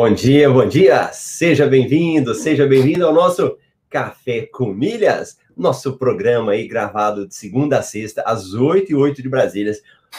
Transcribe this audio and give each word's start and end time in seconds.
Bom 0.00 0.14
dia, 0.14 0.48
bom 0.48 0.64
dia! 0.64 1.10
Seja 1.12 1.66
bem-vindo, 1.66 2.32
seja 2.32 2.64
bem-vindo 2.64 3.04
ao 3.04 3.12
nosso 3.12 3.56
Café 3.90 4.42
com 4.42 4.72
Milhas, 4.72 5.38
nosso 5.56 5.98
programa 5.98 6.52
aí 6.52 6.68
gravado 6.68 7.26
de 7.26 7.34
segunda 7.34 7.80
a 7.80 7.82
sexta, 7.82 8.22
às 8.22 8.54
8 8.54 8.92
e 8.92 8.94
8 8.94 9.20
de 9.20 9.28
Brasília, 9.28 9.72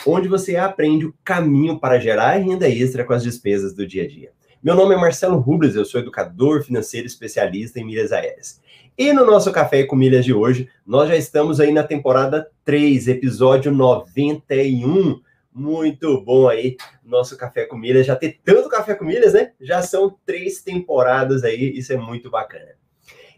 onde 0.05 0.27
você 0.27 0.57
aprende 0.57 1.05
o 1.05 1.15
caminho 1.23 1.79
para 1.79 1.97
gerar 1.97 2.35
renda 2.35 2.67
extra 2.67 3.05
com 3.05 3.13
as 3.13 3.23
despesas 3.23 3.73
do 3.73 3.87
dia 3.87 4.03
a 4.03 4.07
dia. 4.07 4.31
Meu 4.61 4.75
nome 4.75 4.95
é 4.95 4.97
Marcelo 4.97 5.37
Rubles, 5.37 5.75
eu 5.75 5.85
sou 5.85 6.01
educador 6.01 6.61
financeiro 6.61 7.07
especialista 7.07 7.79
em 7.79 7.85
milhas 7.85 8.11
aéreas. 8.11 8.59
E 8.97 9.13
no 9.13 9.25
nosso 9.25 9.49
Café 9.49 9.85
com 9.85 9.95
Milhas 9.95 10.25
de 10.25 10.33
hoje, 10.33 10.67
nós 10.85 11.07
já 11.07 11.15
estamos 11.15 11.61
aí 11.61 11.71
na 11.71 11.83
temporada 11.83 12.49
3, 12.65 13.07
episódio 13.07 13.71
91 13.71 15.21
muito 15.59 16.21
bom 16.21 16.47
aí, 16.47 16.77
nosso 17.09 17.37
Café 17.37 17.65
com 17.65 17.77
Milhas. 17.77 18.05
Já 18.05 18.15
ter 18.15 18.39
tanto 18.43 18.69
Café 18.69 18.95
com 18.95 19.05
Milhas, 19.05 19.33
né? 19.33 19.51
Já 19.59 19.81
são 19.81 20.17
três 20.25 20.61
temporadas 20.61 21.43
aí, 21.43 21.77
isso 21.77 21.91
é 21.91 21.97
muito 21.97 22.29
bacana. 22.29 22.79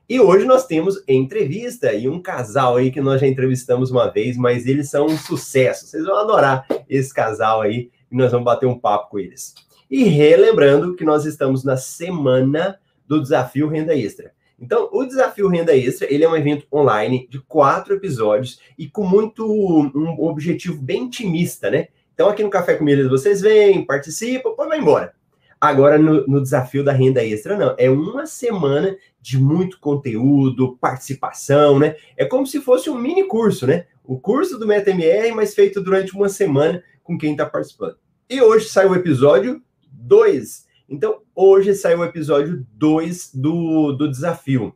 E 0.09 0.20
hoje 0.20 0.45
nós 0.45 0.66
temos 0.66 1.02
entrevista 1.07 1.93
e 1.93 2.09
um 2.09 2.21
casal 2.21 2.76
aí 2.76 2.91
que 2.91 2.99
nós 2.99 3.21
já 3.21 3.27
entrevistamos 3.27 3.91
uma 3.91 4.12
vez, 4.12 4.35
mas 4.35 4.67
eles 4.67 4.89
são 4.89 5.05
um 5.05 5.17
sucesso. 5.17 5.88
Vocês 5.88 6.03
vão 6.03 6.17
adorar 6.17 6.67
esse 6.89 7.13
casal 7.13 7.62
aí 7.62 7.90
e 8.12 8.15
nós 8.18 8.29
vamos 8.32 8.43
bater 8.43 8.65
um 8.65 8.77
papo 8.77 9.12
com 9.12 9.20
eles. 9.20 9.55
E 9.90 10.04
relembrando 10.04 10.95
que 10.95 11.05
nós 11.05 11.26
estamos 11.26 11.63
na 11.63 11.77
semana 11.77 12.77
do 13.07 13.21
Desafio 13.21 13.70
Renda 13.70 13.95
Extra. 13.95 14.34
Então, 14.60 14.90
o 14.91 15.05
Desafio 15.05 15.48
Renda 15.48 15.76
Extra, 15.76 16.13
ele 16.13 16.23
é 16.23 16.29
um 16.29 16.35
evento 16.35 16.67
online 16.71 17.27
de 17.29 17.40
quatro 17.40 17.95
episódios 17.95 18.60
e 18.77 18.88
com 18.88 19.04
muito 19.04 19.49
um 19.49 20.23
objetivo 20.23 20.79
bem 20.82 21.04
intimista, 21.04 21.71
né? 21.71 21.88
Então, 22.21 22.29
aqui 22.29 22.43
no 22.43 22.51
Café 22.51 22.75
com 22.75 22.83
Milhas, 22.83 23.09
vocês 23.09 23.41
vêm, 23.41 23.83
participam, 23.83 24.51
depois 24.51 24.69
vai 24.69 24.77
embora. 24.77 25.11
Agora, 25.59 25.97
no, 25.97 26.27
no, 26.27 26.39
desafio 26.39 26.83
da 26.83 26.91
renda 26.91 27.25
extra, 27.25 27.57
não. 27.57 27.73
É 27.79 27.89
uma 27.89 28.27
semana 28.27 28.95
de 29.19 29.39
muito 29.39 29.79
conteúdo, 29.79 30.77
participação, 30.79 31.79
né? 31.79 31.95
É 32.15 32.23
como 32.23 32.45
se 32.45 32.61
fosse 32.61 32.91
um 32.91 32.95
mini 32.95 33.23
curso, 33.23 33.65
né? 33.65 33.87
O 34.03 34.19
curso 34.19 34.59
do 34.59 34.67
MetaMR, 34.67 35.33
mas 35.33 35.55
feito 35.55 35.81
durante 35.81 36.13
uma 36.13 36.29
semana 36.29 36.83
com 37.01 37.17
quem 37.17 37.31
está 37.31 37.43
participando. 37.43 37.95
E 38.29 38.39
hoje 38.39 38.69
sai 38.69 38.85
o 38.85 38.93
episódio 38.93 39.59
2. 39.91 40.67
Então, 40.87 41.23
hoje 41.33 41.73
sai 41.73 41.95
o 41.95 42.03
episódio 42.03 42.63
2 42.73 43.31
do, 43.33 43.93
do 43.93 44.07
desafio. 44.07 44.75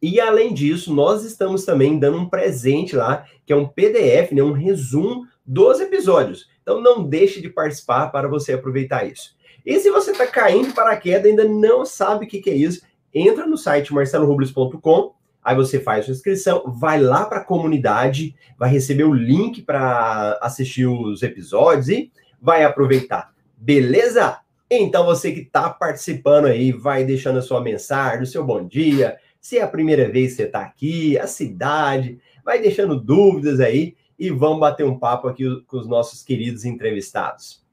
E 0.00 0.20
além 0.20 0.54
disso, 0.54 0.94
nós 0.94 1.24
estamos 1.24 1.64
também 1.64 1.98
dando 1.98 2.18
um 2.18 2.28
presente 2.28 2.94
lá, 2.94 3.24
que 3.44 3.52
é 3.52 3.56
um 3.56 3.66
PDF, 3.66 4.30
né, 4.30 4.42
um 4.42 4.52
resumo 4.52 5.26
dos 5.44 5.80
episódios. 5.80 6.48
Então 6.62 6.80
não 6.80 7.04
deixe 7.04 7.40
de 7.40 7.48
participar 7.48 8.08
para 8.08 8.28
você 8.28 8.54
aproveitar 8.54 9.04
isso. 9.06 9.36
E 9.64 9.78
se 9.80 9.90
você 9.90 10.10
está 10.10 10.26
caindo 10.26 10.74
para 10.74 10.92
a 10.92 10.96
queda 10.96 11.28
ainda 11.28 11.44
não 11.44 11.84
sabe 11.86 12.24
o 12.24 12.28
que, 12.28 12.40
que 12.40 12.50
é 12.50 12.54
isso, 12.54 12.82
entra 13.12 13.46
no 13.46 13.56
site 13.56 13.92
marcelorubles.com, 13.92 15.14
aí 15.42 15.54
você 15.54 15.80
faz 15.80 16.04
sua 16.04 16.12
inscrição, 16.12 16.64
vai 16.66 17.00
lá 17.00 17.24
para 17.26 17.38
a 17.38 17.44
comunidade, 17.44 18.34
vai 18.58 18.70
receber 18.70 19.04
o 19.04 19.14
link 19.14 19.62
para 19.62 20.38
assistir 20.42 20.86
os 20.86 21.22
episódios 21.22 21.88
e 21.88 22.10
vai 22.40 22.64
aproveitar. 22.64 23.32
Beleza? 23.56 24.38
Então 24.70 25.04
você 25.04 25.32
que 25.32 25.40
está 25.40 25.70
participando 25.70 26.46
aí, 26.46 26.72
vai 26.72 27.04
deixando 27.04 27.38
a 27.38 27.42
sua 27.42 27.60
mensagem, 27.60 28.22
o 28.22 28.26
seu 28.26 28.44
bom 28.44 28.66
dia, 28.66 29.16
se 29.40 29.58
é 29.58 29.62
a 29.62 29.68
primeira 29.68 30.08
vez 30.10 30.30
que 30.30 30.36
você 30.36 30.42
está 30.44 30.60
aqui, 30.60 31.18
a 31.18 31.26
cidade, 31.26 32.18
vai 32.44 32.60
deixando 32.60 32.98
dúvidas 32.98 33.60
aí 33.60 33.94
e 34.18 34.30
vamos 34.30 34.60
bater 34.60 34.84
um 34.84 34.98
papo 34.98 35.28
aqui 35.28 35.44
com 35.66 35.76
os 35.76 35.86
nossos 35.86 36.22
queridos 36.22 36.64
entrevistados. 36.64 37.64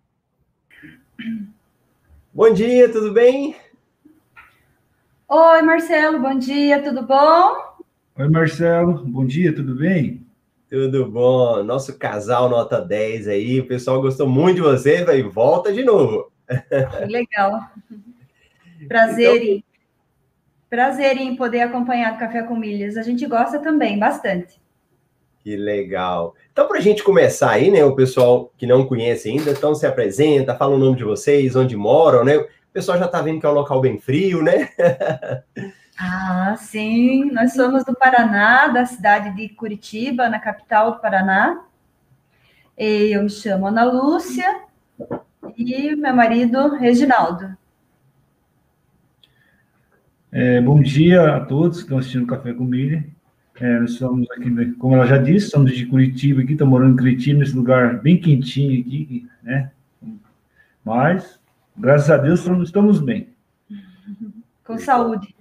Bom 2.34 2.52
dia, 2.54 2.92
tudo 2.92 3.14
bem? 3.14 3.56
Oi, 5.28 5.62
Marcelo, 5.62 6.20
bom 6.20 6.38
dia, 6.38 6.82
tudo 6.82 7.04
bom? 7.06 7.56
Oi, 8.18 8.30
Marcelo, 8.30 9.04
bom 9.06 9.26
dia, 9.26 9.54
tudo 9.54 9.76
bem? 9.76 10.26
Tudo 10.70 11.10
bom, 11.10 11.64
nosso 11.64 11.98
casal 11.98 12.50
nota 12.50 12.80
10 12.80 13.28
aí, 13.28 13.60
o 13.60 13.68
pessoal 13.68 14.02
gostou 14.02 14.28
muito 14.28 14.56
de 14.56 14.62
você, 14.62 15.04
vai 15.04 15.22
volta 15.22 15.72
de 15.72 15.84
novo. 15.84 16.32
Que 16.48 17.06
legal. 17.06 17.70
Prazer 18.88 19.36
então... 19.36 19.48
em 19.48 19.64
prazer 20.70 21.18
em 21.18 21.36
poder 21.36 21.62
acompanhar 21.62 22.14
o 22.14 22.18
Café 22.18 22.44
com 22.44 22.56
Milhas. 22.56 22.96
A 22.96 23.04
gente 23.04 23.26
gosta 23.26 23.60
também 23.60 24.00
bastante. 24.00 24.61
Que 25.44 25.56
legal. 25.56 26.36
Então, 26.52 26.68
para 26.68 26.78
a 26.78 26.82
gente 26.82 27.04
começar 27.04 27.52
aí, 27.52 27.72
né, 27.72 27.84
o 27.84 27.96
pessoal 27.96 28.52
que 28.58 28.68
não 28.68 28.86
conhece 28.86 29.30
ainda, 29.30 29.52
então 29.52 29.74
se 29.74 29.88
apresenta, 29.88 30.56
fala 30.56 30.76
o 30.76 30.80
nome 30.80 30.98
de 30.98 31.04
vocês, 31.04 31.56
onde 31.56 31.76
moram, 31.76 32.24
né? 32.24 32.38
O 32.38 32.48
pessoal 32.72 32.98
já 32.98 33.06
está 33.06 33.22
vendo 33.22 33.40
que 33.40 33.46
é 33.46 33.50
um 33.50 33.54
local 33.54 33.82
bem 33.82 33.98
frio, 33.98 34.44
né? 34.44 34.70
ah, 36.00 36.56
sim. 36.60 37.32
Nós 37.32 37.54
somos 37.54 37.84
do 37.84 37.96
Paraná, 37.96 38.68
da 38.68 38.86
cidade 38.86 39.36
de 39.36 39.50
Curitiba, 39.50 40.30
na 40.30 40.40
capital 40.40 40.92
do 40.92 41.00
Paraná. 41.00 41.66
Eu 42.78 43.24
me 43.24 43.30
chamo 43.30 43.68
Ana 43.68 43.84
Lúcia 43.84 44.62
e 45.58 45.96
meu 45.96 46.16
marido, 46.16 46.76
Reginaldo. 46.76 47.58
É, 50.32 50.62
bom 50.62 50.82
dia 50.82 51.36
a 51.36 51.46
todos 51.46 51.78
que 51.78 51.84
estão 51.84 51.98
assistindo 51.98 52.28
Café 52.28 52.54
com 52.54 52.64
Milha. 52.64 53.04
É, 53.60 53.80
nós 53.80 53.94
somos 53.94 54.30
aqui, 54.32 54.72
como 54.74 54.96
ela 54.96 55.06
já 55.06 55.18
disse, 55.18 55.50
somos 55.50 55.76
de 55.76 55.86
Curitiba 55.86 56.42
aqui, 56.42 56.54
estamos 56.54 56.72
morando 56.72 56.94
em 56.94 56.98
Curitiba, 56.98 57.40
nesse 57.40 57.56
lugar 57.56 58.02
bem 58.02 58.20
quentinho 58.20 58.80
aqui, 58.82 59.28
né? 59.44 59.72
Mas, 60.84 61.40
graças 61.78 62.10
a 62.10 62.18
Deus, 62.18 62.46
estamos 62.64 63.00
bem. 63.00 63.30
Com 64.66 64.78
saúde. 64.80 65.36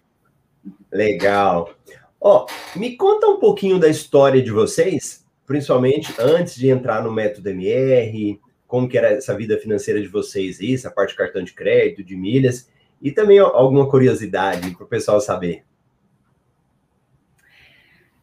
Legal. 0.93 1.75
Ó, 2.21 2.47
me 2.77 2.97
conta 2.97 3.27
um 3.29 3.39
pouquinho 3.39 3.79
da 3.79 3.89
história 3.89 4.43
de 4.43 4.51
vocês, 4.51 5.25
principalmente 5.47 6.13
antes 6.19 6.57
de 6.57 6.69
entrar 6.69 7.03
no 7.03 7.11
método 7.11 7.49
MR, 7.49 8.39
como 8.67 8.89
que 8.89 8.99
era 8.99 9.09
essa 9.13 9.35
vida 9.35 9.57
financeira 9.59 10.01
de 10.01 10.09
vocês 10.09 10.61
aí, 10.61 10.75
essa 10.75 10.91
parte 10.91 11.11
de 11.11 11.17
cartão 11.17 11.43
de 11.43 11.55
crédito, 11.55 12.05
de 12.05 12.17
milhas, 12.17 12.71
e 13.01 13.11
também 13.11 13.39
alguma 13.39 13.89
curiosidade 13.89 14.71
para 14.73 14.85
o 14.85 14.89
pessoal 14.89 15.21
saber. 15.21 15.65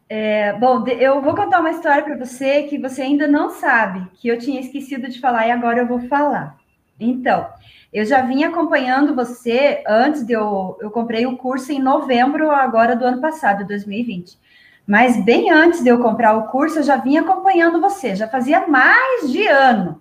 É, 0.08 0.54
bom, 0.54 0.86
eu 0.86 1.20
vou 1.20 1.34
contar 1.34 1.60
uma 1.60 1.70
história 1.70 2.02
para 2.02 2.16
você 2.16 2.62
que 2.62 2.78
você 2.78 3.02
ainda 3.02 3.26
não 3.26 3.50
sabe, 3.50 4.08
que 4.14 4.26
eu 4.26 4.38
tinha 4.38 4.60
esquecido 4.60 5.08
de 5.08 5.20
falar 5.20 5.46
e 5.46 5.50
agora 5.50 5.80
eu 5.80 5.86
vou 5.86 6.00
falar. 6.08 6.56
Então, 6.98 7.46
eu 7.92 8.04
já 8.04 8.22
vim 8.22 8.42
acompanhando 8.42 9.14
você 9.14 9.82
antes 9.86 10.26
de 10.26 10.32
eu. 10.32 10.76
Eu 10.80 10.90
comprei 10.90 11.26
o 11.26 11.36
curso 11.36 11.72
em 11.72 11.78
novembro 11.80 12.50
agora 12.50 12.96
do 12.96 13.04
ano 13.04 13.20
passado, 13.20 13.66
2020. 13.66 14.38
Mas 14.86 15.22
bem 15.22 15.50
antes 15.50 15.82
de 15.82 15.90
eu 15.90 16.00
comprar 16.00 16.34
o 16.34 16.48
curso, 16.48 16.78
eu 16.78 16.82
já 16.82 16.96
vim 16.96 17.18
acompanhando 17.18 17.80
você, 17.80 18.16
já 18.16 18.26
fazia 18.26 18.66
mais 18.66 19.30
de 19.30 19.46
ano. 19.46 20.00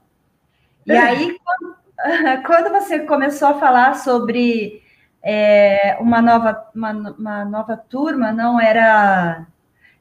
E 0.85 0.93
é. 0.93 0.97
aí, 0.97 1.37
quando, 1.43 1.75
quando, 2.45 2.71
você 2.71 2.99
começou 2.99 3.49
a 3.49 3.59
falar 3.59 3.95
sobre 3.95 4.81
é, 5.21 5.97
uma, 5.99 6.21
nova, 6.21 6.65
uma, 6.73 6.91
uma 6.91 7.45
nova 7.45 7.75
turma, 7.75 8.31
não 8.31 8.59
era 8.59 9.45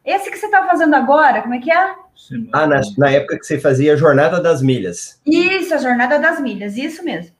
esse 0.07 0.31
que 0.31 0.39
você 0.39 0.47
está 0.47 0.65
fazendo 0.65 0.95
agora, 0.95 1.43
como 1.43 1.55
é 1.55 1.59
que 1.59 1.71
é? 1.71 1.95
Ah, 2.53 2.67
na, 2.67 2.81
na, 2.97 3.11
época 3.11 3.39
que 3.39 3.45
você 3.45 3.59
fazia 3.59 3.93
a 3.93 3.97
Jornada 3.97 4.41
das 4.41 4.63
Milhas. 4.63 5.21
Isso, 5.27 5.75
a 5.75 5.79
Jornada 5.79 6.19
das 6.19 6.41
Milhas, 6.41 6.77
isso 6.77 7.05
mesmo. 7.05 7.35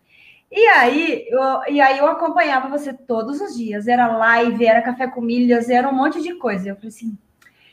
E 0.51 0.67
aí, 0.69 1.27
eu, 1.29 1.41
e 1.69 1.81
aí 1.81 1.99
eu 1.99 2.07
acompanhava 2.07 2.69
você 2.69 2.93
todos 2.93 3.41
os 3.41 3.57
dias. 3.57 3.87
Era 3.87 4.09
live, 4.09 4.67
era 4.67 4.83
café 4.83 5.07
com 5.07 5.21
milhas, 5.21 5.71
era 5.71 5.89
um 5.89 5.95
monte 5.95 6.21
de 6.21 6.35
coisa. 6.35 6.69
Eu 6.69 6.77
falei 6.77 6.89
assim, 6.89 7.17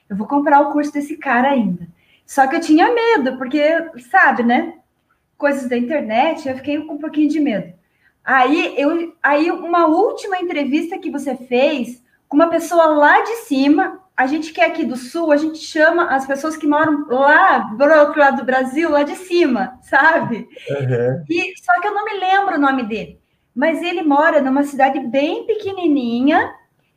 eu 0.08 0.16
vou 0.16 0.28
comprar 0.28 0.62
o 0.62 0.72
curso 0.72 0.94
desse 0.94 1.18
cara 1.18 1.50
ainda. 1.50 1.88
Só 2.26 2.46
que 2.48 2.56
eu 2.56 2.62
tinha 2.62 2.94
medo, 2.94 3.38
porque, 3.38 3.62
sabe, 4.12 4.44
né? 4.44 4.76
Coisas 5.38 5.68
da 5.68 5.78
internet, 5.78 6.48
eu 6.48 6.56
fiquei 6.56 6.80
com 6.82 6.94
um 6.94 7.00
pouquinho 7.00 7.30
de 7.30 7.40
medo. 7.40 7.74
Aí, 8.24 8.74
eu, 8.78 9.14
aí 9.22 9.52
uma 9.52 9.88
última 9.88 10.40
entrevista 10.40 10.98
que 10.98 11.10
você 11.10 11.36
fez 11.36 12.02
com 12.30 12.38
uma 12.38 12.48
pessoa 12.48 12.86
lá 12.86 13.22
de 13.22 13.36
cima, 13.46 14.00
a 14.16 14.28
gente 14.28 14.54
que 14.54 14.62
é 14.62 14.66
aqui 14.66 14.86
do 14.86 14.96
sul, 14.96 15.32
a 15.32 15.38
gente 15.38 15.58
chama 15.58 16.06
as 16.06 16.26
pessoas 16.26 16.56
que 16.56 16.68
moram 16.68 17.08
lá 17.10 17.60
do 17.60 17.84
outro 17.84 18.20
lado 18.20 18.38
do 18.38 18.46
Brasil, 18.46 18.92
lá 18.92 19.04
de 19.04 19.16
cima, 19.16 19.80
sabe? 19.82 20.48
Uhum. 20.70 21.26
E 21.30 21.54
só 21.64 21.82
que 21.82 21.88
eu 21.88 21.94
não 21.94 22.06
me 22.06 22.20
lembro 22.20 22.56
o 22.56 22.62
nome 22.62 22.84
dele, 22.84 23.20
mas 23.56 23.82
ele 23.82 24.04
mora 24.04 24.40
numa 24.40 24.64
cidade 24.64 25.00
bem 25.00 25.48
pequenininha. 25.48 26.54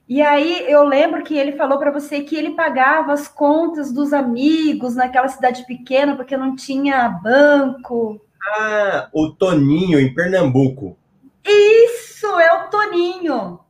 E 0.06 0.22
aí 0.22 0.70
eu 0.70 0.84
lembro 0.84 1.24
que 1.24 1.36
ele 1.36 1.52
falou 1.52 1.78
para 1.78 1.90
você 1.90 2.20
que 2.20 2.36
ele 2.36 2.50
pagava 2.50 3.12
as 3.12 3.26
contas 3.26 3.90
dos 3.90 4.12
amigos 4.12 4.94
naquela 4.94 5.28
cidade 5.28 5.66
pequena 5.66 6.14
porque 6.14 6.36
não 6.36 6.54
tinha 6.54 7.08
banco. 7.08 8.20
Ah, 8.58 9.08
o 9.12 9.30
Toninho 9.30 9.98
em 9.98 10.14
Pernambuco. 10.14 10.96
Isso, 11.44 12.26
é 12.38 12.52
o 12.52 12.68
Toninho. 12.68 13.65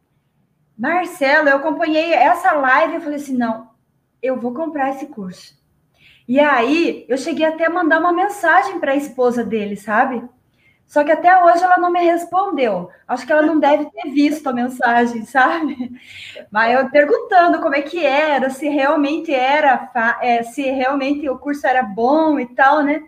Marcelo, 0.76 1.49
eu 1.49 1.56
acompanhei 1.56 2.12
essa 2.12 2.52
live 2.52 2.96
e 2.96 3.00
falei 3.00 3.17
assim: 3.17 3.37
não, 3.37 3.70
eu 4.23 4.38
vou 4.38 4.52
comprar 4.52 4.90
esse 4.90 5.06
curso. 5.06 5.56
E 6.28 6.40
aí, 6.40 7.06
eu 7.08 7.17
cheguei 7.17 7.46
até 7.46 7.67
a 7.67 7.70
mandar 7.70 8.00
uma 8.00 8.12
mensagem 8.12 8.81
para 8.81 8.93
a 8.93 8.96
esposa 8.96 9.44
dele, 9.44 9.76
sabe? 9.76 10.23
Só 10.87 11.02
que 11.02 11.11
até 11.11 11.44
hoje 11.44 11.62
ela 11.62 11.78
não 11.78 11.90
me 11.90 12.00
respondeu. 12.00 12.90
Acho 13.08 13.26
que 13.26 13.32
ela 13.32 13.43
não 13.43 13.58
deve 13.58 13.87
ter 13.90 14.11
visto 14.11 14.46
a 14.49 14.52
mensagem, 14.52 15.25
sabe? 15.26 16.00
Mas 16.50 16.75
eu 16.75 16.90
perguntando 16.90 17.61
como 17.61 17.75
é 17.75 17.82
que 17.82 18.05
era, 18.05 18.50
se 18.50 18.69
realmente 18.69 19.32
era, 19.34 19.90
é, 20.20 20.43
se 20.43 20.62
realmente 20.62 21.28
o 21.28 21.38
curso 21.38 21.67
era 21.67 21.82
bom 21.82 22.38
e 22.38 22.46
tal, 22.46 22.82
né? 22.82 23.02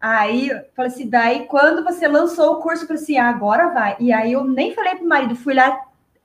Aí, 0.00 0.50
falei 0.76 0.92
assim, 0.92 1.08
daí 1.08 1.46
quando 1.46 1.82
você 1.82 2.06
lançou 2.06 2.54
o 2.54 2.62
curso, 2.62 2.84
eu 2.84 2.88
falei 2.88 3.02
assim, 3.02 3.18
agora 3.18 3.68
vai. 3.68 3.96
E 4.00 4.12
aí 4.12 4.32
eu 4.32 4.44
nem 4.44 4.74
falei 4.74 4.96
pro 4.96 5.08
marido, 5.08 5.36
fui 5.36 5.54
lá, 5.54 5.78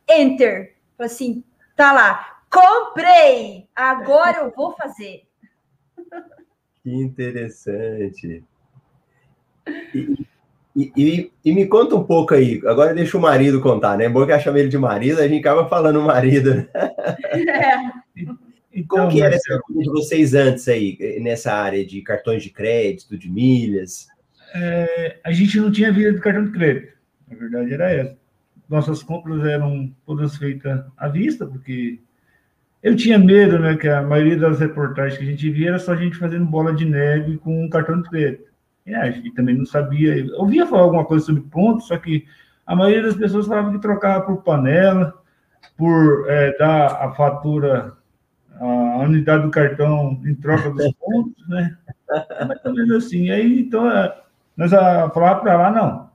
enter. 0.09 0.75
Falei 0.97 1.11
assim, 1.11 1.43
tá 1.75 1.93
lá, 1.93 2.41
comprei, 2.49 3.67
agora 3.75 4.39
eu 4.39 4.51
vou 4.51 4.73
fazer. 4.73 5.23
Que 6.81 6.95
interessante. 6.95 8.41
E, 9.93 10.25
e, 10.75 10.91
e, 10.95 11.31
e, 11.43 11.53
me 11.53 11.67
conta 11.67 11.95
um 11.95 12.03
pouco 12.05 12.33
aí, 12.33 12.61
agora 12.65 12.93
deixa 12.93 13.17
o 13.17 13.21
marido 13.21 13.59
contar, 13.59 13.97
né? 13.97 14.07
Bom 14.07 14.25
que 14.25 14.31
eu 14.31 14.39
chamo 14.39 14.57
ele 14.57 14.69
de 14.69 14.77
marido, 14.77 15.19
a 15.19 15.27
gente 15.27 15.41
acaba 15.41 15.67
falando 15.67 16.01
marido. 16.01 16.55
Né? 16.55 16.69
É. 18.15 18.25
Então, 18.71 18.99
Como 18.99 19.11
que 19.11 19.21
era 19.21 19.35
essa 19.35 19.59
vida 19.67 19.81
de 19.81 19.89
vocês 19.89 20.33
antes 20.33 20.67
aí, 20.67 21.19
nessa 21.21 21.51
área 21.51 21.83
de 21.85 22.01
cartões 22.01 22.43
de 22.43 22.49
crédito, 22.49 23.17
de 23.17 23.29
milhas? 23.29 24.07
É, 24.53 25.17
a 25.23 25.31
gente 25.31 25.59
não 25.59 25.71
tinha 25.71 25.91
vida 25.91 26.13
de 26.13 26.19
cartão 26.21 26.45
de 26.45 26.51
crédito, 26.51 26.93
a 27.29 27.35
verdade 27.35 27.73
era 27.73 27.91
essa. 27.91 28.17
Nossas 28.69 29.01
compras 29.01 29.43
eram 29.45 29.91
todas 30.05 30.37
feitas 30.37 30.85
à 30.95 31.07
vista, 31.07 31.45
porque 31.45 31.99
eu 32.81 32.95
tinha 32.95 33.17
medo, 33.17 33.59
né, 33.59 33.75
que 33.75 33.87
a 33.87 34.01
maioria 34.01 34.37
das 34.37 34.59
reportagens 34.59 35.17
que 35.17 35.23
a 35.23 35.27
gente 35.27 35.49
via 35.49 35.69
era 35.69 35.79
só 35.79 35.93
a 35.93 35.95
gente 35.95 36.17
fazendo 36.17 36.45
bola 36.45 36.73
de 36.73 36.85
neve 36.85 37.37
com 37.37 37.65
um 37.65 37.69
cartão 37.69 38.01
de 38.01 38.09
crédito. 38.09 38.49
E 38.85 38.93
a 38.93 39.09
gente 39.11 39.31
também 39.33 39.57
não 39.57 39.65
sabia, 39.65 40.17
eu 40.17 40.39
ouvia 40.39 40.65
falar 40.65 40.83
alguma 40.83 41.05
coisa 41.05 41.25
sobre 41.25 41.41
pontos, 41.41 41.87
só 41.87 41.97
que 41.97 42.25
a 42.65 42.75
maioria 42.75 43.03
das 43.03 43.15
pessoas 43.15 43.47
falava 43.47 43.71
que 43.71 43.79
trocava 43.79 44.25
por 44.25 44.43
panela, 44.43 45.13
por 45.75 46.29
é, 46.29 46.55
dar 46.57 47.03
a 47.03 47.11
fatura, 47.13 47.93
a 48.59 48.99
unidade 48.99 49.43
do 49.43 49.51
cartão 49.51 50.21
em 50.25 50.35
troca 50.35 50.69
dos 50.69 50.91
pontos, 50.93 51.47
né? 51.47 51.77
Mas 52.47 52.61
também 52.61 52.95
assim. 52.95 53.29
Aí, 53.29 53.61
então, 53.61 53.89
é, 53.89 54.15
nós 54.55 54.71
falávamos 54.71 55.41
para 55.41 55.57
lá, 55.57 55.71
não, 55.71 56.08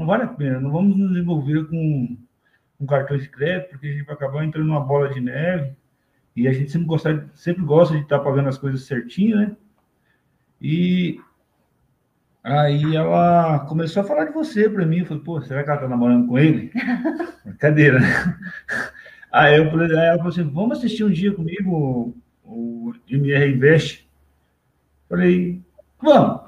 não 0.00 0.06
vale 0.06 0.24
a 0.24 0.28
pena, 0.28 0.58
não 0.58 0.72
vamos 0.72 0.96
nos 0.96 1.16
envolver 1.16 1.64
com 1.66 2.16
um 2.80 2.86
cartão 2.86 3.16
de 3.16 3.28
crédito, 3.28 3.70
porque 3.70 3.86
a 3.86 3.92
gente 3.92 4.04
vai 4.04 4.14
acabar 4.14 4.44
entrando 4.44 4.66
numa 4.66 4.80
bola 4.80 5.10
de 5.10 5.20
neve, 5.20 5.76
e 6.34 6.48
a 6.48 6.52
gente 6.52 6.70
sempre 6.70 6.86
gosta, 6.86 7.30
sempre 7.34 7.62
gosta 7.62 7.94
de 7.94 8.02
estar 8.02 8.18
pagando 8.20 8.48
as 8.48 8.58
coisas 8.58 8.84
certinho, 8.84 9.36
né? 9.36 9.56
E 10.60 11.20
Aí 12.42 12.96
ela 12.96 13.60
começou 13.68 14.02
a 14.02 14.06
falar 14.06 14.24
de 14.24 14.32
você 14.32 14.68
para 14.68 14.86
mim. 14.86 15.00
Eu 15.00 15.06
falei, 15.06 15.22
pô, 15.22 15.42
será 15.42 15.62
que 15.62 15.70
ela 15.70 15.80
tá 15.80 15.88
namorando 15.88 16.26
com 16.26 16.38
ele? 16.38 16.72
Brincadeira, 17.44 18.00
né? 18.00 18.38
Aí, 19.30 19.58
eu 19.58 19.70
falei, 19.70 19.96
aí 19.96 20.06
ela 20.06 20.16
falou 20.16 20.32
assim: 20.32 20.50
vamos 20.50 20.78
assistir 20.78 21.04
um 21.04 21.10
dia 21.10 21.32
comigo 21.32 22.16
o, 22.42 22.94
MR 23.08 23.52
Invest? 23.52 24.08
Falei, 25.08 25.60
vamos. 26.00 26.40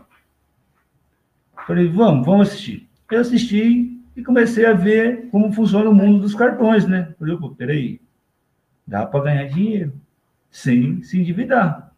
Falei, 1.66 1.88
vamos, 1.88 2.26
vamos 2.26 2.48
assistir. 2.48 2.88
Eu 3.12 3.20
assisti 3.20 4.00
e 4.16 4.22
comecei 4.22 4.64
a 4.64 4.72
ver 4.72 5.28
como 5.30 5.52
funciona 5.52 5.90
o 5.90 5.94
mundo 5.94 6.20
dos 6.20 6.34
cartões, 6.34 6.86
né? 6.86 7.14
Falei, 7.18 7.36
pô, 7.36 7.50
peraí, 7.50 8.00
dá 8.86 9.04
para 9.04 9.24
ganhar 9.24 9.48
dinheiro 9.48 9.92
sem 10.50 11.02
se 11.02 11.20
endividar. 11.20 11.94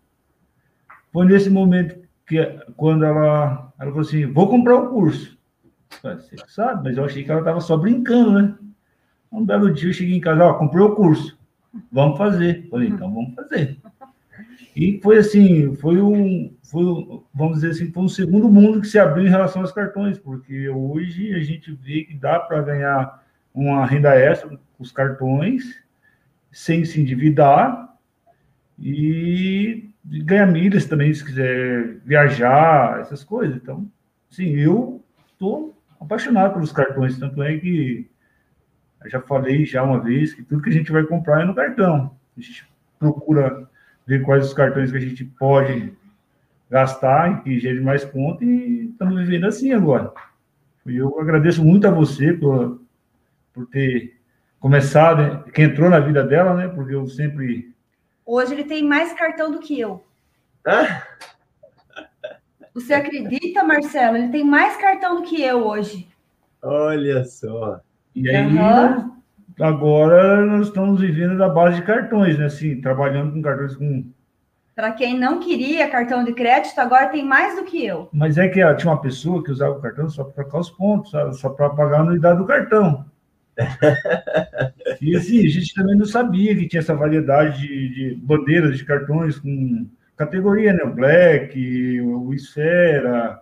Foi 1.13 1.25
nesse 1.25 1.49
momento 1.49 1.97
que 2.27 2.43
quando 2.77 3.05
ela, 3.05 3.73
ela 3.79 3.91
falou 3.91 4.01
assim, 4.01 4.27
vou 4.27 4.49
comprar 4.49 4.75
o 4.75 4.91
curso. 4.91 5.39
Você 6.03 6.35
sabe, 6.49 6.83
mas 6.83 6.97
eu 6.97 7.05
achei 7.05 7.23
que 7.23 7.31
ela 7.31 7.41
estava 7.41 7.61
só 7.61 7.77
brincando, 7.77 8.33
né? 8.33 8.59
Um 9.31 9.45
belo 9.45 9.73
dia 9.73 9.91
eu 9.91 9.95
cheguei 9.95 10.17
em 10.17 10.21
casa, 10.21 10.45
ó, 10.45 10.55
comprei 10.55 10.83
o 10.83 10.97
curso, 10.97 11.39
vamos 11.93 12.19
fazer. 12.19 12.69
Falei, 12.69 12.89
então 12.89 13.15
vamos 13.15 13.35
fazer. 13.35 13.79
E 14.75 15.01
foi 15.03 15.19
assim, 15.19 15.75
foi 15.77 16.01
um, 16.01 16.55
foi, 16.62 16.85
vamos 17.35 17.56
dizer 17.56 17.71
assim, 17.71 17.93
foi 17.93 18.03
um 18.03 18.09
segundo 18.09 18.49
mundo 18.49 18.81
que 18.81 18.89
se 18.89 18.99
abriu 18.99 19.27
em 19.27 19.31
relação 19.31 19.62
aos 19.62 19.73
cartões, 19.73 20.19
porque 20.19 20.69
hoje 20.69 21.35
a 21.35 21.41
gente 21.41 21.73
vê 21.73 22.05
que 22.05 22.15
dá 22.15 22.41
para 22.41 22.62
ganhar 22.62 23.25
uma 23.53 23.87
renda 23.87 24.15
extra 24.15 24.49
com 24.49 24.59
os 24.79 24.91
cartões, 24.91 25.81
sem 26.51 26.85
se 26.85 27.01
endividar, 27.01 27.97
e 28.79 29.91
ganhar 30.05 30.47
milhas 30.47 30.87
também, 30.87 31.12
se 31.15 31.25
quiser 31.25 31.99
viajar, 32.05 33.01
essas 33.01 33.23
coisas. 33.23 33.56
Então, 33.56 33.89
sim, 34.29 34.51
eu 34.56 35.03
estou 35.33 35.77
apaixonado 36.01 36.55
pelos 36.55 36.73
cartões, 36.73 37.19
tanto 37.19 37.43
é 37.43 37.56
que 37.56 38.11
eu 39.05 39.11
já 39.11 39.21
falei 39.21 39.65
já 39.65 39.83
uma 39.83 40.01
vez 40.01 40.35
que 40.35 40.43
tudo 40.43 40.62
que 40.62 40.71
a 40.71 40.73
gente 40.73 40.91
vai 40.91 41.05
comprar 41.05 41.43
é 41.43 41.45
no 41.45 41.55
cartão. 41.55 42.17
A 42.37 42.41
gente 42.41 42.67
procura 42.99 43.69
ver 44.06 44.23
quais 44.23 44.47
os 44.47 44.55
cartões 44.55 44.91
que 44.91 44.97
a 44.97 45.01
gente 45.01 45.25
pode 45.25 45.93
gastar 46.71 47.31
e 47.31 47.43
que 47.43 47.61
gere 47.61 47.81
mais 47.81 48.05
conta 48.05 48.45
e 48.45 48.91
estamos 48.91 49.21
vivendo 49.21 49.47
assim 49.47 49.73
agora. 49.73 50.12
E 50.87 50.97
eu 50.97 51.19
agradeço 51.21 51.65
muito 51.65 51.87
a 51.87 51.91
você 51.91 52.33
por, 52.33 52.81
por 53.53 53.67
ter 53.67 54.19
começado, 54.61 55.23
né, 55.23 55.45
que 55.53 55.62
entrou 55.62 55.89
na 55.89 56.01
vida 56.01 56.23
dela, 56.25 56.55
né? 56.55 56.69
Porque 56.69 56.95
eu 56.95 57.06
sempre 57.06 57.75
Hoje 58.27 58.55
ele 58.55 58.65
tem 58.65 58.83
mais 58.83 59.12
cartão 59.12 59.51
do 59.51 59.59
que 59.59 59.79
eu. 59.79 60.03
Ah? 60.67 61.03
Você 62.73 62.95
acredita, 62.95 63.62
Marcelo? 63.62 64.17
Ele 64.17 64.29
tem 64.29 64.45
mais 64.45 64.77
cartão 64.77 65.17
do 65.17 65.23
que 65.23 65.41
eu 65.43 65.67
hoje. 65.67 66.09
Olha 66.62 67.23
só. 67.25 67.81
E 68.15 68.29
aí, 68.29 68.47
uhum. 68.47 69.14
Agora 69.61 70.45
nós 70.45 70.69
estamos 70.69 71.01
vivendo 71.01 71.37
da 71.37 71.49
base 71.49 71.77
de 71.77 71.87
cartões, 71.87 72.39
né? 72.39 72.47
Assim, 72.47 72.81
trabalhando 72.81 73.33
com 73.33 73.43
cartões 73.43 73.77
com. 73.77 74.05
Para 74.75 74.91
quem 74.93 75.19
não 75.19 75.39
queria 75.39 75.89
cartão 75.89 76.25
de 76.25 76.33
crédito, 76.33 76.79
agora 76.81 77.06
tem 77.06 77.25
mais 77.25 77.56
do 77.56 77.65
que 77.65 77.87
eu. 77.87 78.08
Mas 78.13 78.37
é 78.37 78.49
que 78.49 78.75
tinha 78.75 78.93
uma 78.93 79.01
pessoa 79.01 79.43
que 79.43 79.53
usava 79.53 79.77
o 79.77 79.81
cartão 79.81 80.08
só 80.08 80.25
para 80.25 80.43
trocar 80.43 80.58
os 80.58 80.70
pontos, 80.70 81.13
só 81.39 81.49
para 81.49 81.70
pagar 81.70 81.99
a 81.99 82.01
anuidade 82.01 82.39
do 82.39 82.46
cartão. 82.46 83.05
e 85.01 85.15
assim, 85.15 85.46
a 85.46 85.49
gente 85.49 85.73
também 85.75 85.96
não 85.96 86.05
sabia 86.05 86.56
que 86.56 86.67
tinha 86.67 86.81
essa 86.81 86.94
variedade 86.94 87.61
de, 87.61 87.89
de 87.89 88.15
bandeiras 88.17 88.77
de 88.77 88.84
cartões 88.84 89.39
com 89.39 89.87
categoria, 90.17 90.73
né? 90.73 90.82
O 90.82 90.93
Black, 90.93 92.01
o 92.01 92.34
Esfera, 92.34 93.41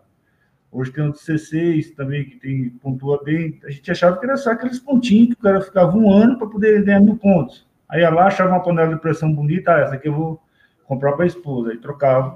hoje 0.72 0.90
tem 0.90 1.06
o 1.06 1.12
C6 1.12 1.94
também, 1.94 2.24
que 2.24 2.36
tem, 2.36 2.70
pontua 2.70 3.22
bem. 3.22 3.60
A 3.64 3.70
gente 3.70 3.90
achava 3.90 4.18
que 4.18 4.24
era 4.24 4.36
só 4.38 4.52
aqueles 4.52 4.80
pontinhos 4.80 5.28
que 5.28 5.34
o 5.34 5.42
cara 5.42 5.60
ficava 5.60 5.96
um 5.96 6.10
ano 6.10 6.38
para 6.38 6.48
poder 6.48 6.82
ganhar 6.82 7.00
mil 7.00 7.16
pontos. 7.16 7.66
Aí 7.88 8.00
ia 8.00 8.08
lá, 8.10 8.26
achava 8.26 8.50
uma 8.50 8.62
panela 8.62 8.94
de 8.94 9.00
pressão 9.00 9.32
bonita, 9.32 9.74
ah, 9.74 9.80
essa 9.80 9.94
aqui 9.94 10.08
eu 10.08 10.14
vou 10.14 10.42
comprar 10.86 11.12
para 11.12 11.24
a 11.24 11.26
esposa, 11.26 11.70
aí 11.70 11.78
trocava 11.78 12.30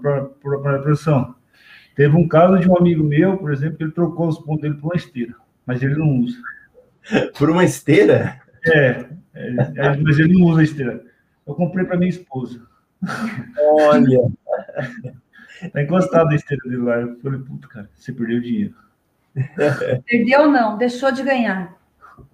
para 0.00 0.18
a 0.18 0.58
panela 0.58 0.78
de 0.78 0.84
pressão. 0.84 1.34
Teve 1.94 2.16
um 2.16 2.26
caso 2.26 2.58
de 2.58 2.68
um 2.68 2.76
amigo 2.76 3.04
meu, 3.04 3.36
por 3.36 3.52
exemplo, 3.52 3.76
que 3.76 3.84
ele 3.84 3.92
trocou 3.92 4.26
os 4.26 4.38
pontos 4.38 4.62
dele 4.62 4.74
por 4.74 4.86
uma 4.86 4.96
esteira, 4.96 5.34
mas 5.66 5.82
ele 5.82 5.94
não 5.96 6.20
usa. 6.20 6.38
Por 7.36 7.50
uma 7.50 7.64
esteira? 7.64 8.40
É, 8.64 9.06
é, 9.34 9.56
é, 9.74 9.96
mas 9.96 10.20
ele 10.20 10.38
não 10.38 10.46
usa 10.46 10.62
esteira. 10.62 11.04
Eu 11.44 11.52
comprei 11.52 11.84
para 11.84 11.96
minha 11.96 12.08
esposa. 12.08 12.62
Olha! 13.58 14.20
Tá 15.72 15.82
encostado 15.82 16.30
a 16.30 16.34
esteira 16.34 16.62
dele 16.64 16.82
lá. 16.82 16.96
Eu 16.96 17.16
falei, 17.20 17.40
puta, 17.40 17.68
cara, 17.68 17.90
você 17.94 18.12
perdeu 18.12 18.40
dinheiro. 18.40 18.74
Perdeu 20.06 20.50
não, 20.50 20.76
deixou 20.76 21.10
de 21.10 21.22
ganhar. 21.22 21.74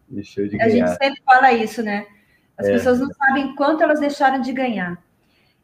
Deixou 0.09 0.49
de 0.49 0.57
ganhar. 0.57 0.67
A 0.67 0.69
gente 0.69 0.99
sempre 0.99 1.23
fala 1.25 1.53
isso, 1.53 1.83
né? 1.83 2.07
As 2.57 2.67
é. 2.67 2.73
pessoas 2.73 2.99
não 2.99 3.09
sabem 3.13 3.55
quanto 3.55 3.85
elas 3.85 4.01
deixaram 4.01 4.41
de 4.41 4.53
ganhar. 4.53 5.01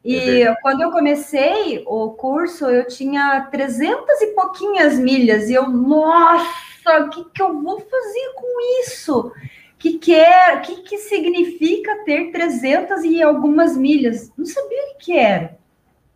E 0.03 0.43
é 0.43 0.55
quando 0.61 0.81
eu 0.81 0.91
comecei 0.91 1.83
o 1.87 2.11
curso, 2.11 2.67
eu 2.67 2.87
tinha 2.87 3.47
300 3.51 4.21
e 4.21 4.27
pouquinhas 4.27 4.99
milhas. 4.99 5.49
E 5.49 5.55
eu, 5.55 5.67
nossa, 5.67 6.99
o 7.01 7.09
que, 7.09 7.25
que 7.25 7.41
eu 7.41 7.61
vou 7.61 7.79
fazer 7.79 8.33
com 8.35 8.81
isso? 8.81 9.19
O 9.27 9.77
que, 9.77 9.97
que, 9.97 10.13
é, 10.13 10.57
que, 10.57 10.83
que 10.83 10.97
significa 10.99 12.03
ter 12.05 12.31
300 12.31 13.03
e 13.03 13.21
algumas 13.21 13.75
milhas? 13.75 14.31
Não 14.37 14.45
sabia 14.45 14.83
o 14.83 14.87
que, 14.89 15.05
que 15.05 15.17
era. 15.17 15.57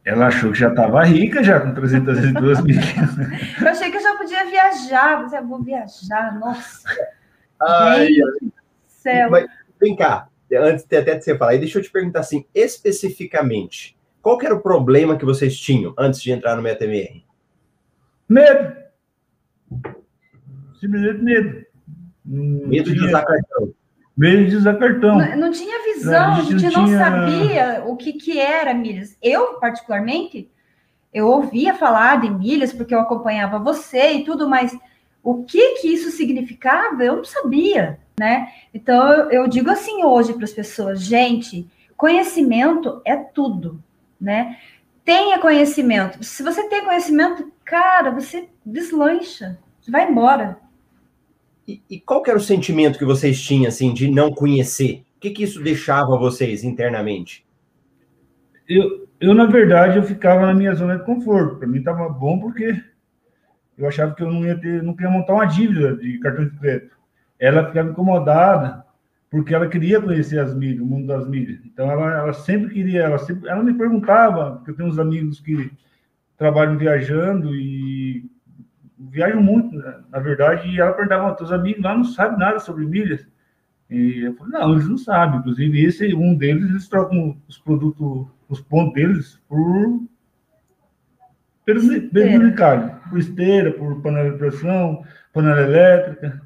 Ela 0.10 0.26
achou 0.26 0.52
que 0.52 0.58
já 0.58 0.70
estava 0.70 1.04
rica 1.04 1.44
já 1.44 1.60
com 1.60 1.72
302 1.72 2.64
milhas. 2.64 2.84
eu 3.62 3.68
achei 3.68 3.92
que 3.92 3.98
eu 3.98 4.02
já 4.02 4.18
podia 4.18 4.44
viajar. 4.50 5.22
Você 5.22 5.40
vou 5.40 5.62
viajar, 5.62 6.40
nossa. 6.40 6.90
Ai, 7.62 8.08
Gente, 8.08 8.54
céu. 8.88 9.30
Mas, 9.30 9.46
vem 9.80 9.96
cá, 9.96 10.28
antes 10.52 10.84
até 10.86 11.16
de 11.16 11.24
você 11.24 11.38
falar, 11.38 11.58
deixa 11.58 11.78
eu 11.78 11.84
te 11.84 11.92
perguntar 11.92 12.22
assim, 12.22 12.44
especificamente, 12.56 13.96
qual 14.20 14.40
que 14.40 14.48
era 14.48 14.56
o 14.56 14.62
problema 14.62 15.16
que 15.16 15.26
vocês 15.26 15.56
tinham 15.56 15.94
antes 15.96 16.20
de 16.24 16.32
entrar 16.32 16.56
no 16.56 16.64
MetaMR? 16.64 17.24
Medo. 18.28 18.78
Simplesmente 20.80 21.22
medo. 21.22 21.66
Medo 22.26 22.92
de 22.92 23.06
usar 23.06 23.26
cartão. 23.26 23.72
Medo 24.20 24.50
de 24.50 24.58
usar 24.58 24.76
cartão. 24.76 25.18
Não, 25.18 25.38
não 25.38 25.52
tinha 25.52 25.82
visão, 25.94 26.34
a 26.34 26.42
gente, 26.42 26.56
a 26.56 26.58
gente 26.60 26.74
não, 26.74 26.82
não 26.82 26.88
tinha... 26.90 27.00
sabia 27.00 27.84
o 27.86 27.96
que, 27.96 28.12
que 28.12 28.38
era 28.38 28.74
milhas. 28.74 29.18
Eu, 29.22 29.54
particularmente, 29.62 30.52
eu 31.14 31.26
ouvia 31.26 31.74
falar 31.74 32.20
de 32.20 32.30
milhas 32.30 32.74
porque 32.74 32.94
eu 32.94 33.00
acompanhava 33.00 33.58
você 33.60 34.12
e 34.16 34.26
tudo, 34.26 34.50
mas 34.50 34.78
o 35.24 35.46
que 35.46 35.76
que 35.76 35.88
isso 35.88 36.12
significava, 36.12 37.02
eu 37.02 37.16
não 37.16 37.24
sabia, 37.24 37.98
né? 38.20 38.50
Então 38.74 39.10
eu, 39.10 39.32
eu 39.32 39.48
digo 39.48 39.72
assim 39.72 40.04
hoje 40.04 40.34
para 40.34 40.44
as 40.44 40.52
pessoas, 40.52 41.02
gente, 41.02 41.66
conhecimento 41.96 43.02
é 43.06 43.16
tudo, 43.16 43.82
né? 44.20 44.58
Tenha 45.06 45.40
conhecimento. 45.40 46.22
Se 46.26 46.44
você 46.44 46.68
tem 46.68 46.84
conhecimento, 46.84 47.50
cara, 47.64 48.12
você 48.12 48.50
deslancha, 48.66 49.58
você 49.80 49.90
vai 49.90 50.12
embora. 50.12 50.58
E, 51.70 51.84
e 51.88 52.00
qual 52.00 52.24
era 52.26 52.36
o 52.36 52.42
sentimento 52.42 52.98
que 52.98 53.06
vocês 53.06 53.40
tinham, 53.40 53.68
assim, 53.68 53.94
de 53.94 54.10
não 54.10 54.32
conhecer? 54.32 55.04
O 55.18 55.20
que, 55.20 55.30
que 55.30 55.44
isso 55.44 55.62
deixava 55.62 56.18
vocês 56.18 56.64
internamente? 56.64 57.46
Eu, 58.68 59.08
eu, 59.20 59.36
na 59.36 59.46
verdade, 59.46 59.98
eu 59.98 60.04
ficava 60.04 60.48
na 60.48 60.54
minha 60.56 60.74
zona 60.74 60.98
de 60.98 61.06
conforto. 61.06 61.58
Para 61.58 61.68
mim 61.68 61.78
estava 61.78 62.10
bom 62.10 62.40
porque 62.40 62.84
eu 63.78 63.88
achava 63.88 64.16
que 64.16 64.24
eu 64.24 64.32
não 64.32 64.44
ia 64.44 64.58
ter, 64.58 64.82
não 64.82 64.96
queria 64.96 65.12
montar 65.12 65.34
uma 65.34 65.46
dívida 65.46 65.96
de 65.96 66.18
cartão 66.18 66.46
de 66.46 66.58
crédito. 66.58 66.96
Ela 67.38 67.68
ficava 67.68 67.92
incomodada 67.92 68.84
porque 69.30 69.54
ela 69.54 69.68
queria 69.68 70.02
conhecer 70.02 70.40
as 70.40 70.56
mídias, 70.56 70.82
o 70.82 70.86
mundo 70.88 71.06
das 71.06 71.28
mídias. 71.28 71.60
Então 71.66 71.92
ela, 71.92 72.18
ela 72.18 72.34
sempre 72.34 72.74
queria, 72.74 73.04
ela 73.04 73.20
sempre, 73.20 73.48
ela 73.48 73.62
me 73.62 73.76
perguntava, 73.76 74.54
porque 74.54 74.72
eu 74.72 74.76
tenho 74.76 74.90
uns 74.90 74.98
amigos 74.98 75.40
que 75.40 75.72
trabalham 76.36 76.80
viajando 76.80 77.56
e 77.56 77.99
viajam 79.10 79.42
muito, 79.42 79.76
né? 79.76 80.02
na 80.10 80.20
verdade, 80.20 80.68
e 80.70 80.80
ela 80.80 80.94
perguntava, 80.94 81.36
teus 81.36 81.52
amigos 81.52 81.84
lá 81.84 81.96
não 81.96 82.04
sabem 82.04 82.40
nada 82.40 82.60
sobre 82.60 82.86
milhas. 82.86 83.28
E 83.90 84.22
eu 84.22 84.36
falei, 84.36 84.54
não, 84.54 84.74
eles 84.74 84.88
não 84.88 84.98
sabem. 84.98 85.40
Inclusive, 85.40 85.84
esse 85.84 86.14
um 86.14 86.36
deles, 86.36 86.70
eles 86.70 86.88
trocam 86.88 87.36
os 87.48 87.58
produtos, 87.58 88.28
os 88.48 88.62
pontos 88.62 88.94
deles 88.94 89.42
por 89.48 90.02
mercado, 92.40 93.10
por 93.10 93.20
esteira, 93.20 93.72
por 93.72 94.02
panela 94.02 94.32
de 94.32 94.38
pressão, 94.38 95.04
panela 95.34 95.62
elétrica. 95.62 96.42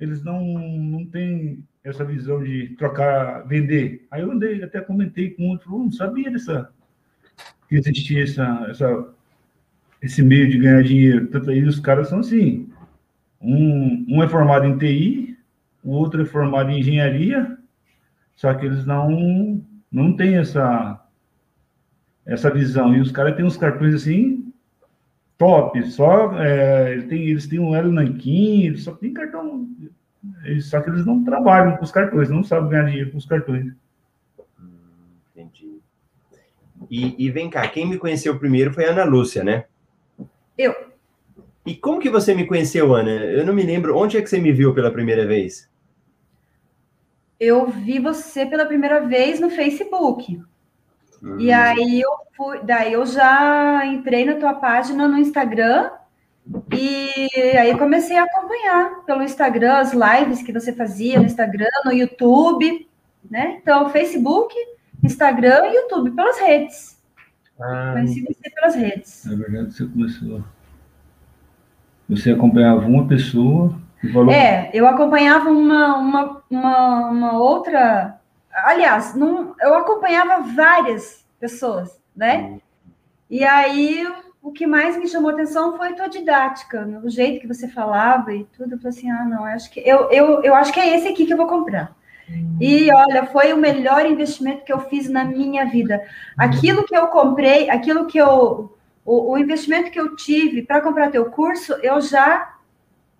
Eles 0.00 0.22
não, 0.22 0.42
não 0.42 1.06
têm 1.06 1.64
essa 1.82 2.04
visão 2.04 2.42
de 2.42 2.74
trocar, 2.78 3.46
vender. 3.46 4.06
Aí 4.10 4.22
eu 4.22 4.30
andei, 4.30 4.62
até 4.62 4.80
comentei 4.80 5.30
com 5.30 5.48
outro, 5.48 5.70
não 5.70 5.90
sabia 5.90 6.30
dessa, 6.30 6.70
que 7.68 7.76
existia 7.76 8.22
essa, 8.22 8.66
essa, 8.68 9.14
esse 10.02 10.22
meio 10.22 10.48
de 10.48 10.58
ganhar 10.58 10.82
dinheiro. 10.82 11.26
Tanto 11.28 11.50
aí 11.50 11.62
os 11.62 11.80
caras 11.80 12.08
são 12.08 12.20
assim, 12.20 12.68
um, 13.40 14.06
um 14.08 14.22
é 14.22 14.28
formado 14.28 14.64
em 14.64 14.76
TI, 14.78 15.36
o 15.82 15.92
outro 15.92 16.22
é 16.22 16.24
formado 16.24 16.70
em 16.70 16.80
engenharia, 16.80 17.56
só 18.34 18.52
que 18.54 18.66
eles 18.66 18.84
não, 18.84 19.62
não 19.90 20.16
têm 20.16 20.36
essa, 20.36 21.04
essa 22.24 22.50
visão. 22.50 22.94
E 22.94 23.00
os 23.00 23.10
caras 23.10 23.36
têm 23.36 23.44
uns 23.44 23.56
cartões 23.56 23.94
assim, 23.94 24.52
top, 25.36 25.82
só 25.90 26.38
é, 26.40 26.92
ele 26.92 27.02
tem, 27.04 27.22
eles 27.28 27.46
têm 27.46 27.58
um 27.58 27.74
Hélio 27.74 27.92
Nanquim, 27.92 28.64
eles 28.64 28.84
só 28.84 28.92
tem 28.92 29.12
cartão 29.12 29.68
só 30.62 30.80
que 30.80 30.90
eles 30.90 31.06
não 31.06 31.24
trabalham 31.24 31.76
com 31.76 31.84
os 31.84 31.92
cartões, 31.92 32.28
não 32.28 32.42
sabem 32.42 32.70
ganhar 32.70 32.84
dinheiro 32.84 33.10
com 33.10 33.18
os 33.18 33.26
cartões. 33.26 33.72
Hum, 34.60 35.16
entendi. 35.30 35.80
E, 36.90 37.26
e, 37.26 37.30
vem 37.30 37.50
cá, 37.50 37.66
quem 37.68 37.86
me 37.86 37.98
conheceu 37.98 38.38
primeiro 38.38 38.72
foi 38.72 38.86
a 38.86 38.90
Ana 38.90 39.04
Lúcia, 39.04 39.44
né? 39.44 39.66
Eu. 40.58 40.74
E 41.64 41.76
como 41.76 42.00
que 42.00 42.10
você 42.10 42.34
me 42.34 42.46
conheceu, 42.46 42.94
Ana? 42.94 43.10
Eu 43.10 43.46
não 43.46 43.54
me 43.54 43.62
lembro. 43.62 43.96
Onde 43.96 44.16
é 44.16 44.22
que 44.22 44.28
você 44.28 44.38
me 44.38 44.52
viu 44.52 44.74
pela 44.74 44.90
primeira 44.90 45.26
vez? 45.26 45.70
Eu 47.38 47.68
vi 47.68 48.00
você 48.00 48.44
pela 48.44 48.66
primeira 48.66 49.06
vez 49.06 49.38
no 49.38 49.48
Facebook. 49.48 50.42
Hum. 51.22 51.38
E 51.38 51.52
aí 51.52 52.00
eu 52.00 52.10
fui, 52.36 52.60
daí 52.64 52.92
eu 52.92 53.06
já 53.06 53.86
entrei 53.86 54.24
na 54.24 54.34
tua 54.34 54.54
página 54.54 55.06
no 55.06 55.18
Instagram 55.18 55.90
e 56.72 57.28
aí 57.56 57.76
comecei 57.76 58.16
a 58.16 58.24
acompanhar 58.24 59.04
pelo 59.04 59.22
Instagram 59.22 59.74
as 59.74 59.92
lives 59.92 60.42
que 60.42 60.52
você 60.52 60.72
fazia 60.72 61.18
no 61.18 61.26
Instagram, 61.26 61.68
no 61.84 61.92
YouTube, 61.92 62.88
né? 63.30 63.58
Então, 63.60 63.90
Facebook, 63.90 64.54
Instagram 65.04 65.66
e 65.66 65.74
YouTube, 65.76 66.12
pelas 66.12 66.38
redes. 66.38 66.97
Ah, 67.60 67.92
Conheci 67.94 68.22
você 68.22 68.50
pelas 68.50 68.74
redes. 68.74 69.24
Na 69.24 69.36
verdade, 69.36 69.74
você 69.74 69.86
começou. 69.86 70.44
Você 72.08 72.30
acompanhava 72.30 72.86
uma 72.86 73.06
pessoa 73.06 73.74
e 74.02 74.12
falou. 74.12 74.32
É, 74.32 74.70
eu 74.72 74.86
acompanhava 74.86 75.50
uma, 75.50 75.96
uma, 75.98 76.42
uma, 76.50 77.10
uma 77.10 77.38
outra. 77.38 78.18
Aliás, 78.52 79.14
não, 79.14 79.54
eu 79.60 79.74
acompanhava 79.74 80.42
várias 80.42 81.24
pessoas, 81.38 82.00
né? 82.16 82.42
Hum. 82.42 82.60
E 83.30 83.44
aí 83.44 84.06
o 84.42 84.52
que 84.52 84.66
mais 84.66 84.96
me 84.96 85.06
chamou 85.06 85.30
atenção 85.30 85.76
foi 85.76 85.88
a 85.88 85.94
tua 85.94 86.08
didática, 86.08 86.84
né? 86.84 87.00
o 87.04 87.10
jeito 87.10 87.40
que 87.40 87.46
você 87.46 87.68
falava 87.68 88.32
e 88.34 88.44
tudo. 88.56 88.74
Eu 88.74 88.78
falei 88.78 88.96
assim, 88.96 89.10
ah, 89.10 89.24
não, 89.24 89.44
acho 89.44 89.70
que 89.70 89.80
eu, 89.80 90.10
eu, 90.10 90.42
eu 90.42 90.54
acho 90.54 90.72
que 90.72 90.80
é 90.80 90.96
esse 90.96 91.08
aqui 91.08 91.26
que 91.26 91.32
eu 91.32 91.36
vou 91.36 91.46
comprar. 91.46 91.94
E 92.60 92.92
olha, 92.92 93.26
foi 93.26 93.52
o 93.52 93.56
melhor 93.56 94.04
investimento 94.04 94.64
que 94.64 94.72
eu 94.72 94.80
fiz 94.80 95.08
na 95.08 95.24
minha 95.24 95.64
vida. 95.66 96.02
Aquilo 96.36 96.84
que 96.84 96.96
eu 96.96 97.06
comprei, 97.08 97.70
aquilo 97.70 98.06
que 98.06 98.18
eu. 98.18 98.76
O, 99.04 99.32
o 99.32 99.38
investimento 99.38 99.90
que 99.90 99.98
eu 99.98 100.16
tive 100.16 100.62
para 100.62 100.80
comprar 100.80 101.10
teu 101.10 101.30
curso, 101.30 101.72
eu 101.82 102.00
já 102.00 102.54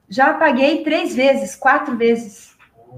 já 0.08 0.32
paguei 0.34 0.82
três 0.82 1.14
vezes, 1.14 1.54
quatro 1.54 1.96
vezes. 1.96 2.56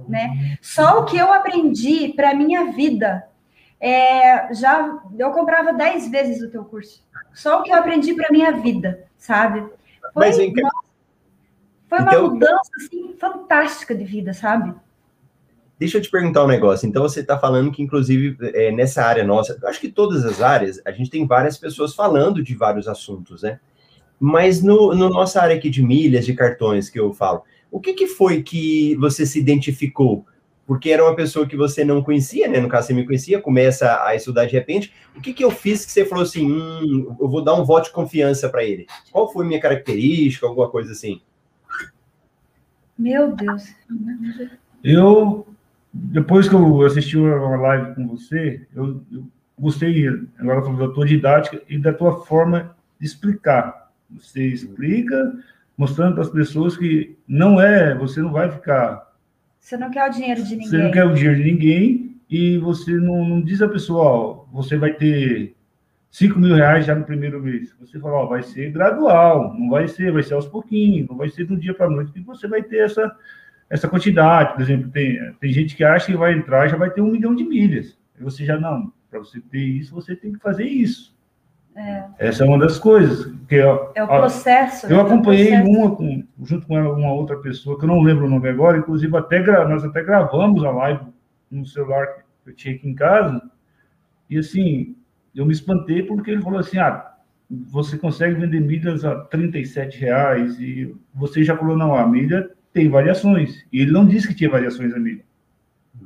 Né? 0.08 0.56
Só 0.62 1.00
o 1.00 1.04
que 1.04 1.16
eu 1.16 1.32
aprendi 1.32 2.12
para 2.14 2.34
minha 2.34 2.72
vida 2.72 3.28
é, 3.80 4.52
já 4.54 5.00
eu 5.18 5.30
comprava 5.32 5.72
dez 5.72 6.08
vezes 6.08 6.42
o 6.42 6.50
teu 6.50 6.64
curso. 6.64 7.02
Só 7.32 7.60
o 7.60 7.62
que 7.62 7.70
eu 7.70 7.76
aprendi 7.76 8.14
para 8.14 8.30
minha 8.30 8.52
vida, 8.52 9.06
sabe? 9.16 9.60
Foi, 10.12 10.26
Mas, 10.26 10.36
foi 10.36 11.98
uma 11.98 12.12
então, 12.12 12.30
mudança 12.30 12.70
assim, 12.76 13.14
fantástica 13.18 13.94
de 13.94 14.04
vida, 14.04 14.32
sabe? 14.32 14.74
Deixa 15.80 15.96
eu 15.96 16.02
te 16.02 16.10
perguntar 16.10 16.44
um 16.44 16.46
negócio. 16.46 16.86
Então, 16.86 17.02
você 17.02 17.20
está 17.20 17.38
falando 17.38 17.72
que, 17.72 17.82
inclusive, 17.82 18.36
é, 18.54 18.70
nessa 18.70 19.02
área 19.02 19.24
nossa, 19.24 19.58
eu 19.60 19.66
acho 19.66 19.80
que 19.80 19.90
todas 19.90 20.26
as 20.26 20.42
áreas, 20.42 20.78
a 20.84 20.92
gente 20.92 21.08
tem 21.08 21.26
várias 21.26 21.56
pessoas 21.56 21.94
falando 21.94 22.42
de 22.42 22.54
vários 22.54 22.86
assuntos, 22.86 23.42
né? 23.42 23.58
Mas 24.20 24.62
no, 24.62 24.94
no 24.94 25.08
nossa 25.08 25.40
área 25.40 25.56
aqui 25.56 25.70
de 25.70 25.82
milhas, 25.82 26.26
de 26.26 26.34
cartões 26.34 26.90
que 26.90 27.00
eu 27.00 27.14
falo, 27.14 27.44
o 27.70 27.80
que, 27.80 27.94
que 27.94 28.06
foi 28.06 28.42
que 28.42 28.94
você 28.96 29.24
se 29.24 29.40
identificou? 29.40 30.26
porque 30.70 30.90
era 30.90 31.02
uma 31.02 31.16
pessoa 31.16 31.48
que 31.48 31.56
você 31.56 31.84
não 31.84 32.00
conhecia, 32.00 32.46
né? 32.46 32.60
No 32.60 32.68
caso, 32.68 32.86
você 32.86 32.94
me 32.94 33.04
conhecia, 33.04 33.40
começa 33.40 34.04
a 34.04 34.14
estudar 34.14 34.46
de 34.46 34.52
repente. 34.52 34.94
O 35.16 35.20
que, 35.20 35.34
que 35.34 35.42
eu 35.42 35.50
fiz 35.50 35.84
que 35.84 35.90
você 35.90 36.04
falou 36.04 36.22
assim, 36.22 36.48
hum, 36.48 37.16
eu 37.18 37.28
vou 37.28 37.42
dar 37.42 37.54
um 37.54 37.64
voto 37.64 37.86
de 37.86 37.90
confiança 37.90 38.48
para 38.48 38.62
ele? 38.62 38.86
Qual 39.10 39.32
foi 39.32 39.44
minha 39.44 39.60
característica, 39.60 40.46
alguma 40.46 40.70
coisa 40.70 40.92
assim? 40.92 41.20
Meu 42.96 43.34
Deus. 43.34 43.64
Eu, 44.84 45.44
depois 45.92 46.48
que 46.48 46.54
eu 46.54 46.82
assisti 46.82 47.16
uma 47.18 47.56
live 47.56 47.94
com 47.94 48.08
você, 48.08 48.66
eu, 48.74 49.02
eu 49.12 49.26
gostei, 49.58 50.06
agora 50.38 50.60
da 50.76 50.88
tua 50.88 51.06
didática 51.06 51.60
e 51.68 51.78
da 51.78 51.92
tua 51.92 52.24
forma 52.24 52.74
de 52.98 53.06
explicar. 53.06 53.90
Você 54.10 54.46
explica, 54.46 55.32
mostrando 55.76 56.14
para 56.14 56.22
as 56.22 56.30
pessoas 56.30 56.76
que 56.76 57.16
não 57.26 57.60
é, 57.60 57.94
você 57.94 58.20
não 58.20 58.32
vai 58.32 58.50
ficar 58.50 59.10
você 59.60 59.76
não 59.76 59.90
quer 59.90 60.08
o 60.08 60.10
dinheiro 60.10 60.42
de 60.42 60.50
ninguém. 60.56 60.68
Você 60.68 60.78
não 60.78 60.90
quer 60.90 61.04
o 61.04 61.14
dinheiro 61.14 61.36
de 61.36 61.52
ninguém 61.52 62.16
e 62.28 62.58
você 62.58 62.92
não, 62.92 63.24
não 63.24 63.42
diz 63.42 63.60
a 63.60 63.68
pessoa, 63.68 64.02
ó, 64.02 64.44
você 64.52 64.76
vai 64.76 64.94
ter 64.94 65.54
5 66.10 66.38
mil 66.38 66.54
reais 66.54 66.86
já 66.86 66.94
no 66.94 67.04
primeiro 67.04 67.40
mês. 67.40 67.74
Você 67.78 67.98
fala, 68.00 68.16
ó, 68.16 68.26
vai 68.26 68.42
ser 68.42 68.72
gradual, 68.72 69.54
não 69.56 69.68
vai 69.68 69.86
ser, 69.86 70.10
vai 70.10 70.22
ser 70.22 70.34
aos 70.34 70.46
pouquinhos, 70.46 71.08
não 71.08 71.16
vai 71.16 71.28
ser 71.28 71.44
do 71.44 71.56
dia 71.56 71.74
para 71.74 71.86
a 71.86 71.90
noite 71.90 72.12
que 72.12 72.20
você 72.20 72.48
vai 72.48 72.62
ter 72.62 72.78
essa, 72.78 73.14
essa 73.70 73.88
quantidade. 73.88 74.54
Por 74.54 74.62
exemplo, 74.62 74.90
tem, 74.90 75.32
tem 75.40 75.52
gente 75.52 75.76
que 75.76 75.84
acha 75.84 76.06
que 76.06 76.16
vai 76.16 76.34
entrar 76.34 76.66
e 76.66 76.68
já 76.68 76.76
vai 76.76 76.90
ter 76.90 77.00
um 77.00 77.10
milhão 77.10 77.34
de 77.34 77.44
milhas. 77.44 77.96
E 78.18 78.22
você 78.22 78.44
já, 78.44 78.58
não, 78.58 78.92
para 79.08 79.20
você 79.20 79.40
ter 79.40 79.62
isso, 79.62 79.94
você 79.94 80.16
tem 80.16 80.32
que 80.32 80.40
fazer 80.40 80.64
isso. 80.64 81.16
É. 81.74 82.04
Essa 82.18 82.44
é 82.44 82.48
uma 82.48 82.58
das 82.58 82.78
coisas. 82.78 83.32
Que 83.48 83.54
eu, 83.54 83.92
é 83.94 84.02
o 84.02 84.08
processo. 84.08 84.86
Eu 84.86 84.96
né? 84.96 85.02
acompanhei 85.02 85.52
processo. 85.52 85.70
uma 85.70 85.96
com, 85.96 86.24
junto 86.42 86.66
com 86.66 86.74
uma 86.78 87.12
outra 87.12 87.36
pessoa, 87.36 87.78
que 87.78 87.84
eu 87.84 87.88
não 87.88 88.02
lembro 88.02 88.26
o 88.26 88.28
nome 88.28 88.48
agora, 88.48 88.76
inclusive 88.76 89.16
até 89.16 89.40
nós 89.66 89.84
até 89.84 90.02
gravamos 90.02 90.64
a 90.64 90.70
live 90.70 91.06
no 91.50 91.64
celular 91.64 92.06
que 92.44 92.50
eu 92.50 92.54
tinha 92.54 92.74
aqui 92.74 92.88
em 92.88 92.94
casa. 92.94 93.40
E 94.28 94.36
assim, 94.36 94.96
eu 95.34 95.46
me 95.46 95.52
espantei 95.52 96.02
porque 96.02 96.32
ele 96.32 96.42
falou 96.42 96.58
assim: 96.58 96.78
ah, 96.78 97.14
você 97.48 97.96
consegue 97.96 98.34
vender 98.34 98.60
milhas 98.60 99.04
a 99.04 99.16
37 99.24 99.98
reais 99.98 100.60
e 100.60 100.94
você 101.14 101.42
já 101.42 101.56
falou, 101.56 101.76
não, 101.76 101.94
a 101.94 102.06
milha 102.06 102.50
tem 102.72 102.88
variações. 102.88 103.64
E 103.72 103.80
ele 103.80 103.90
não 103.90 104.06
disse 104.06 104.28
que 104.28 104.34
tinha 104.34 104.50
variações 104.50 104.94
a 104.94 104.98
milha. 104.98 105.24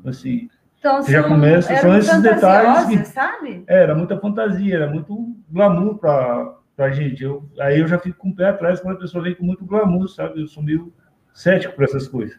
Assim, 0.05 0.49
então, 0.79 1.03
já 1.03 1.23
começa, 1.23 1.75
são 1.77 1.97
esses 1.97 2.21
detalhes. 2.21 2.87
Que, 2.87 3.05
sabe? 3.07 3.65
É, 3.67 3.85
era 3.85 3.95
muita 3.95 4.19
fantasia, 4.19 4.75
era 4.75 4.87
muito 4.87 5.35
glamour 5.51 5.97
para 5.97 6.59
a 6.77 6.91
gente. 6.91 7.25
Eu, 7.25 7.49
aí 7.59 7.81
eu 7.81 7.89
já 7.89 7.99
fico 7.99 8.19
com 8.19 8.29
o 8.29 8.35
pé 8.35 8.49
atrás 8.49 8.81
quando 8.81 8.97
a 8.97 9.01
pessoa 9.01 9.25
vem 9.25 9.35
com 9.35 9.45
muito 9.45 9.65
glamour, 9.65 10.09
sabe? 10.09 10.43
Eu 10.43 10.47
sou 10.47 10.63
meio 10.63 10.93
cético 11.33 11.75
para 11.75 11.87
essas 11.87 12.07
coisas. 12.07 12.39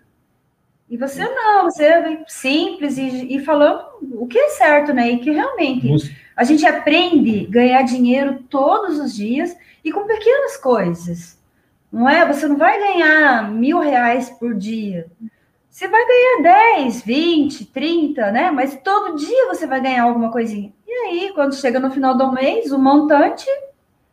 E 0.88 0.96
você 0.96 1.27
não, 1.27 1.63
você 1.63 2.00
vem 2.01 2.24
simples 2.27 2.98
e, 3.00 3.36
e 3.36 3.44
falando 3.44 3.84
o 4.13 4.27
que 4.27 4.38
é 4.38 4.50
certo, 4.50 4.94
né? 4.94 5.10
E 5.10 5.17
que 5.17 5.32
realmente 5.32 5.88
você... 5.88 6.15
a 6.36 6.44
gente 6.44 6.63
aprende 6.65 7.48
a 7.48 7.51
ganhar 7.51 7.82
dinheiro 7.82 8.44
todos 8.48 9.00
os 9.00 9.15
dias 9.15 9.58
e 9.84 9.91
com 9.91 10.05
pequenas 10.05 10.55
coisas. 10.58 11.44
Não 11.95 12.09
é? 12.09 12.27
Você 12.27 12.45
não 12.45 12.57
vai 12.57 12.77
ganhar 12.77 13.49
mil 13.49 13.79
reais 13.79 14.29
por 14.29 14.53
dia. 14.53 15.07
Você 15.69 15.87
vai 15.87 16.05
ganhar 16.05 16.75
10, 16.81 17.01
20, 17.03 17.65
30, 17.67 18.31
né? 18.33 18.51
Mas 18.51 18.77
todo 18.83 19.15
dia 19.15 19.47
você 19.47 19.65
vai 19.65 19.79
ganhar 19.79 20.03
alguma 20.03 20.29
coisinha. 20.29 20.73
E 20.85 20.91
aí, 20.91 21.31
quando 21.33 21.55
chega 21.55 21.79
no 21.79 21.89
final 21.89 22.17
do 22.17 22.33
mês, 22.33 22.69
o 22.73 22.77
montante. 22.77 23.45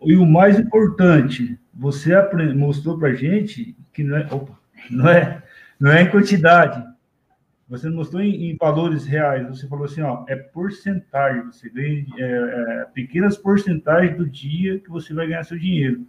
E 0.00 0.14
o 0.14 0.24
mais 0.24 0.60
importante, 0.60 1.58
você 1.74 2.12
mostrou 2.54 2.96
para 3.00 3.14
gente 3.14 3.76
que 3.92 4.04
não 4.04 4.16
é, 4.16 4.28
opa, 4.30 4.56
não 4.88 5.08
é, 5.08 5.42
não 5.80 5.90
é 5.90 6.02
em 6.02 6.10
quantidade. 6.10 6.84
Você 7.68 7.90
mostrou 7.90 8.22
em, 8.22 8.52
em, 8.52 8.56
valores 8.56 9.04
reais. 9.04 9.48
Você 9.48 9.66
falou 9.66 9.86
assim, 9.86 10.02
ó, 10.02 10.24
é 10.28 10.36
porcentagem. 10.36 11.46
Você 11.46 11.68
ganha 11.68 12.06
é, 12.16 12.22
é, 12.22 12.84
pequenas 12.94 13.36
porcentagens 13.36 14.16
do 14.16 14.24
dia 14.24 14.78
que 14.78 14.88
você 14.88 15.12
vai 15.12 15.26
ganhar 15.26 15.42
seu 15.42 15.58
dinheiro. 15.58 16.06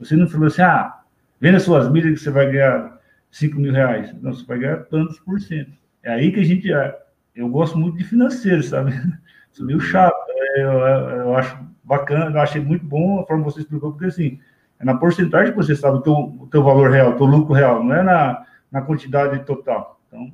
Você 0.00 0.16
não 0.16 0.26
falou 0.26 0.48
assim, 0.48 0.62
ah, 0.62 1.01
venda 1.42 1.58
suas 1.58 1.90
milhas 1.90 2.12
que 2.12 2.24
você 2.24 2.30
vai 2.30 2.48
ganhar 2.48 3.00
5 3.32 3.58
mil 3.58 3.72
reais. 3.72 4.14
Não, 4.22 4.32
você 4.32 4.46
vai 4.46 4.60
ganhar 4.60 4.84
tantos 4.84 5.18
por 5.18 5.40
cento. 5.40 5.72
É 6.04 6.12
aí 6.12 6.30
que 6.30 6.38
a 6.38 6.44
gente. 6.44 6.72
É, 6.72 6.96
eu 7.34 7.48
gosto 7.48 7.76
muito 7.76 7.98
de 7.98 8.04
financeiro, 8.04 8.62
sabe? 8.62 8.92
Sou 9.50 9.66
meio 9.66 9.80
chato. 9.80 10.14
É, 10.30 10.62
eu, 10.62 10.70
eu 10.70 11.36
acho 11.36 11.58
bacana, 11.82 12.36
eu 12.36 12.40
achei 12.40 12.60
muito 12.62 12.86
bom 12.86 13.20
a 13.20 13.26
forma 13.26 13.44
que 13.44 13.50
você 13.50 13.60
explicou, 13.60 13.90
porque 13.90 14.06
assim, 14.06 14.38
é 14.78 14.84
na 14.84 14.96
porcentagem 14.96 15.50
que 15.50 15.56
você 15.56 15.74
sabe 15.74 15.98
o 15.98 16.00
teu, 16.00 16.12
o 16.12 16.46
teu 16.46 16.62
valor 16.62 16.90
real, 16.90 17.10
o 17.10 17.16
teu 17.16 17.26
lucro 17.26 17.52
real, 17.52 17.82
não 17.82 17.94
é 17.94 18.02
na, 18.04 18.46
na 18.70 18.80
quantidade 18.80 19.44
total. 19.44 20.00
Então, 20.06 20.32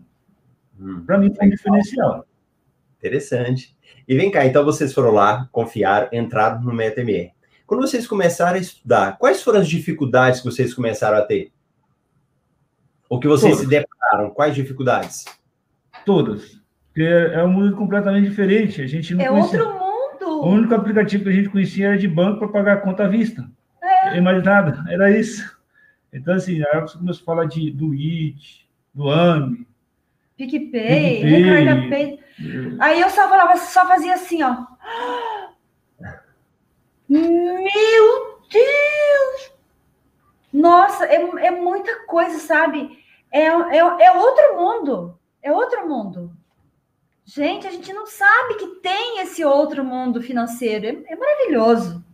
hum, 0.78 1.04
para 1.06 1.16
mim 1.16 1.34
foi 1.34 1.46
um 1.46 1.50
diferencial. 1.50 2.26
Interessante. 2.98 3.74
E 4.06 4.14
vem 4.14 4.30
cá, 4.30 4.44
então 4.44 4.62
vocês 4.62 4.92
foram 4.92 5.10
lá, 5.12 5.48
confiaram, 5.50 6.08
entraram 6.12 6.60
no 6.60 6.72
MetaMR. 6.72 7.32
Quando 7.68 7.82
vocês 7.82 8.06
começaram 8.06 8.56
a 8.56 8.60
estudar, 8.60 9.18
quais 9.18 9.42
foram 9.42 9.60
as 9.60 9.68
dificuldades 9.68 10.40
que 10.40 10.46
vocês 10.46 10.72
começaram 10.72 11.18
a 11.18 11.22
ter? 11.22 11.52
O 13.10 13.20
que 13.20 13.28
vocês 13.28 13.52
Todas. 13.52 13.66
se 13.66 13.68
depararam? 13.68 14.30
Quais 14.30 14.54
dificuldades? 14.54 15.26
Todas. 16.02 16.58
Porque 16.86 17.02
é 17.02 17.44
um 17.44 17.52
mundo 17.52 17.76
completamente 17.76 18.26
diferente. 18.26 18.80
A 18.80 18.86
gente 18.86 19.14
não 19.14 19.22
é 19.22 19.28
conhecia... 19.28 19.62
outro 19.62 19.78
mundo. 19.78 20.46
O 20.46 20.48
único 20.48 20.74
aplicativo 20.74 21.24
que 21.24 21.28
a 21.28 21.32
gente 21.32 21.50
conhecia 21.50 21.88
era 21.88 21.98
de 21.98 22.08
banco 22.08 22.38
para 22.38 22.48
pagar 22.48 22.72
a 22.72 22.80
conta 22.80 23.04
à 23.04 23.06
vista. 23.06 23.46
É. 23.82 24.18
Mais 24.18 24.42
nada, 24.42 24.82
era 24.88 25.10
isso. 25.10 25.54
Então, 26.10 26.34
assim, 26.34 26.62
aí 26.72 26.80
você 26.80 26.96
começou 26.96 27.20
a 27.22 27.26
falar 27.26 27.44
de, 27.44 27.70
do 27.70 27.92
IT, 27.92 28.66
do 28.94 29.10
AMI. 29.10 29.66
PicPay, 30.38 31.22
Recarga 31.22 31.88
Pay. 31.90 32.18
Aí 32.80 32.98
eu 32.98 33.10
só 33.10 33.28
falava, 33.28 33.58
só 33.58 33.86
fazia 33.86 34.14
assim, 34.14 34.42
ó. 34.42 34.56
Meu 37.08 38.40
Deus! 38.50 39.52
Nossa, 40.52 41.06
é, 41.06 41.46
é 41.46 41.50
muita 41.50 42.04
coisa, 42.06 42.38
sabe? 42.38 42.98
É, 43.30 43.46
é, 43.46 43.78
é 43.78 44.12
outro 44.12 44.56
mundo. 44.56 45.18
É 45.42 45.52
outro 45.52 45.88
mundo. 45.88 46.32
Gente, 47.24 47.66
a 47.66 47.70
gente 47.70 47.92
não 47.92 48.06
sabe 48.06 48.54
que 48.54 48.66
tem 48.80 49.20
esse 49.20 49.44
outro 49.44 49.84
mundo 49.84 50.22
financeiro. 50.22 50.86
É, 50.86 51.12
é 51.12 51.16
maravilhoso. 51.16 52.04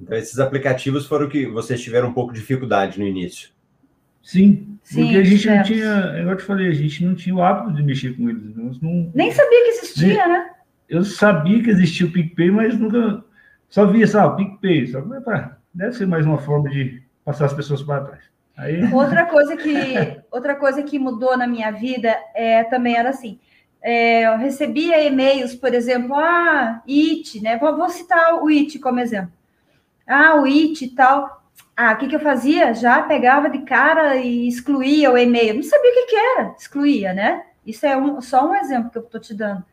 Então, 0.00 0.16
esses 0.16 0.38
aplicativos 0.38 1.06
foram 1.06 1.28
que 1.28 1.46
vocês 1.46 1.82
tiveram 1.82 2.08
um 2.08 2.12
pouco 2.12 2.32
de 2.32 2.40
dificuldade 2.40 2.98
no 2.98 3.06
início. 3.06 3.50
Sim, 4.22 4.78
Sim 4.82 5.02
porque 5.02 5.16
a 5.18 5.24
gente 5.24 5.46
não 5.46 5.62
tinha, 5.62 5.86
eu 6.18 6.36
te 6.36 6.42
falei, 6.42 6.68
a 6.68 6.74
gente 6.74 7.04
não 7.04 7.14
tinha 7.14 7.34
o 7.34 7.42
hábito 7.42 7.74
de 7.74 7.82
mexer 7.82 8.16
com 8.16 8.28
eles. 8.28 8.42
Não, 8.80 9.10
nem 9.14 9.30
sabia 9.32 9.64
que 9.64 9.70
existia, 9.70 10.26
nem, 10.26 10.38
né? 10.38 10.50
Eu 10.90 11.04
sabia 11.04 11.62
que 11.62 11.70
existia 11.70 12.04
o 12.04 12.10
PicPay, 12.10 12.50
mas 12.50 12.76
nunca 12.76 13.24
só 13.68 13.86
via, 13.86 14.06
sabe, 14.08 14.44
PicPay. 14.44 14.88
Só, 14.88 15.00
deve 15.72 15.92
ser 15.92 16.06
mais 16.06 16.26
uma 16.26 16.38
forma 16.38 16.68
de 16.68 17.00
passar 17.24 17.46
as 17.46 17.54
pessoas 17.54 17.80
para 17.80 18.04
trás. 18.04 18.24
Aí... 18.56 18.92
Outra 18.92 19.24
coisa 19.24 19.56
que 19.56 19.70
outra 20.30 20.56
coisa 20.56 20.82
que 20.82 20.98
mudou 20.98 21.36
na 21.36 21.46
minha 21.46 21.70
vida 21.70 22.14
é 22.34 22.64
também 22.64 22.96
era 22.96 23.10
assim. 23.10 23.38
É, 23.80 24.26
eu 24.26 24.36
recebia 24.36 25.02
e-mails, 25.02 25.54
por 25.54 25.72
exemplo, 25.72 26.14
ah, 26.14 26.82
IT, 26.86 27.40
né? 27.40 27.56
Vou, 27.56 27.74
vou 27.76 27.88
citar 27.88 28.34
o 28.42 28.50
IT 28.50 28.78
como 28.80 29.00
exemplo. 29.00 29.32
Ah, 30.06 30.34
o 30.34 30.46
IT 30.46 30.84
e 30.84 30.88
tal. 30.88 31.40
Ah, 31.76 31.92
o 31.92 31.98
que, 31.98 32.08
que 32.08 32.16
eu 32.16 32.20
fazia? 32.20 32.74
Já 32.74 33.00
pegava 33.02 33.48
de 33.48 33.60
cara 33.60 34.16
e 34.16 34.48
excluía 34.48 35.10
o 35.10 35.16
e-mail. 35.16 35.54
Não 35.54 35.62
sabia 35.62 35.90
o 35.90 35.94
que, 35.94 36.06
que 36.06 36.16
era, 36.16 36.54
excluía, 36.58 37.14
né? 37.14 37.44
Isso 37.64 37.86
é 37.86 37.96
um, 37.96 38.20
só 38.20 38.50
um 38.50 38.54
exemplo 38.54 38.90
que 38.90 38.98
eu 38.98 39.02
estou 39.02 39.20
te 39.20 39.32
dando. 39.32 39.64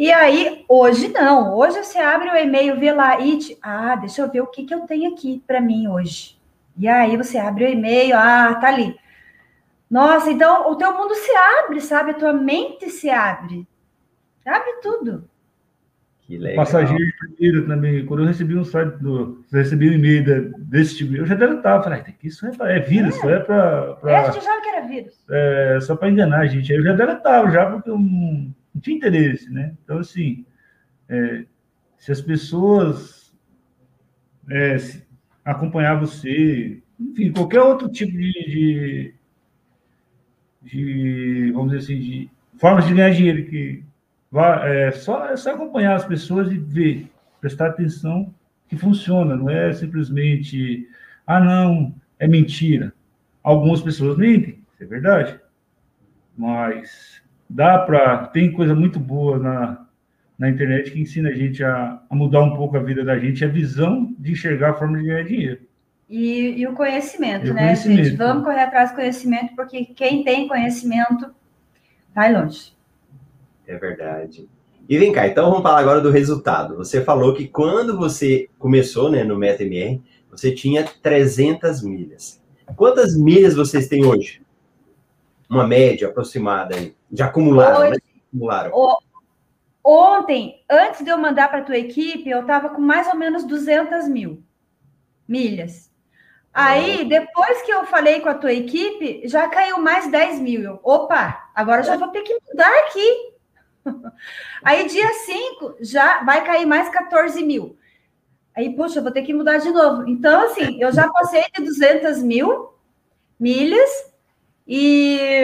E 0.00 0.10
aí, 0.10 0.64
hoje 0.66 1.08
não. 1.08 1.54
Hoje 1.54 1.84
você 1.84 1.98
abre 1.98 2.30
o 2.30 2.34
e-mail, 2.34 2.80
vê 2.80 2.90
lá, 2.90 3.18
IT. 3.20 3.58
Ah, 3.60 3.94
deixa 3.96 4.22
eu 4.22 4.30
ver 4.30 4.40
o 4.40 4.46
que, 4.46 4.64
que 4.64 4.74
eu 4.74 4.80
tenho 4.86 5.12
aqui 5.12 5.44
para 5.46 5.60
mim 5.60 5.88
hoje. 5.88 6.38
E 6.74 6.88
aí 6.88 7.18
você 7.18 7.36
abre 7.36 7.66
o 7.66 7.68
e-mail, 7.68 8.16
ah, 8.16 8.54
tá 8.54 8.68
ali. 8.68 8.96
Nossa, 9.90 10.30
então 10.30 10.70
o 10.70 10.76
teu 10.76 10.96
mundo 10.96 11.14
se 11.14 11.30
abre, 11.36 11.82
sabe? 11.82 12.12
A 12.12 12.14
tua 12.14 12.32
mente 12.32 12.88
se 12.88 13.10
abre. 13.10 13.68
Abre 14.46 14.72
tudo. 14.80 15.28
Que 16.22 16.38
legal. 16.38 16.64
Passageiro 16.64 17.12
primeiro 17.18 17.66
também. 17.66 18.06
Quando 18.06 18.20
eu 18.20 18.26
recebi 18.26 18.56
um 18.56 18.64
site 18.64 18.96
do. 19.02 19.44
Recebi 19.52 19.90
um 19.90 19.92
e-mail 19.92 20.54
desse 20.60 20.96
tipo, 20.96 21.14
eu 21.14 21.26
já 21.26 21.34
deletava. 21.34 21.82
Falei, 21.82 22.02
isso 22.24 22.46
é, 22.46 22.76
é 22.76 22.80
vírus, 22.80 23.16
é. 23.16 23.18
isso 23.18 23.28
é 23.28 23.40
para. 23.40 23.96
Pra... 23.96 24.12
É, 24.12 24.16
a 24.16 24.30
gente 24.30 24.42
já 24.42 24.60
que 24.62 24.68
era 24.70 24.86
vírus. 24.86 25.22
É, 25.28 25.78
só 25.82 25.94
para 25.94 26.08
enganar 26.08 26.38
a 26.38 26.46
gente. 26.46 26.72
Aí 26.72 26.78
eu 26.78 26.84
já 26.84 26.94
deletava, 26.94 27.50
já, 27.50 27.70
porque 27.70 27.90
eu 27.90 27.98
não, 27.98 28.50
não 28.74 28.80
tinha 28.80 28.96
interesse, 28.96 29.50
né? 29.50 29.74
Então, 29.84 29.98
assim, 29.98 30.44
é, 31.08 31.44
se 31.98 32.12
as 32.12 32.20
pessoas 32.20 33.34
é, 34.50 34.76
acompanhar 35.44 35.98
você, 35.98 36.82
enfim, 36.98 37.32
qualquer 37.32 37.60
outro 37.62 37.88
tipo 37.88 38.12
de, 38.12 38.32
de, 38.32 39.14
de 40.62 41.52
vamos 41.52 41.72
dizer 41.72 41.84
assim, 41.84 42.00
de 42.00 42.30
formas 42.58 42.86
de 42.86 42.94
ganhar 42.94 43.10
dinheiro 43.10 43.50
que 43.50 43.82
vá, 44.30 44.66
é, 44.66 44.90
só, 44.92 45.26
é 45.26 45.36
só 45.36 45.54
acompanhar 45.54 45.96
as 45.96 46.04
pessoas 46.04 46.50
e 46.50 46.58
ver, 46.58 47.10
prestar 47.40 47.68
atenção 47.68 48.32
que 48.68 48.76
funciona, 48.76 49.34
não 49.34 49.50
é 49.50 49.72
simplesmente, 49.72 50.88
ah, 51.26 51.40
não, 51.40 51.94
é 52.18 52.28
mentira. 52.28 52.92
Algumas 53.42 53.82
pessoas 53.82 54.16
mentem, 54.16 54.62
é 54.78 54.84
verdade, 54.84 55.40
mas 56.36 57.19
dá 57.50 57.78
para, 57.78 58.28
tem 58.28 58.52
coisa 58.52 58.74
muito 58.74 59.00
boa 59.00 59.38
na, 59.38 59.86
na 60.38 60.48
internet 60.48 60.92
que 60.92 61.00
ensina 61.00 61.30
a 61.30 61.34
gente 61.34 61.64
a, 61.64 62.00
a, 62.08 62.14
mudar 62.14 62.42
um 62.42 62.56
pouco 62.56 62.76
a 62.76 62.82
vida 62.82 63.04
da 63.04 63.18
gente, 63.18 63.44
a 63.44 63.48
visão 63.48 64.14
de 64.18 64.32
enxergar 64.32 64.70
a 64.70 64.74
forma 64.74 64.98
de 64.98 65.06
ganhar 65.06 65.24
dinheiro. 65.24 65.60
E, 66.08 66.60
e 66.60 66.66
o 66.66 66.74
conhecimento, 66.74 67.48
e 67.48 67.52
né, 67.52 67.62
conhecimento. 67.64 68.04
gente? 68.04 68.16
Vamos 68.16 68.44
correr 68.44 68.62
atrás 68.62 68.90
do 68.90 68.96
conhecimento, 68.96 69.54
porque 69.56 69.84
quem 69.84 70.22
tem 70.22 70.46
conhecimento 70.46 71.30
vai 72.14 72.32
longe. 72.32 72.72
É 73.66 73.76
verdade. 73.76 74.48
E 74.88 74.98
vem 74.98 75.12
cá, 75.12 75.26
então 75.26 75.50
vamos 75.50 75.62
falar 75.62 75.80
agora 75.80 76.00
do 76.00 76.10
resultado. 76.10 76.76
Você 76.76 77.02
falou 77.02 77.34
que 77.34 77.46
quando 77.46 77.96
você 77.96 78.48
começou 78.58 79.10
né, 79.10 79.22
no 79.22 79.36
MetaMR, 79.36 80.00
você 80.30 80.52
tinha 80.52 80.84
300 80.84 81.82
milhas. 81.82 82.40
Quantas 82.76 83.16
milhas 83.16 83.54
vocês 83.54 83.88
têm 83.88 84.04
hoje? 84.04 84.42
Uma 85.48 85.66
média 85.66 86.08
aproximada 86.08 86.76
aí. 86.76 86.94
Já 87.12 87.26
acumularam, 87.26 87.80
hoje, 87.80 87.90
né? 87.92 87.98
Acumularam. 88.28 88.98
Ontem, 89.82 90.62
antes 90.70 91.02
de 91.04 91.10
eu 91.10 91.18
mandar 91.18 91.48
para 91.48 91.60
a 91.60 91.64
tua 91.64 91.78
equipe, 91.78 92.28
eu 92.28 92.42
estava 92.42 92.68
com 92.68 92.80
mais 92.80 93.08
ou 93.08 93.16
menos 93.16 93.44
200 93.44 94.08
mil 94.08 94.42
milhas. 95.26 95.90
Aí, 96.52 97.04
depois 97.04 97.62
que 97.62 97.72
eu 97.72 97.86
falei 97.86 98.20
com 98.20 98.28
a 98.28 98.34
tua 98.34 98.52
equipe, 98.52 99.22
já 99.26 99.48
caiu 99.48 99.78
mais 99.78 100.10
10 100.10 100.40
mil. 100.40 100.62
Eu, 100.62 100.80
Opa, 100.82 101.50
agora 101.54 101.82
já 101.82 101.96
vou 101.96 102.08
ter 102.08 102.22
que 102.22 102.38
mudar 102.48 102.72
aqui. 102.80 103.32
Aí, 104.62 104.86
dia 104.88 105.08
5, 105.14 105.76
já 105.80 106.22
vai 106.24 106.44
cair 106.44 106.66
mais 106.66 106.88
14 106.88 107.42
mil. 107.44 107.78
Aí, 108.54 108.74
poxa, 108.74 108.98
eu 108.98 109.02
vou 109.02 109.12
ter 109.12 109.22
que 109.22 109.32
mudar 109.32 109.58
de 109.58 109.70
novo. 109.70 110.08
Então, 110.08 110.44
assim, 110.44 110.82
eu 110.82 110.92
já 110.92 111.08
passei 111.08 111.44
de 111.56 111.64
200 111.64 112.22
mil 112.22 112.74
milhas 113.38 113.88
e 114.66 115.38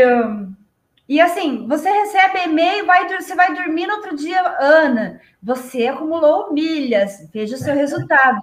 e 1.09 1.21
assim, 1.21 1.69
você 1.69 1.89
recebe 1.89 2.45
e-mail, 2.45 2.85
vai, 2.85 3.09
você 3.09 3.35
vai 3.35 3.55
dormir 3.55 3.87
no 3.87 3.95
outro 3.95 4.17
dia, 4.17 4.41
Ana, 4.61 5.21
você 5.41 5.87
acumulou 5.87 6.53
milhas, 6.53 7.29
veja 7.33 7.55
o 7.55 7.59
seu 7.59 7.75
resultado. 7.75 8.41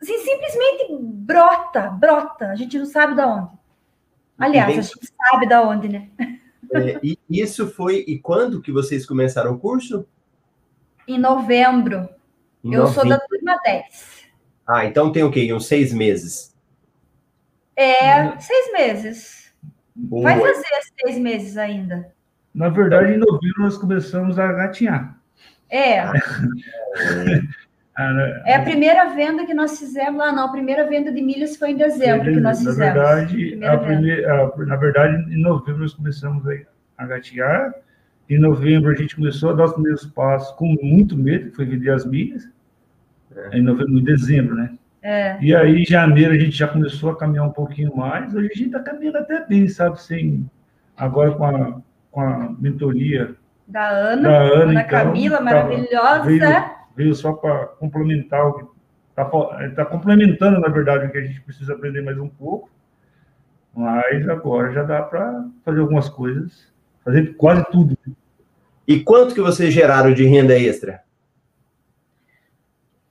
Assim, 0.00 0.18
simplesmente 0.18 0.88
brota, 1.00 1.88
brota, 1.88 2.48
a 2.48 2.54
gente 2.54 2.78
não 2.78 2.84
sabe 2.84 3.14
de 3.14 3.22
onde. 3.22 3.50
Aliás, 4.38 4.68
bem... 4.68 4.78
a 4.78 4.82
gente 4.82 5.12
sabe 5.30 5.46
de 5.46 5.54
onde, 5.54 5.88
né? 5.88 6.10
É, 6.74 7.00
e 7.02 7.18
isso 7.30 7.68
foi, 7.70 8.04
e 8.06 8.18
quando 8.18 8.60
que 8.60 8.72
vocês 8.72 9.06
começaram 9.06 9.54
o 9.54 9.58
curso? 9.58 10.06
Em 11.08 11.18
novembro. 11.18 12.08
Em 12.62 12.74
Eu 12.74 12.88
sou 12.88 13.08
da 13.08 13.18
turma 13.18 13.58
10. 13.64 14.26
Ah, 14.66 14.84
então 14.84 15.12
tem 15.12 15.22
o 15.22 15.30
quê? 15.30 15.50
Uns 15.54 15.66
seis 15.66 15.94
meses? 15.94 16.54
É, 17.76 18.36
seis 18.38 18.72
meses. 18.72 19.45
Boa. 19.96 20.22
Vai 20.22 20.38
fazer 20.38 20.64
seis 21.00 21.18
meses 21.18 21.56
ainda. 21.56 22.12
Na 22.54 22.68
verdade, 22.68 23.12
em 23.12 23.18
novembro 23.18 23.62
nós 23.62 23.78
começamos 23.78 24.38
a 24.38 24.52
gatinhar. 24.52 25.18
É. 25.70 26.04
Ah, 27.98 28.12
né? 28.12 28.42
É 28.44 28.56
a 28.56 28.62
primeira 28.62 29.06
venda 29.14 29.46
que 29.46 29.54
nós 29.54 29.78
fizemos 29.78 30.18
lá, 30.18 30.30
não. 30.30 30.44
A 30.44 30.52
primeira 30.52 30.86
venda 30.86 31.10
de 31.10 31.22
milhas 31.22 31.56
foi 31.56 31.70
em 31.70 31.76
dezembro 31.78 32.30
que 32.30 32.40
nós 32.40 32.58
fizemos. 32.58 32.76
Na 32.76 32.92
verdade, 32.92 33.64
a 33.64 33.78
primeira, 33.78 34.44
a, 34.44 34.66
na 34.66 34.76
verdade, 34.76 35.34
em 35.34 35.40
novembro 35.40 35.80
nós 35.80 35.94
começamos 35.94 36.44
a 36.98 37.06
gatear. 37.06 37.74
Em 38.28 38.38
novembro 38.38 38.90
a 38.90 38.94
gente 38.94 39.16
começou 39.16 39.48
a 39.48 39.52
dar 39.54 39.64
os 39.64 39.72
primeiros 39.72 40.04
passos 40.04 40.54
com 40.56 40.76
muito 40.82 41.16
medo, 41.16 41.48
que 41.48 41.56
foi 41.56 41.64
vender 41.64 41.88
as 41.88 42.04
milhas. 42.04 42.46
É. 43.34 43.56
Em 43.56 43.62
novembro, 43.62 43.98
em 43.98 44.04
dezembro, 44.04 44.54
né? 44.54 44.76
É. 45.06 45.38
E 45.40 45.54
aí, 45.54 45.82
em 45.82 45.84
janeiro, 45.84 46.34
a 46.34 46.36
gente 46.36 46.56
já 46.56 46.66
começou 46.66 47.10
a 47.10 47.16
caminhar 47.16 47.46
um 47.46 47.52
pouquinho 47.52 47.94
mais. 47.94 48.34
Hoje 48.34 48.50
a 48.52 48.56
gente 48.56 48.66
está 48.66 48.80
caminhando 48.80 49.18
até 49.18 49.46
bem, 49.46 49.68
sabe? 49.68 50.02
Sem, 50.02 50.50
agora 50.96 51.30
com 51.30 51.44
a, 51.44 51.80
com 52.10 52.20
a 52.20 52.52
mentoria 52.58 53.36
da 53.68 53.88
Ana, 53.88 54.28
da 54.28 54.36
Ana, 54.36 54.62
Ana 54.62 54.72
então, 54.72 54.88
Camila, 54.88 55.40
maravilhosa. 55.40 56.24
Veio, 56.24 56.40
veio 56.96 57.14
só 57.14 57.34
para 57.34 57.66
complementar 57.66 58.48
o 58.48 58.54
que 58.54 58.64
está 59.10 59.24
tá 59.76 59.84
complementando, 59.84 60.58
na 60.58 60.68
verdade, 60.68 61.06
o 61.06 61.10
que 61.12 61.18
a 61.18 61.24
gente 61.24 61.40
precisa 61.40 61.74
aprender 61.74 62.02
mais 62.02 62.18
um 62.18 62.28
pouco. 62.28 62.68
Mas 63.76 64.28
agora 64.28 64.72
já 64.72 64.82
dá 64.82 65.02
para 65.02 65.46
fazer 65.64 65.82
algumas 65.82 66.08
coisas, 66.08 66.66
fazer 67.04 67.36
quase 67.36 67.64
tudo. 67.70 67.96
E 68.88 68.98
quanto 68.98 69.36
que 69.36 69.40
vocês 69.40 69.72
geraram 69.72 70.12
de 70.12 70.26
renda 70.26 70.58
extra? 70.58 71.05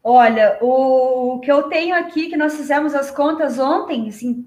Olha, 0.08 0.60
o, 0.62 1.40
que 1.40 1.52
eu 1.52 1.64
tenho 1.64 1.96
aqui, 1.96 2.30
que 2.30 2.38
nós 2.38 2.56
fizemos 2.56 2.94
as 2.94 3.10
contas 3.10 3.58
ontem, 3.58 4.08
assim, 4.08 4.46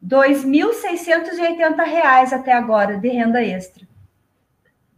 R$ 0.00 0.08
2.680 0.08 2.32
até 2.32 2.52
agora 2.52 2.96
de 2.96 3.08
renda 3.08 3.42
extra. 3.42 3.84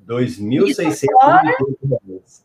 2.680 0.06 2.04
reais. 2.04 2.44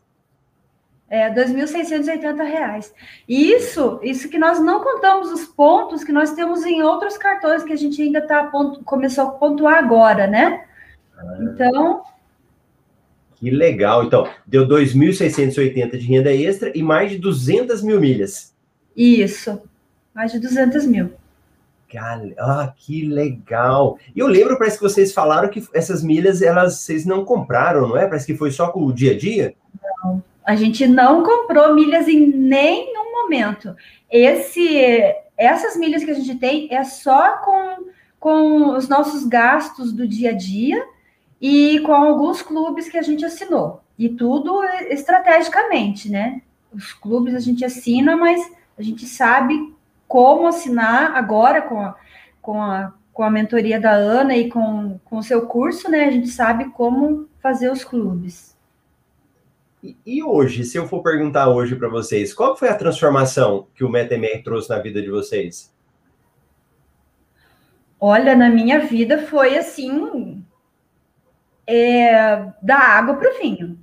É, 1.10 1.30
2.680 1.30 2.42
reais. 2.42 2.94
Isso, 3.28 4.00
isso 4.02 4.30
que 4.30 4.38
nós 4.38 4.58
não 4.58 4.82
contamos 4.82 5.30
os 5.30 5.44
pontos 5.44 6.02
que 6.02 6.10
nós 6.10 6.32
temos 6.32 6.64
em 6.64 6.82
outros 6.82 7.18
cartões 7.18 7.62
que 7.62 7.74
a 7.74 7.76
gente 7.76 8.00
ainda 8.00 8.26
tá 8.26 8.50
começou 8.82 9.24
a 9.24 9.30
pontuar 9.32 9.76
agora, 9.76 10.26
né? 10.26 10.64
Ah, 11.18 11.36
então. 11.42 12.02
Que 13.42 13.50
legal. 13.50 14.04
Então, 14.04 14.30
deu 14.46 14.68
2.680 14.68 15.98
de 15.98 16.06
renda 16.06 16.32
extra 16.32 16.70
e 16.76 16.80
mais 16.80 17.10
de 17.10 17.18
200 17.18 17.82
mil 17.82 17.98
milhas. 18.00 18.54
Isso, 18.96 19.60
mais 20.14 20.30
de 20.30 20.38
200 20.38 20.86
mil. 20.86 21.10
Ah, 22.38 22.72
que 22.76 23.04
legal. 23.04 23.98
E 24.14 24.20
eu 24.20 24.28
lembro, 24.28 24.56
parece 24.56 24.78
que 24.78 24.84
vocês 24.84 25.12
falaram 25.12 25.48
que 25.48 25.60
essas 25.74 26.04
milhas, 26.04 26.40
elas 26.40 26.74
vocês 26.74 27.04
não 27.04 27.24
compraram, 27.24 27.88
não 27.88 27.96
é? 27.96 28.06
Parece 28.06 28.26
que 28.26 28.36
foi 28.36 28.52
só 28.52 28.68
com 28.68 28.86
o 28.86 28.92
dia 28.92 29.10
a 29.10 29.18
dia? 29.18 29.56
Não, 29.82 30.22
a 30.44 30.54
gente 30.54 30.86
não 30.86 31.24
comprou 31.24 31.74
milhas 31.74 32.06
em 32.06 32.28
nenhum 32.28 33.10
momento. 33.10 33.74
Esse, 34.08 35.02
essas 35.36 35.76
milhas 35.76 36.04
que 36.04 36.12
a 36.12 36.14
gente 36.14 36.36
tem 36.36 36.72
é 36.72 36.84
só 36.84 37.38
com, 37.38 37.86
com 38.20 38.76
os 38.76 38.88
nossos 38.88 39.26
gastos 39.26 39.92
do 39.92 40.06
dia 40.06 40.30
a 40.30 40.32
dia 40.32 40.86
e 41.42 41.80
com 41.80 41.92
alguns 41.92 42.40
clubes 42.40 42.88
que 42.88 42.96
a 42.96 43.02
gente 43.02 43.24
assinou. 43.24 43.82
E 43.98 44.08
tudo 44.08 44.62
estrategicamente, 44.88 46.08
né? 46.08 46.40
Os 46.72 46.92
clubes 46.92 47.34
a 47.34 47.40
gente 47.40 47.64
assina, 47.64 48.16
mas 48.16 48.40
a 48.78 48.82
gente 48.82 49.04
sabe 49.06 49.74
como 50.06 50.46
assinar 50.46 51.16
agora 51.16 51.60
com 51.60 51.80
a, 51.80 51.96
com 52.40 52.62
a, 52.62 52.94
com 53.12 53.24
a 53.24 53.30
mentoria 53.30 53.80
da 53.80 53.90
Ana 53.90 54.36
e 54.36 54.48
com, 54.48 55.00
com 55.04 55.18
o 55.18 55.22
seu 55.22 55.44
curso, 55.46 55.90
né? 55.90 56.04
A 56.04 56.10
gente 56.12 56.28
sabe 56.28 56.70
como 56.70 57.28
fazer 57.40 57.72
os 57.72 57.82
clubes. 57.82 58.56
E, 59.82 59.96
e 60.06 60.22
hoje, 60.22 60.62
se 60.62 60.78
eu 60.78 60.86
for 60.86 61.02
perguntar 61.02 61.48
hoje 61.48 61.74
para 61.74 61.88
vocês, 61.88 62.32
qual 62.32 62.56
foi 62.56 62.68
a 62.68 62.76
transformação 62.76 63.66
que 63.74 63.82
o 63.82 63.88
MetaMR 63.88 64.44
trouxe 64.44 64.70
na 64.70 64.78
vida 64.78 65.02
de 65.02 65.10
vocês? 65.10 65.74
Olha, 67.98 68.36
na 68.36 68.48
minha 68.48 68.78
vida 68.78 69.26
foi 69.26 69.58
assim, 69.58 70.44
é, 71.66 72.46
da 72.62 72.78
água 72.78 73.14
para 73.14 73.30
o 73.30 73.38
vinho. 73.38 73.78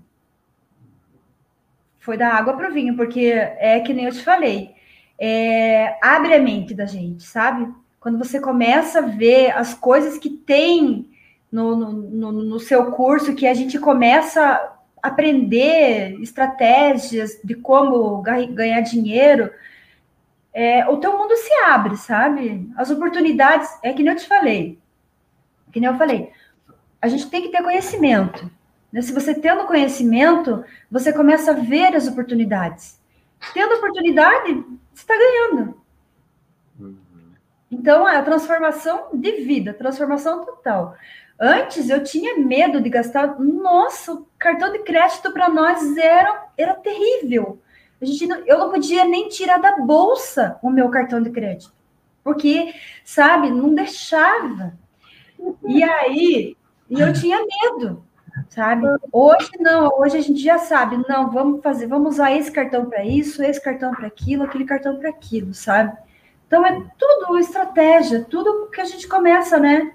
Foi 1.99 2.17
da 2.17 2.33
água 2.33 2.55
para 2.55 2.69
o 2.69 2.73
vinho, 2.73 2.95
porque 2.95 3.25
é 3.31 3.79
que 3.81 3.93
nem 3.93 4.05
eu 4.05 4.11
te 4.11 4.23
falei, 4.23 4.73
é, 5.19 5.97
abre 6.01 6.33
a 6.33 6.39
mente 6.39 6.73
da 6.73 6.85
gente, 6.85 7.23
sabe? 7.23 7.71
Quando 7.99 8.17
você 8.17 8.39
começa 8.39 8.99
a 8.99 9.03
ver 9.03 9.51
as 9.51 9.73
coisas 9.73 10.17
que 10.17 10.29
tem 10.29 11.09
no, 11.51 11.75
no, 11.75 12.31
no 12.31 12.59
seu 12.59 12.91
curso, 12.91 13.35
que 13.35 13.45
a 13.45 13.53
gente 13.53 13.77
começa 13.77 14.41
a 14.41 15.07
aprender 15.07 16.17
estratégias 16.21 17.39
de 17.43 17.55
como 17.55 18.21
ganhar 18.21 18.81
dinheiro, 18.81 19.51
é, 20.53 20.87
o 20.87 20.97
teu 20.97 21.17
mundo 21.17 21.35
se 21.35 21.53
abre, 21.65 21.97
sabe? 21.97 22.69
As 22.77 22.89
oportunidades, 22.89 23.69
é 23.83 23.93
que 23.93 24.03
nem 24.03 24.13
eu 24.13 24.19
te 24.19 24.27
falei, 24.27 24.79
que 25.71 25.79
nem 25.79 25.89
eu 25.89 25.97
falei, 25.97 26.31
a 27.01 27.07
gente 27.07 27.29
tem 27.29 27.41
que 27.41 27.49
ter 27.49 27.63
conhecimento. 27.63 28.49
Né? 28.91 29.01
Se 29.01 29.13
você 29.13 29.33
tendo 29.33 29.65
conhecimento, 29.65 30.63
você 30.89 31.13
começa 31.13 31.51
a 31.51 31.55
ver 31.55 31.95
as 31.95 32.07
oportunidades. 32.07 32.99
Tendo 33.53 33.75
oportunidade, 33.75 34.53
você 34.93 35.01
está 35.01 35.15
ganhando. 35.17 35.81
Uhum. 36.79 36.97
Então, 37.71 38.07
é 38.07 38.17
a 38.17 38.23
transformação 38.23 39.09
de 39.13 39.31
vida, 39.43 39.73
transformação 39.73 40.45
total. 40.45 40.95
Antes 41.39 41.89
eu 41.89 42.03
tinha 42.03 42.37
medo 42.37 42.81
de 42.81 42.89
gastar. 42.89 43.39
Nossa, 43.39 44.13
o 44.13 44.27
cartão 44.37 44.73
de 44.73 44.79
crédito 44.79 45.31
para 45.31 45.47
nós 45.47 45.95
era, 45.95 46.47
era 46.57 46.73
terrível. 46.73 47.61
A 48.01 48.05
gente 48.05 48.27
não, 48.27 48.37
eu 48.45 48.57
não 48.57 48.71
podia 48.71 49.05
nem 49.05 49.29
tirar 49.29 49.57
da 49.57 49.77
bolsa 49.77 50.59
o 50.61 50.69
meu 50.69 50.89
cartão 50.89 51.21
de 51.21 51.29
crédito. 51.29 51.73
Porque, 52.23 52.73
sabe, 53.05 53.49
não 53.49 53.73
deixava. 53.73 54.77
E 55.65 55.81
aí, 55.81 56.57
eu 56.89 57.13
tinha 57.13 57.37
medo 57.37 58.03
sabe? 58.49 58.85
Hoje 59.11 59.49
não, 59.59 59.89
hoje 59.99 60.17
a 60.17 60.21
gente 60.21 60.41
já 60.41 60.57
sabe, 60.57 61.03
não, 61.07 61.31
vamos 61.31 61.61
fazer, 61.61 61.87
vamos 61.87 62.15
usar 62.15 62.31
esse 62.31 62.51
cartão 62.51 62.85
para 62.85 63.03
isso, 63.03 63.43
esse 63.43 63.61
cartão 63.61 63.91
para 63.91 64.07
aquilo, 64.07 64.43
aquele 64.43 64.65
cartão 64.65 64.97
para 64.97 65.09
aquilo, 65.09 65.53
sabe? 65.53 65.95
Então 66.47 66.65
é 66.65 66.83
tudo 66.97 67.37
estratégia, 67.37 68.23
tudo 68.23 68.69
que 68.71 68.81
a 68.81 68.85
gente 68.85 69.07
começa, 69.07 69.59
né? 69.59 69.93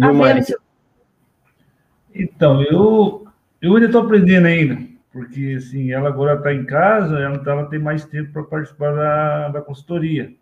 A 0.00 0.12
ver 0.12 0.58
Então, 2.14 2.62
eu, 2.62 3.26
eu 3.60 3.74
ainda 3.74 3.86
estou 3.86 4.02
aprendendo 4.02 4.46
ainda, 4.46 4.78
porque 5.12 5.56
assim, 5.58 5.90
ela 5.90 6.08
agora 6.08 6.34
está 6.34 6.52
em 6.52 6.64
casa, 6.64 7.18
ela, 7.18 7.42
ela 7.44 7.66
tem 7.66 7.78
mais 7.78 8.04
tempo 8.04 8.32
para 8.32 8.44
participar 8.44 8.92
da, 8.94 9.48
da 9.48 9.60
consultoria. 9.60 10.32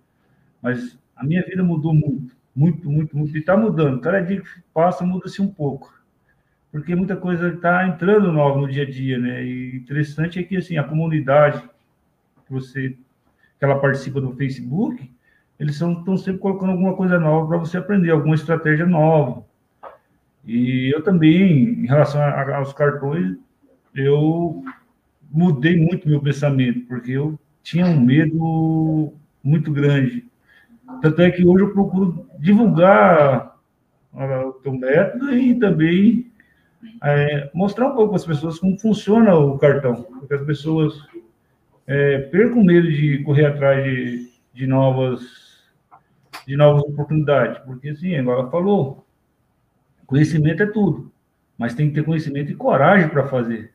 Mas 0.61 0.99
a 1.17 1.25
minha 1.25 1.43
vida 1.43 1.63
mudou 1.63 1.95
muito, 1.95 2.37
muito, 2.61 2.91
muito, 2.91 3.17
muito, 3.17 3.37
e 3.37 3.41
está 3.41 3.57
mudando. 3.57 4.01
Cada 4.01 4.21
dia 4.21 4.41
que 4.41 4.49
passa, 4.75 5.05
muda-se 5.05 5.41
um 5.41 5.49
pouco 5.49 6.01
porque 6.73 6.95
muita 6.95 7.17
coisa 7.17 7.49
está 7.49 7.87
entrando 7.87 8.33
nova 8.33 8.61
no 8.61 8.69
dia 8.69 8.85
a 8.85 8.91
dia, 8.91 9.19
né? 9.19 9.45
E 9.45 9.77
interessante 9.77 10.39
é 10.39 10.43
que 10.43 10.57
assim 10.57 10.77
a 10.77 10.85
comunidade 10.85 11.63
que 12.47 12.53
você 12.53 12.97
que 13.59 13.65
ela 13.65 13.79
participa 13.79 14.21
do 14.21 14.33
Facebook, 14.33 15.11
eles 15.59 15.75
estão 15.75 16.17
sempre 16.17 16.41
colocando 16.41 16.71
alguma 16.71 16.97
coisa 16.97 17.19
nova 17.19 17.47
para 17.47 17.59
você 17.59 17.77
aprender, 17.77 18.11
alguma 18.11 18.35
estratégia 18.35 18.87
nova. 18.87 19.45
E 20.47 20.91
eu 20.95 21.03
também, 21.03 21.83
em 21.83 21.87
relação 21.87 22.23
a, 22.23 22.57
aos 22.57 22.73
cartões, 22.73 23.37
eu 23.95 24.65
mudei 25.31 25.77
muito 25.77 26.09
meu 26.09 26.23
pensamento, 26.23 26.87
porque 26.87 27.13
eu 27.13 27.39
tinha 27.63 27.85
um 27.85 28.01
medo 28.01 29.13
muito 29.45 29.71
grande. 29.71 30.27
Tanto 31.01 31.23
é 31.23 31.31
que 31.31 31.47
hoje 31.47 31.65
eu 31.65 31.73
procuro 31.73 32.27
divulgar 32.39 33.57
o 34.13 34.53
teu 34.55 34.73
método 34.73 35.35
e 35.35 35.59
também 35.59 36.31
é, 37.03 37.51
mostrar 37.55 37.89
um 37.89 37.95
pouco 37.95 38.09
para 38.09 38.17
as 38.17 38.27
pessoas 38.27 38.59
como 38.59 38.79
funciona 38.79 39.35
o 39.35 39.59
cartão, 39.59 40.03
porque 40.03 40.35
as 40.35 40.43
pessoas 40.43 40.95
é, 41.87 42.19
percam 42.19 42.65
medo 42.65 42.91
de 42.91 43.23
correr 43.23 43.47
atrás 43.47 43.85
de, 43.85 44.31
de 44.53 44.67
novas 44.67 45.51
de 46.47 46.57
novas 46.57 46.83
oportunidades, 46.83 47.59
porque 47.65 47.91
assim, 47.91 48.15
ela 48.15 48.51
falou, 48.51 49.07
conhecimento 50.07 50.63
é 50.63 50.67
tudo, 50.67 51.13
mas 51.57 51.75
tem 51.75 51.89
que 51.89 51.95
ter 51.95 52.05
conhecimento 52.05 52.51
e 52.51 52.57
coragem 52.57 53.09
para 53.09 53.29
fazer 53.29 53.73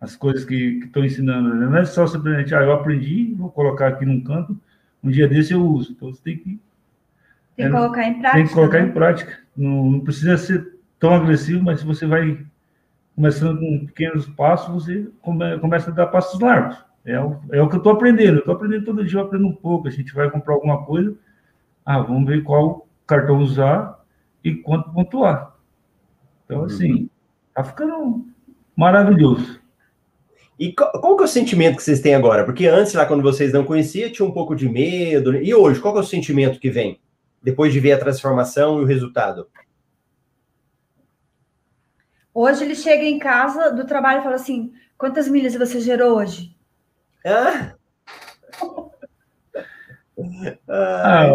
as 0.00 0.16
coisas 0.16 0.44
que 0.44 0.80
estão 0.84 1.04
ensinando. 1.04 1.54
Né? 1.54 1.66
Não 1.66 1.76
é 1.76 1.84
só 1.84 2.06
simplesmente, 2.06 2.54
ah, 2.54 2.62
eu 2.62 2.72
aprendi, 2.72 3.34
vou 3.34 3.50
colocar 3.50 3.88
aqui 3.88 4.06
num 4.06 4.22
canto, 4.22 4.58
um 5.06 5.10
dia 5.10 5.28
desse 5.28 5.52
eu 5.52 5.64
uso. 5.64 5.92
Então 5.92 6.12
você 6.12 6.22
tem 6.22 6.36
que 6.36 6.44
tem 6.44 6.60
que 7.56 7.62
é, 7.62 7.70
colocar 7.70 8.06
em 8.06 8.20
prática. 8.20 8.38
Tem 8.38 8.46
que 8.46 8.54
colocar 8.54 8.80
né? 8.80 8.86
em 8.86 8.92
prática. 8.92 9.38
Não, 9.56 9.90
não 9.90 10.00
precisa 10.00 10.36
ser 10.36 10.76
tão 10.98 11.14
agressivo, 11.14 11.64
mas 11.64 11.80
se 11.80 11.86
você 11.86 12.06
vai 12.06 12.44
começando 13.14 13.58
com 13.58 13.86
pequenos 13.86 14.26
passos, 14.26 14.84
você 14.84 15.08
come, 15.22 15.58
começa 15.58 15.90
a 15.90 15.94
dar 15.94 16.08
passos 16.08 16.38
largos. 16.38 16.84
É 17.04 17.18
o, 17.20 17.40
é 17.52 17.62
o 17.62 17.68
que 17.68 17.76
eu 17.76 17.78
estou 17.78 17.92
aprendendo. 17.92 18.34
Eu 18.34 18.40
estou 18.40 18.54
aprendendo 18.54 18.84
todo 18.84 19.04
dia, 19.04 19.18
eu 19.18 19.24
aprendo 19.24 19.46
um 19.46 19.54
pouco. 19.54 19.88
A 19.88 19.90
gente 19.90 20.12
vai 20.12 20.30
comprar 20.30 20.54
alguma 20.54 20.84
coisa, 20.84 21.16
ah, 21.84 22.00
vamos 22.00 22.26
ver 22.26 22.42
qual 22.42 22.86
cartão 23.06 23.38
usar 23.38 24.04
e 24.44 24.54
quanto 24.56 24.92
pontuar. 24.92 25.54
Então, 26.44 26.64
assim, 26.64 27.08
tá 27.54 27.64
ficando 27.64 28.26
maravilhoso. 28.76 29.60
E 30.58 30.72
qual, 30.72 30.90
qual, 30.92 31.16
que 31.16 31.22
é 31.22 31.26
o 31.26 31.28
sentimento 31.28 31.76
que 31.76 31.82
vocês 31.82 32.00
têm 32.00 32.14
agora? 32.14 32.44
Porque 32.44 32.66
antes, 32.66 32.94
lá 32.94 33.04
quando 33.04 33.22
vocês 33.22 33.52
não 33.52 33.64
conheciam, 33.64 34.10
tinha 34.10 34.26
um 34.26 34.32
pouco 34.32 34.56
de 34.56 34.68
medo. 34.68 35.32
Né? 35.32 35.42
E 35.42 35.54
hoje, 35.54 35.80
qual 35.80 35.92
que 35.92 36.00
é 36.00 36.02
o 36.02 36.06
sentimento 36.06 36.58
que 36.58 36.70
vem? 36.70 37.00
Depois 37.42 37.72
de 37.72 37.80
ver 37.80 37.92
a 37.92 37.98
transformação 37.98 38.80
e 38.80 38.82
o 38.84 38.86
resultado? 38.86 39.48
Hoje 42.32 42.64
ele 42.64 42.74
chega 42.74 43.04
em 43.04 43.18
casa 43.18 43.70
do 43.70 43.86
trabalho 43.86 44.20
e 44.20 44.22
fala 44.22 44.36
assim: 44.36 44.72
quantas 44.96 45.28
milhas 45.28 45.54
você 45.54 45.80
gerou 45.80 46.16
hoje? 46.18 46.56
Ah! 47.24 47.74
ah, 50.68 51.32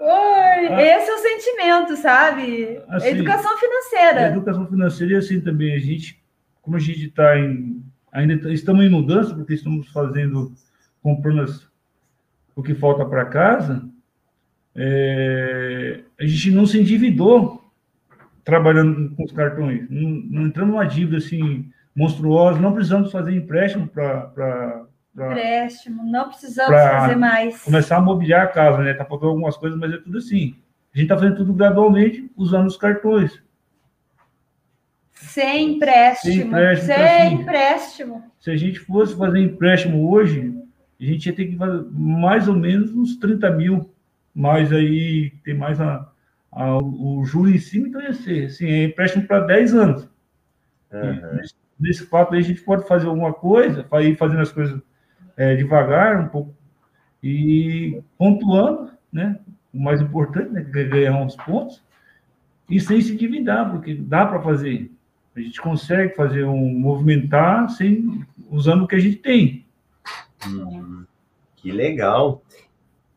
Oi, 0.00 0.10
ah, 0.68 0.82
esse 0.82 1.10
é 1.10 1.14
o 1.14 1.18
sentimento, 1.18 1.96
sabe? 1.96 2.82
Assim, 2.88 3.08
educação 3.08 3.56
financeira. 3.56 4.26
educação 4.26 4.66
financeira 4.66 5.14
e 5.14 5.16
assim 5.16 5.40
também, 5.40 5.74
a 5.74 5.78
gente, 5.78 6.22
como 6.64 6.76
a 6.76 6.80
gente 6.80 7.06
está 7.06 7.38
em. 7.38 7.84
Ainda 8.10 8.52
estamos 8.52 8.84
em 8.84 8.88
mudança, 8.88 9.34
porque 9.34 9.54
estamos 9.54 9.88
fazendo, 9.88 10.52
comprando 11.02 11.44
o 12.56 12.62
que 12.62 12.74
falta 12.74 13.04
para 13.04 13.26
casa, 13.26 13.84
é, 14.74 16.00
a 16.18 16.24
gente 16.24 16.50
não 16.52 16.64
se 16.64 16.80
endividou 16.80 17.62
trabalhando 18.44 19.14
com 19.14 19.24
os 19.24 19.32
cartões. 19.32 19.88
Não, 19.90 20.10
não 20.10 20.46
entramos 20.46 20.74
numa 20.74 20.86
dívida 20.86 21.18
assim 21.18 21.70
monstruosa, 21.94 22.60
não 22.60 22.72
precisamos 22.72 23.12
fazer 23.12 23.32
empréstimo 23.32 23.88
para 23.88 24.86
empréstimo, 25.14 26.02
não 26.04 26.28
precisamos 26.28 26.74
fazer 26.74 27.16
mais. 27.16 27.62
Começar 27.62 27.96
a 27.96 28.00
mobiliar 28.00 28.44
a 28.44 28.48
casa, 28.48 28.78
né? 28.78 28.94
Tá 28.94 29.04
faltando 29.04 29.30
algumas 29.30 29.56
coisas, 29.56 29.78
mas 29.78 29.92
é 29.92 29.98
tudo 29.98 30.18
assim. 30.18 30.56
A 30.94 30.98
gente 30.98 31.08
tá 31.08 31.16
fazendo 31.16 31.36
tudo 31.36 31.52
gradualmente, 31.52 32.30
usando 32.36 32.66
os 32.66 32.76
cartões. 32.76 33.42
Sem 35.24 35.76
empréstimo. 35.76 36.32
Sem 36.32 36.46
empréstimo. 36.46 36.86
Sem 36.86 37.04
assim, 37.04 37.34
empréstimo. 37.34 38.24
Se 38.40 38.50
a 38.50 38.56
gente 38.56 38.78
fosse 38.80 39.16
fazer 39.16 39.40
empréstimo 39.40 40.10
hoje, 40.10 40.54
a 41.00 41.04
gente 41.04 41.26
ia 41.26 41.34
ter 41.34 41.46
que 41.46 41.56
fazer 41.56 41.84
mais 41.90 42.48
ou 42.48 42.54
menos 42.54 42.94
uns 42.94 43.16
30 43.16 43.50
mil. 43.52 43.90
Mas 44.34 44.72
aí 44.72 45.32
tem 45.44 45.54
mais 45.54 45.80
a, 45.80 46.08
a 46.50 46.78
o 46.78 47.24
juro 47.24 47.50
em 47.50 47.58
cima, 47.58 47.88
então 47.88 48.02
ia 48.02 48.12
ser 48.12 48.46
assim, 48.46 48.66
é 48.66 48.84
empréstimo 48.84 49.26
para 49.26 49.40
10 49.40 49.74
anos. 49.74 50.08
Uhum. 50.92 51.36
Nesse, 51.36 51.54
nesse 51.78 52.06
fato 52.06 52.34
aí, 52.34 52.40
a 52.40 52.44
gente 52.44 52.60
pode 52.62 52.86
fazer 52.86 53.06
alguma 53.06 53.32
coisa, 53.32 53.86
ir 54.02 54.16
fazendo 54.16 54.40
as 54.40 54.52
coisas 54.52 54.80
é, 55.36 55.54
devagar 55.54 56.20
um 56.20 56.28
pouco 56.28 56.54
e 57.22 58.02
pontuando, 58.18 58.90
né? 59.12 59.38
O 59.72 59.82
mais 59.82 60.00
importante, 60.00 60.50
né? 60.50 60.62
Ganhar 60.62 61.16
uns 61.20 61.36
pontos 61.36 61.82
e 62.68 62.80
sem 62.80 63.00
se 63.00 63.12
endividar, 63.12 63.70
porque 63.70 63.94
dá 63.94 64.26
para 64.26 64.40
fazer. 64.40 64.90
A 65.36 65.40
gente 65.40 65.60
consegue 65.60 66.14
fazer 66.14 66.44
um 66.44 66.78
movimentar 66.78 67.68
sem 67.70 68.24
usando 68.50 68.84
o 68.84 68.86
que 68.86 68.94
a 68.94 69.00
gente 69.00 69.16
tem. 69.16 69.66
Hum, 70.46 71.04
que 71.56 71.72
legal. 71.72 72.42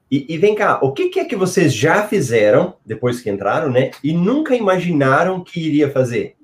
E, 0.10 0.26
e, 0.34 0.38
vem 0.38 0.56
cá, 0.56 0.80
o 0.82 0.94
que, 0.94 1.10
que, 1.10 1.20
é 1.20 1.26
que 1.26 1.36
vocês 1.36 1.74
já 1.74 2.08
fizeram 2.08 2.76
depois 2.86 3.22
que 3.22 3.30
entraram, 3.30 3.70
né? 3.70 3.92
E 4.04 4.14
nunca 4.14 4.56
imaginaram 4.56 5.44
que 5.44 5.60
iria 5.60 5.92
fazer? 5.92 6.36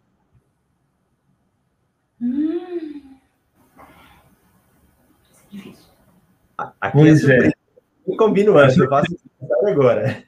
Hum. 2.21 3.01
Aqui 6.57 6.97
pois 6.97 7.27
é. 7.27 7.51
Não 8.05 8.17
combino 8.17 8.57
antes, 8.57 8.77
eu 8.77 8.89
faço 8.89 9.17
agora. 9.65 10.23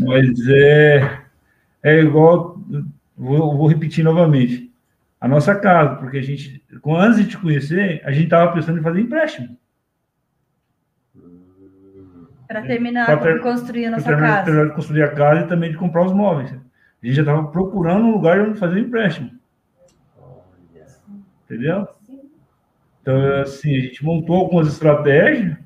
Mas 0.00 0.48
é, 0.48 1.20
é 1.82 2.00
igual, 2.00 2.58
vou, 3.16 3.56
vou, 3.56 3.66
repetir 3.66 4.04
novamente. 4.04 4.72
A 5.20 5.26
nossa 5.26 5.54
casa, 5.54 5.96
porque 5.96 6.18
a 6.18 6.22
gente, 6.22 6.62
antes 6.86 7.18
de 7.18 7.30
te 7.30 7.38
conhecer, 7.38 8.02
a 8.04 8.12
gente 8.12 8.24
estava 8.24 8.52
pensando 8.52 8.78
em 8.78 8.82
fazer 8.82 9.00
empréstimo. 9.00 9.56
Para 12.46 12.62
terminar 12.62 13.06
pra 13.06 13.16
ter, 13.16 13.40
construir 13.40 13.86
a 13.86 13.90
nossa 13.92 14.04
terminar, 14.04 14.28
casa. 14.28 14.44
Terminar 14.44 14.68
de 14.68 14.74
construir 14.74 15.02
a 15.02 15.14
casa 15.14 15.40
e 15.40 15.48
também 15.48 15.70
de 15.70 15.76
comprar 15.76 16.04
os 16.04 16.12
móveis. 16.12 16.52
A 16.52 17.06
gente 17.06 17.16
já 17.16 17.22
estava 17.22 17.48
procurando 17.48 18.04
um 18.04 18.12
lugar 18.12 18.40
onde 18.40 18.58
fazer 18.58 18.78
empréstimo. 18.78 19.30
Entendeu? 21.44 21.88
Então, 23.00 23.40
assim, 23.40 23.76
a 23.76 23.80
gente 23.80 24.04
montou 24.04 24.36
algumas 24.36 24.68
estratégias 24.68 25.56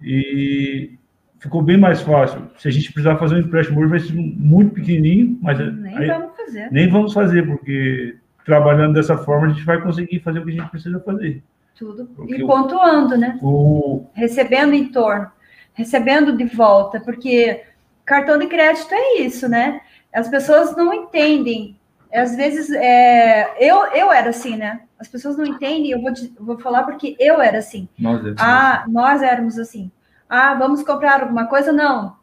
e 0.00 0.96
ficou 1.42 1.60
bem 1.60 1.76
mais 1.76 2.00
fácil. 2.00 2.40
Se 2.56 2.68
a 2.68 2.70
gente 2.70 2.92
precisar 2.92 3.16
fazer 3.16 3.34
um 3.34 3.40
empréstimo 3.40 3.80
hoje, 3.80 3.90
vai 3.90 4.00
ser 4.00 4.12
muito 4.14 4.74
pequenininho, 4.74 5.36
mas 5.42 5.58
nem 5.58 5.98
aí, 5.98 6.06
vamos 6.06 6.36
fazer. 6.36 6.68
Nem 6.70 6.88
vamos 6.88 7.12
fazer, 7.12 7.46
porque 7.46 8.16
trabalhando 8.44 8.94
dessa 8.94 9.16
forma 9.18 9.48
a 9.48 9.50
gente 9.50 9.64
vai 9.64 9.80
conseguir 9.80 10.20
fazer 10.20 10.38
o 10.38 10.44
que 10.44 10.50
a 10.50 10.54
gente 10.54 10.70
precisa 10.70 11.00
fazer. 11.00 11.42
Tudo. 11.74 12.06
Porque 12.14 12.36
e 12.36 12.46
pontuando, 12.46 13.16
né? 13.16 13.38
O... 13.42 14.06
Recebendo 14.14 14.72
em 14.72 14.86
torno, 14.86 15.28
recebendo 15.74 16.36
de 16.36 16.44
volta, 16.44 17.00
porque 17.00 17.64
cartão 18.04 18.38
de 18.38 18.46
crédito 18.46 18.94
é 18.94 19.22
isso, 19.22 19.48
né? 19.48 19.80
As 20.14 20.28
pessoas 20.28 20.76
não 20.76 20.94
entendem. 20.94 21.76
Às 22.14 22.36
vezes, 22.36 22.70
é... 22.70 23.52
eu, 23.58 23.86
eu 23.86 24.12
era 24.12 24.30
assim, 24.30 24.56
né? 24.56 24.82
As 24.96 25.08
pessoas 25.08 25.36
não 25.36 25.44
entendem, 25.44 25.90
eu 25.90 26.00
vou, 26.00 26.12
te, 26.12 26.32
vou 26.38 26.56
falar 26.56 26.84
porque 26.84 27.16
eu 27.18 27.40
era 27.40 27.58
assim. 27.58 27.88
Nós, 27.98 28.22
ah, 28.38 28.84
nós 28.86 29.22
éramos 29.22 29.58
assim. 29.58 29.90
Ah, 30.34 30.54
vamos 30.54 30.82
comprar 30.82 31.20
alguma 31.20 31.46
coisa? 31.46 31.70
Não. 31.70 32.16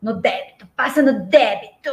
No 0.00 0.12
débito, 0.12 0.68
passa 0.76 1.02
no 1.02 1.24
débito. 1.26 1.90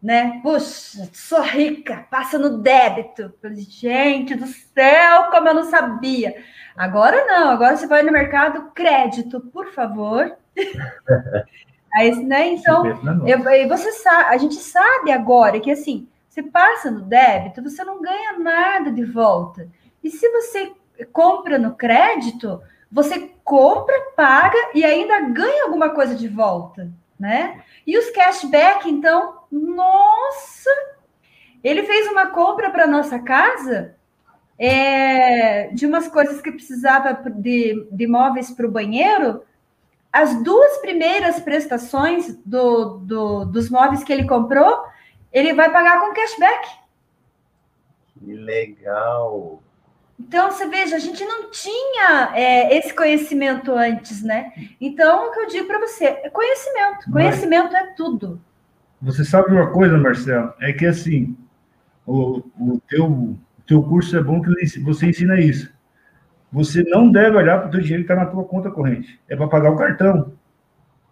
Né? 0.00 0.38
Puxa, 0.44 1.10
sou 1.12 1.42
rica, 1.42 2.06
passa 2.08 2.38
no 2.38 2.58
débito. 2.58 3.34
Gente 3.68 4.36
do 4.36 4.46
céu, 4.46 5.24
como 5.32 5.48
eu 5.48 5.54
não 5.54 5.64
sabia. 5.64 6.36
Agora 6.76 7.26
não, 7.26 7.50
agora 7.50 7.76
você 7.76 7.88
vai 7.88 8.04
no 8.04 8.12
mercado, 8.12 8.70
crédito, 8.70 9.40
por 9.40 9.72
favor. 9.72 10.36
Aí, 11.92 12.14
né? 12.24 12.46
Então, 12.50 12.86
eu, 13.26 13.42
você 13.68 13.90
sabe, 13.90 14.34
a 14.36 14.38
gente 14.38 14.54
sabe 14.54 15.10
agora 15.10 15.58
que 15.58 15.72
assim, 15.72 16.06
você 16.28 16.44
passa 16.44 16.92
no 16.92 17.00
débito, 17.00 17.60
você 17.60 17.82
não 17.82 18.00
ganha 18.00 18.38
nada 18.38 18.92
de 18.92 19.04
volta. 19.04 19.68
E 20.02 20.10
se 20.10 20.28
você 20.30 20.72
compra 21.12 21.58
no 21.58 21.74
crédito, 21.74 22.62
você 22.92 23.30
compra, 23.42 24.12
paga 24.14 24.58
e 24.74 24.84
ainda 24.84 25.18
ganha 25.20 25.64
alguma 25.64 25.90
coisa 25.90 26.14
de 26.14 26.28
volta, 26.28 26.92
né? 27.18 27.62
E 27.86 27.96
os 27.96 28.10
cashback, 28.10 28.88
então, 28.88 29.38
nossa! 29.50 30.70
Ele 31.64 31.84
fez 31.84 32.06
uma 32.08 32.26
compra 32.26 32.70
para 32.70 32.86
nossa 32.86 33.18
casa 33.18 33.96
é, 34.58 35.68
de 35.68 35.86
umas 35.86 36.06
coisas 36.06 36.42
que 36.42 36.52
precisava 36.52 37.14
de, 37.30 37.88
de 37.90 38.06
móveis 38.06 38.50
para 38.50 38.66
o 38.66 38.70
banheiro. 38.70 39.42
As 40.12 40.42
duas 40.42 40.76
primeiras 40.78 41.40
prestações 41.40 42.36
do, 42.44 42.98
do, 42.98 43.44
dos 43.46 43.70
móveis 43.70 44.04
que 44.04 44.12
ele 44.12 44.28
comprou, 44.28 44.84
ele 45.32 45.54
vai 45.54 45.72
pagar 45.72 45.98
com 46.00 46.12
cashback. 46.12 46.68
Que 48.18 48.34
legal! 48.34 49.61
Então, 50.26 50.50
você 50.50 50.66
veja, 50.66 50.96
a 50.96 50.98
gente 50.98 51.24
não 51.24 51.50
tinha 51.50 52.32
é, 52.34 52.76
esse 52.78 52.94
conhecimento 52.94 53.72
antes, 53.72 54.22
né? 54.22 54.52
Então, 54.80 55.28
o 55.28 55.32
que 55.32 55.40
eu 55.40 55.48
digo 55.48 55.66
para 55.66 55.80
você 55.80 56.04
é 56.04 56.30
conhecimento. 56.30 57.10
Conhecimento 57.10 57.72
Mas, 57.72 57.82
é 57.82 57.94
tudo. 57.94 58.40
Você 59.00 59.24
sabe 59.24 59.52
uma 59.52 59.70
coisa, 59.70 59.98
Marcelo? 59.98 60.54
É 60.60 60.72
que, 60.72 60.86
assim, 60.86 61.36
o, 62.06 62.38
o, 62.58 62.80
teu, 62.88 63.06
o 63.06 63.38
teu 63.66 63.82
curso 63.82 64.16
é 64.16 64.22
bom 64.22 64.40
que 64.40 64.80
você 64.80 65.06
ensina 65.06 65.40
isso. 65.40 65.72
Você 66.52 66.82
não 66.84 67.10
deve 67.10 67.36
olhar 67.36 67.58
para 67.58 67.68
o 67.68 67.70
teu 67.70 67.80
dinheiro 67.80 68.04
que 68.04 68.12
está 68.12 68.24
na 68.24 68.30
tua 68.30 68.44
conta 68.44 68.70
corrente. 68.70 69.20
É 69.28 69.34
para 69.34 69.48
pagar 69.48 69.72
o 69.72 69.76
cartão. 69.76 70.32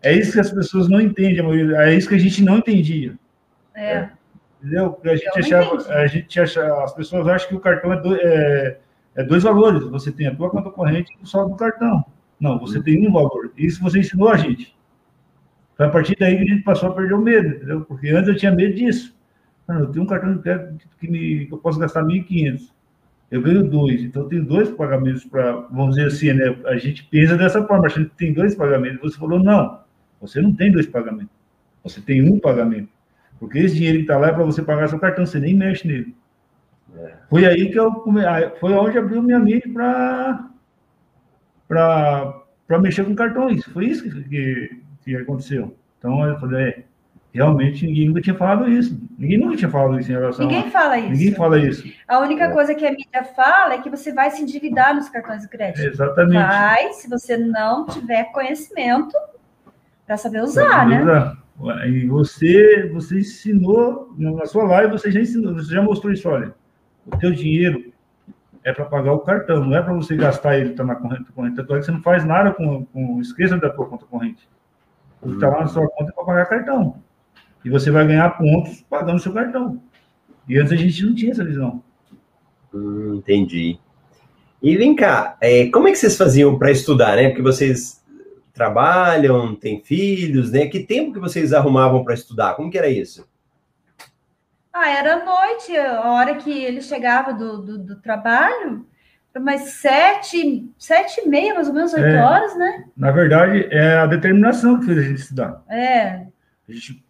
É 0.03 0.13
isso 0.13 0.33
que 0.33 0.41
as 0.41 0.51
pessoas 0.51 0.89
não 0.89 1.01
entendem, 1.01 1.45
é 1.77 1.95
isso 1.95 2.09
que 2.09 2.15
a 2.15 2.19
gente 2.19 2.43
não 2.43 2.59
entendia. 2.59 3.19
É. 3.75 4.09
Entendeu? 4.63 4.99
A 5.05 5.17
gente, 5.17 5.39
achava, 5.39 5.95
a 5.95 6.07
gente 6.07 6.41
acha, 6.41 6.83
as 6.85 6.95
pessoas 6.95 7.27
acham 7.27 7.49
que 7.49 7.55
o 7.55 7.61
cartão 7.61 7.93
é, 7.93 8.01
do, 8.01 8.17
é, 8.17 8.79
é, 9.15 9.25
dois 9.25 9.43
valores. 9.43 9.83
Você 9.85 10.13
tem 10.13 10.27
a 10.27 10.35
tua 10.35 10.51
conta 10.51 10.71
corrente 10.71 11.13
e 11.19 11.23
o 11.23 11.27
saldo 11.27 11.51
do 11.51 11.57
cartão. 11.57 12.05
Não, 12.41 12.59
você 12.59 12.79
uhum. 12.79 12.85
tem 12.85 13.09
um 13.09 13.13
valor. 13.13 13.53
Isso 13.57 13.83
você 13.83 14.01
ensinou 14.01 14.29
a 14.29 14.37
gente. 14.37 14.75
Foi 15.77 15.87
a 15.87 15.91
partir 15.91 16.17
daí 16.19 16.37
que 16.37 16.43
a 16.43 16.47
gente 16.47 16.63
passou 16.63 16.91
a 16.91 16.95
perder 16.95 17.15
o 17.15 17.21
medo, 17.21 17.49
entendeu? 17.49 17.81
Porque 17.83 18.09
antes 18.09 18.29
eu 18.29 18.37
tinha 18.37 18.53
medo 18.53 18.75
disso. 18.75 19.17
Mano, 19.67 19.81
eu 19.81 19.87
tenho 19.87 20.05
um 20.05 20.09
cartão 20.09 20.35
de 20.35 20.43
crédito 20.43 20.89
que, 20.99 21.09
me, 21.09 21.47
que 21.47 21.55
eu 21.55 21.59
posso 21.59 21.79
gastar 21.79 22.03
1.500. 22.03 22.71
Eu 23.31 23.41
ganho 23.41 23.63
dois, 23.63 24.03
então 24.03 24.23
eu 24.23 24.29
tenho 24.29 24.45
dois 24.45 24.69
pagamentos 24.71 25.25
para, 25.25 25.53
vamos 25.71 25.95
dizer 25.95 26.09
assim, 26.09 26.33
né? 26.33 26.57
A 26.67 26.77
gente 26.77 27.05
pensa 27.05 27.37
dessa 27.37 27.65
forma, 27.65 27.87
a 27.87 27.89
gente 27.89 28.11
tem 28.17 28.33
dois 28.33 28.57
pagamentos. 28.57 29.01
Você 29.01 29.19
falou, 29.19 29.39
não, 29.39 29.81
você 30.21 30.41
não 30.41 30.53
tem 30.53 30.73
dois 30.73 30.87
pagamentos. 30.87 31.33
Você 31.85 32.01
tem 32.01 32.29
um 32.29 32.39
pagamento. 32.41 32.89
Porque 33.39 33.59
esse 33.59 33.77
dinheiro 33.77 33.99
que 33.99 34.03
está 34.03 34.19
lá 34.19 34.29
é 34.29 34.33
para 34.33 34.45
você 34.45 34.63
pagar 34.63 34.89
seu 34.89 34.99
cartão, 34.99 35.25
você 35.25 35.39
nem 35.39 35.55
mexe 35.55 35.87
nele. 35.87 36.15
É. 36.97 37.13
Foi 37.29 37.47
aí 37.47 37.71
que 37.71 37.79
eu 37.79 37.93
come... 37.93 38.23
foi 38.59 38.73
onde 38.73 38.99
abriu 38.99 39.23
minha 39.23 39.39
mente 39.39 39.69
para 39.69 40.47
para 41.69 42.79
mexer 42.81 43.05
com 43.05 43.15
cartões. 43.15 43.65
Foi 43.67 43.87
isso 43.87 44.03
que, 44.03 44.25
que, 44.25 44.81
que, 45.05 45.17
aconteceu. 45.17 45.77
Então 45.99 46.25
eu 46.27 46.39
falei, 46.41 46.69
é, 46.69 46.83
realmente 47.33 47.87
ninguém 47.87 48.09
nunca 48.09 48.21
tinha 48.21 48.35
falado 48.35 48.69
isso. 48.69 49.01
Ninguém 49.17 49.39
nunca 49.39 49.57
tinha 49.57 49.71
falado 49.71 50.01
isso 50.01 50.11
em 50.11 50.15
relação 50.15 50.47
Ninguém 50.47 50.67
a... 50.67 50.71
fala 50.71 50.99
isso. 50.99 51.11
Ninguém 51.11 51.35
fala 51.35 51.59
isso. 51.59 51.93
A 52.09 52.19
única 52.19 52.45
É. 52.45 52.53
coisa 52.53 52.75
que 52.75 52.85
a 52.85 52.91
mídia 52.91 53.25
fala 53.37 53.75
é 53.75 53.79
que 53.79 53.91
você 53.91 54.13
vai 54.13 54.31
se 54.31 54.43
endividar 54.43 54.95
nos 54.95 55.09
cartões 55.09 55.43
de 55.43 55.49
crédito. 55.49 55.87
Exatamente. 55.87 56.43
Vai, 56.43 56.93
se 56.93 57.09
você 57.09 57.37
não 57.37 57.87
tiver 57.87 58.25
conhecimento 58.33 59.17
para 60.05 60.17
saber 60.17 60.43
usar, 60.43 60.89
né? 60.89 61.03
Usar. 61.03 61.41
E 61.87 62.07
você, 62.07 62.91
você 62.93 63.21
ensinou, 63.21 64.13
na 64.17 64.47
sua 64.47 64.65
live, 64.65 64.93
você 64.93 65.11
já 65.11 65.21
ensinou, 65.21 65.55
você 65.55 65.75
já 65.75 65.83
mostrou 65.83 66.13
isso, 66.13 66.27
olha, 66.29 66.55
o 67.07 67.17
teu 67.17 67.33
dinheiro 67.33 67.93
é 68.63 68.73
para 68.73 68.85
pagar 68.85 69.13
o 69.13 69.21
cartão, 69.21 69.65
não 69.65 69.77
é 69.77 69.83
para 69.83 69.95
você 69.95 70.17
gastar 70.17 70.59
ele 70.59 70.75
tá 70.75 70.85
na 70.85 70.95
corrente 70.95 71.33
corrente. 71.33 71.57
Que 71.57 71.67
você 71.67 71.91
não 71.91 72.03
faz 72.03 72.25
nada 72.25 72.53
com, 72.53 72.85
com 72.87 73.21
esqueça 73.21 73.57
da 73.57 73.71
tua 73.71 73.87
conta 73.87 74.05
corrente. 74.07 74.49
O 75.23 75.29
que 75.29 75.35
está 75.35 75.49
lá 75.49 75.61
na 75.61 75.67
sua 75.67 75.89
conta 75.89 76.11
é 76.11 76.15
para 76.15 76.25
pagar 76.25 76.47
cartão. 76.47 76.97
E 77.65 77.71
você 77.71 77.91
vai 77.91 78.07
ganhar 78.07 78.31
pontos 78.39 78.83
pagando 78.89 79.19
seu 79.19 79.33
cartão. 79.33 79.81
E 80.49 80.59
antes 80.59 80.73
a 80.73 80.77
gente 80.77 81.05
não 81.05 81.15
tinha 81.15 81.33
essa 81.33 81.45
visão. 81.45 81.83
Hum, 82.73 83.17
entendi. 83.17 83.79
E 84.63 84.77
vem 84.77 84.95
cá, 84.95 85.37
é, 85.41 85.67
como 85.67 85.89
é 85.89 85.91
que 85.91 85.99
vocês 85.99 86.17
faziam 86.17 86.59
para 86.59 86.71
estudar, 86.71 87.17
né? 87.17 87.29
Porque 87.29 87.43
vocês 87.43 88.05
trabalham, 88.53 89.55
têm 89.55 89.81
filhos, 89.81 90.53
né? 90.53 90.67
Que 90.67 90.81
tempo 90.81 91.13
que 91.13 91.19
vocês 91.19 91.53
arrumavam 91.53 92.05
para 92.05 92.15
estudar? 92.15 92.55
Como 92.55 92.71
que 92.71 92.77
era 92.77 92.89
isso? 92.89 93.27
Ah, 94.73 94.89
era 94.91 95.25
noite, 95.25 95.77
a 95.77 96.11
hora 96.13 96.37
que 96.37 96.51
ele 96.65 96.81
chegava 96.81 97.33
do, 97.35 97.59
do, 97.61 97.79
do 97.79 97.97
trabalho, 98.01 98.87
umas 99.37 99.61
sete, 99.73 100.71
sete 100.79 101.23
e 101.23 101.29
meia, 101.29 101.55
mais 101.55 101.69
ou 101.69 101.75
menos, 101.75 101.93
oito 101.93 102.05
É. 102.07 102.23
horas, 102.23 102.57
né? 102.57 102.85
Na 102.97 103.11
verdade, 103.11 103.67
é 103.71 103.97
a 103.97 104.07
determinação 104.07 104.79
que 104.79 104.87
fez 104.87 104.99
a 104.99 105.03
gente 105.03 105.21
estudar. 105.21 105.63
É, 105.69 106.27
A 106.69 106.73
gente 106.73 107.05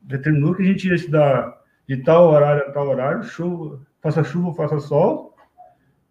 determinou 0.00 0.54
que 0.54 0.62
a 0.62 0.64
gente 0.66 0.88
ia 0.88 0.94
estudar 0.94 1.58
de 1.86 1.98
tal 2.02 2.28
horário 2.30 2.68
a 2.68 2.72
tal 2.72 2.88
horário, 2.88 3.22
chuva, 3.22 3.80
faça 4.00 4.24
chuva, 4.24 4.54
faça 4.54 4.80
sol, 4.80 5.34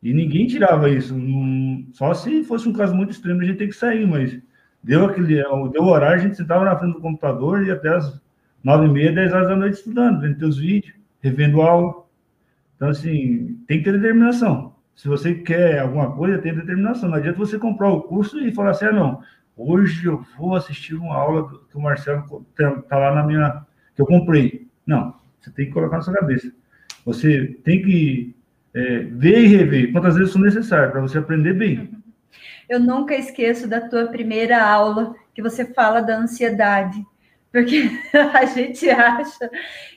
e 0.02 0.14
ninguém 0.14 0.46
tirava 0.48 0.90
isso. 0.90 1.16
Não- 1.18 1.86
Só 1.94 2.14
se 2.14 2.44
fosse 2.44 2.70
um 2.70 2.74
caso 2.74 2.94
muito 2.96 3.12
extremo, 3.12 3.42
a 3.42 3.46
gente 3.46 3.58
tem 3.58 3.68
que 3.70 3.76
sair, 3.76 4.06
mas 4.06 4.38
deu 4.84 5.06
aquele 5.06 5.42
deu 5.72 5.82
o 5.84 5.88
horário, 5.90 6.16
a 6.20 6.24
gente 6.24 6.38
sentava 6.38 6.64
na 6.66 6.78
frente 6.78 6.94
do 6.94 7.02
computador 7.02 7.66
e 7.66 7.72
até 7.72 7.90
as 7.90 8.22
nove 8.68 8.86
e 8.86 8.90
meia, 8.90 9.14
dez 9.14 9.32
horas 9.32 9.48
da 9.48 9.56
noite 9.56 9.76
estudando, 9.76 10.20
vendo 10.20 10.40
teus 10.40 10.58
vídeos, 10.58 10.94
revendo 11.22 11.62
aula. 11.62 12.04
Então, 12.76 12.90
assim, 12.90 13.64
tem 13.66 13.78
que 13.78 13.86
ter 13.86 13.94
determinação. 13.94 14.76
Se 14.94 15.08
você 15.08 15.36
quer 15.36 15.80
alguma 15.80 16.12
coisa, 16.14 16.38
tem 16.40 16.54
determinação. 16.54 17.08
Não 17.08 17.16
adianta 17.16 17.38
você 17.38 17.58
comprar 17.58 17.88
o 17.88 18.02
curso 18.02 18.38
e 18.42 18.54
falar 18.54 18.72
assim, 18.72 18.88
ah, 18.88 18.92
não, 18.92 19.24
hoje 19.56 20.06
eu 20.06 20.22
vou 20.38 20.54
assistir 20.54 20.96
uma 20.96 21.16
aula 21.16 21.50
que 21.72 21.78
o 21.78 21.80
Marcelo 21.80 22.46
está 22.60 22.98
lá 22.98 23.16
na 23.16 23.24
minha, 23.24 23.66
que 23.96 24.02
eu 24.02 24.06
comprei. 24.06 24.68
Não, 24.86 25.16
você 25.40 25.50
tem 25.50 25.68
que 25.68 25.72
colocar 25.72 25.96
na 25.96 26.04
sua 26.04 26.16
cabeça. 26.16 26.52
Você 27.06 27.58
tem 27.64 27.82
que 27.82 28.36
é, 28.74 29.00
ver 29.00 29.46
e 29.46 29.48
rever 29.48 29.94
quantas 29.94 30.16
vezes 30.16 30.34
for 30.34 30.40
necessário 30.40 30.92
para 30.92 31.00
você 31.00 31.18
aprender 31.20 31.54
bem. 31.54 31.90
eu 32.68 32.82
nunca 32.82 33.16
esqueço 33.16 33.66
da 33.66 33.80
tua 33.80 34.08
primeira 34.08 34.62
aula 34.62 35.16
que 35.34 35.42
você 35.42 35.64
fala 35.64 36.02
da 36.02 36.18
ansiedade. 36.18 37.02
Porque 37.52 37.90
a 38.34 38.46
gente 38.46 38.90
acha 38.90 39.50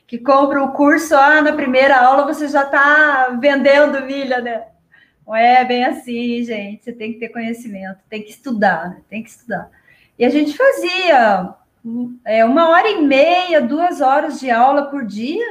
que 0.06 0.18
compra 0.18 0.62
o 0.62 0.72
curso, 0.72 1.14
ah, 1.14 1.40
na 1.40 1.52
primeira 1.52 1.96
aula 1.98 2.24
você 2.24 2.48
já 2.48 2.62
está 2.62 3.36
vendendo 3.40 4.04
milha, 4.04 4.40
né? 4.40 4.64
Não 5.26 5.36
é 5.36 5.64
bem 5.64 5.84
assim, 5.84 6.42
gente. 6.42 6.82
Você 6.82 6.92
tem 6.92 7.12
que 7.12 7.20
ter 7.20 7.28
conhecimento, 7.28 8.00
tem 8.08 8.22
que 8.22 8.30
estudar, 8.30 8.90
né? 8.90 8.96
tem 9.08 9.22
que 9.22 9.30
estudar. 9.30 9.70
E 10.18 10.24
a 10.24 10.28
gente 10.28 10.56
fazia 10.56 11.54
é, 12.24 12.44
uma 12.44 12.68
hora 12.70 12.90
e 12.90 13.02
meia, 13.02 13.60
duas 13.60 14.00
horas 14.00 14.40
de 14.40 14.50
aula 14.50 14.90
por 14.90 15.06
dia. 15.06 15.46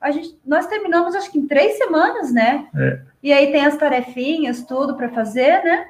A 0.00 0.10
gente, 0.10 0.38
nós 0.46 0.66
terminamos, 0.66 1.14
acho 1.14 1.30
que 1.30 1.38
em 1.38 1.46
três 1.46 1.76
semanas, 1.76 2.32
né? 2.32 2.68
É. 2.76 3.00
E 3.22 3.32
aí 3.32 3.50
tem 3.50 3.66
as 3.66 3.76
tarefinhas, 3.76 4.62
tudo 4.62 4.96
para 4.96 5.08
fazer, 5.08 5.64
né? 5.64 5.88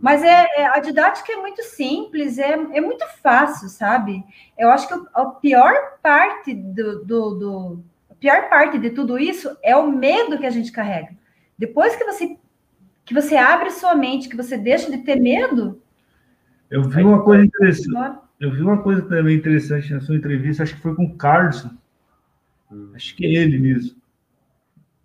Mas 0.00 0.22
é, 0.22 0.46
é- 0.56 0.66
a 0.66 0.78
didática 0.78 1.32
é 1.32 1.36
muito 1.36 1.62
simples, 1.62 2.38
é, 2.38 2.52
é 2.52 2.80
muito 2.80 3.04
fácil, 3.22 3.68
sabe? 3.68 4.22
Eu 4.58 4.70
acho 4.70 4.86
que 4.86 4.94
o- 4.94 5.08
a 5.14 5.24
pior 5.26 5.74
parte 6.02 6.52
do, 6.54 7.04
do, 7.04 7.30
do- 7.34 7.84
a 8.10 8.14
pior 8.14 8.48
parte 8.48 8.78
de 8.78 8.90
tudo 8.90 9.18
isso 9.18 9.56
é 9.62 9.74
o 9.76 9.90
medo 9.90 10.38
que 10.38 10.46
a 10.46 10.50
gente 10.50 10.70
carrega. 10.72 11.10
Depois 11.58 11.96
que 11.96 12.04
você 12.04 12.36
que 13.04 13.14
você 13.14 13.36
abre 13.36 13.70
sua 13.70 13.94
mente, 13.94 14.28
que 14.28 14.36
você 14.36 14.58
deixa 14.58 14.90
de 14.90 14.98
ter 14.98 15.14
medo, 15.16 15.80
Eu 16.68 16.82
vi 16.82 17.02
uma 17.04 17.22
coisa 17.22 17.44
interessante. 17.44 18.18
Eu 18.40 18.50
vi 18.50 18.60
uma 18.62 18.82
coisa 18.82 19.00
também 19.02 19.36
interessante 19.36 19.94
na 19.94 20.00
sua 20.00 20.16
entrevista, 20.16 20.64
acho 20.64 20.74
que 20.74 20.82
foi 20.82 20.94
com 20.96 21.04
o 21.04 21.16
Carlson. 21.16 21.70
Acho 22.94 23.14
que 23.14 23.24
é 23.24 23.28
ele 23.42 23.58
mesmo. 23.58 23.96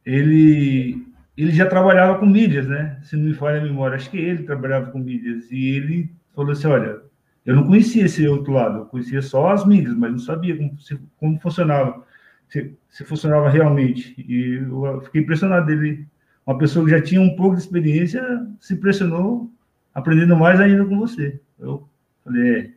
Ele, 0.06 1.06
ele 1.43 1.51
já 1.51 1.65
trabalhava 1.65 2.19
com 2.19 2.25
mídias, 2.25 2.67
né? 2.67 2.99
Se 3.04 3.15
não 3.15 3.25
me 3.25 3.34
falha 3.34 3.60
a 3.62 3.63
memória, 3.63 3.95
acho 3.95 4.10
que 4.10 4.17
ele 4.17 4.43
trabalhava 4.43 4.91
com 4.91 4.99
mídias. 4.99 5.49
E 5.51 5.75
ele 5.75 6.12
falou 6.36 6.51
assim: 6.51 6.67
olha, 6.67 6.99
eu 7.45 7.56
não 7.56 7.65
conhecia 7.67 8.06
esse 8.06 8.27
outro 8.27 8.54
lado, 8.54 8.80
eu 8.80 8.86
conhecia 8.86 9.21
só 9.21 9.49
as 9.51 9.65
mídias, 9.65 9.95
mas 9.95 10.12
não 10.12 10.19
sabia 10.19 10.56
como, 10.58 10.80
se- 10.80 10.99
como 11.17 11.39
funcionava, 11.39 12.04
se, 12.49 12.75
se 12.89 13.04
funcionava 13.06 13.49
realmente. 13.49 14.13
E 14.17 14.56
eu 14.63 15.01
fiquei 15.01 15.21
impressionado 15.21 15.65
dele. 15.67 16.08
Uma 16.45 16.58
pessoa 16.58 16.84
que 16.86 16.91
já 16.91 17.01
tinha 17.01 17.21
um 17.21 17.36
pouco 17.36 17.56
de 17.56 17.62
experiência 17.62 18.21
se 18.60 18.73
impressionou 18.73 19.51
aprendendo 19.93 20.36
mais 20.36 20.60
ainda 20.60 20.84
com 20.86 20.97
você. 20.99 21.39
Eu 21.60 21.88
falei, 22.23 22.60
é, 22.60 22.71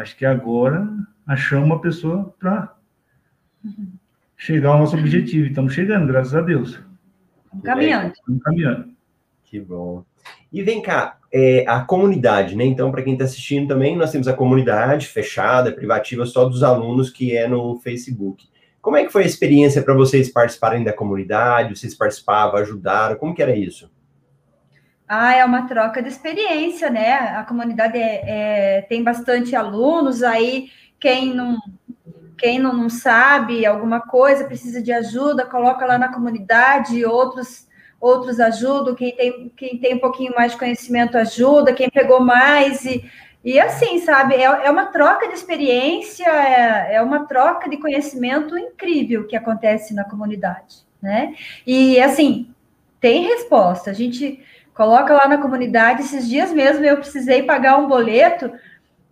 acho 0.00 0.16
que 0.16 0.26
agora 0.26 0.88
achamos 1.26 1.66
uma 1.66 1.80
pessoa 1.80 2.34
para 2.38 2.74
chegar 4.36 4.70
ao 4.70 4.78
nosso 4.78 4.96
objetivo. 4.96 5.46
Estamos 5.48 5.72
chegando, 5.74 6.06
graças 6.06 6.34
a 6.34 6.40
Deus. 6.40 6.80
Caminhando. 7.64 8.12
Estamos 8.12 8.42
caminhando. 8.42 8.90
Que 9.44 9.60
bom. 9.60 10.04
E 10.52 10.62
vem 10.62 10.80
cá, 10.82 11.18
é, 11.32 11.64
a 11.66 11.80
comunidade, 11.80 12.56
né? 12.56 12.64
Então, 12.64 12.90
para 12.90 13.02
quem 13.02 13.12
está 13.14 13.24
assistindo 13.24 13.68
também, 13.68 13.96
nós 13.96 14.10
temos 14.10 14.28
a 14.28 14.32
comunidade 14.32 15.06
fechada, 15.06 15.72
privativa, 15.72 16.26
só 16.26 16.44
dos 16.44 16.62
alunos, 16.62 17.10
que 17.10 17.36
é 17.36 17.48
no 17.48 17.78
Facebook. 17.80 18.48
Como 18.80 18.96
é 18.96 19.04
que 19.04 19.12
foi 19.12 19.24
a 19.24 19.26
experiência 19.26 19.82
para 19.82 19.94
vocês 19.94 20.32
participarem 20.32 20.82
da 20.82 20.92
comunidade? 20.92 21.76
Vocês 21.76 21.94
participavam, 21.94 22.58
ajudaram? 22.58 23.16
Como 23.16 23.34
que 23.34 23.42
era 23.42 23.54
isso? 23.54 23.90
Ah, 25.06 25.34
é 25.34 25.44
uma 25.44 25.66
troca 25.66 26.02
de 26.02 26.08
experiência, 26.08 26.88
né? 26.88 27.12
A 27.12 27.44
comunidade 27.44 27.98
é- 27.98 28.22
é- 28.78 28.82
tem 28.82 29.02
bastante 29.02 29.56
alunos, 29.56 30.22
aí 30.22 30.70
quem 31.00 31.34
não, 31.34 31.58
quem 32.40 32.58
não, 32.58 32.74
não 32.74 32.88
sabe 32.88 33.66
alguma 33.66 34.00
coisa, 34.00 34.46
precisa 34.46 34.82
de 34.82 34.90
ajuda, 34.90 35.44
coloca 35.44 35.84
lá 35.84 35.98
na 35.98 36.12
comunidade, 36.12 37.04
outros 37.04 37.68
outros 38.00 38.40
ajudam, 38.40 38.94
quem 38.94 39.14
tem, 39.14 39.52
quem 39.54 39.78
tem 39.78 39.94
um 39.96 39.98
pouquinho 39.98 40.32
mais 40.34 40.52
de 40.52 40.58
conhecimento 40.58 41.18
ajuda, 41.18 41.74
quem 41.74 41.90
pegou 41.90 42.18
mais, 42.18 42.82
e, 42.86 43.04
e 43.44 43.60
assim, 43.60 43.98
sabe, 43.98 44.36
é, 44.36 44.44
é 44.44 44.70
uma 44.70 44.86
troca 44.86 45.28
de 45.28 45.34
experiência, 45.34 46.24
é, 46.24 46.94
é 46.94 47.02
uma 47.02 47.26
troca 47.26 47.68
de 47.68 47.76
conhecimento 47.76 48.56
incrível 48.56 49.26
que 49.26 49.36
acontece 49.36 49.92
na 49.92 50.04
comunidade, 50.04 50.76
né? 51.02 51.34
E 51.66 52.00
assim, 52.00 52.54
tem 52.98 53.24
resposta, 53.24 53.90
a 53.90 53.94
gente 53.94 54.42
coloca 54.72 55.12
lá 55.12 55.28
na 55.28 55.36
comunidade. 55.36 56.00
Esses 56.00 56.26
dias 56.26 56.50
mesmo 56.50 56.82
eu 56.86 56.96
precisei 56.96 57.42
pagar 57.42 57.76
um 57.76 57.86
boleto 57.86 58.50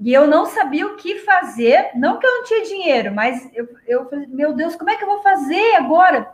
e 0.00 0.12
eu 0.12 0.26
não 0.26 0.46
sabia 0.46 0.86
o 0.86 0.96
que 0.96 1.18
fazer. 1.20 1.90
Não 1.94 2.18
que 2.18 2.26
eu 2.26 2.32
não 2.38 2.44
tinha 2.44 2.64
dinheiro, 2.64 3.14
mas 3.14 3.48
eu, 3.52 3.68
eu 3.86 4.08
falei, 4.08 4.26
meu 4.28 4.52
Deus, 4.52 4.76
como 4.76 4.90
é 4.90 4.96
que 4.96 5.02
eu 5.02 5.08
vou 5.08 5.22
fazer 5.22 5.74
agora? 5.74 6.32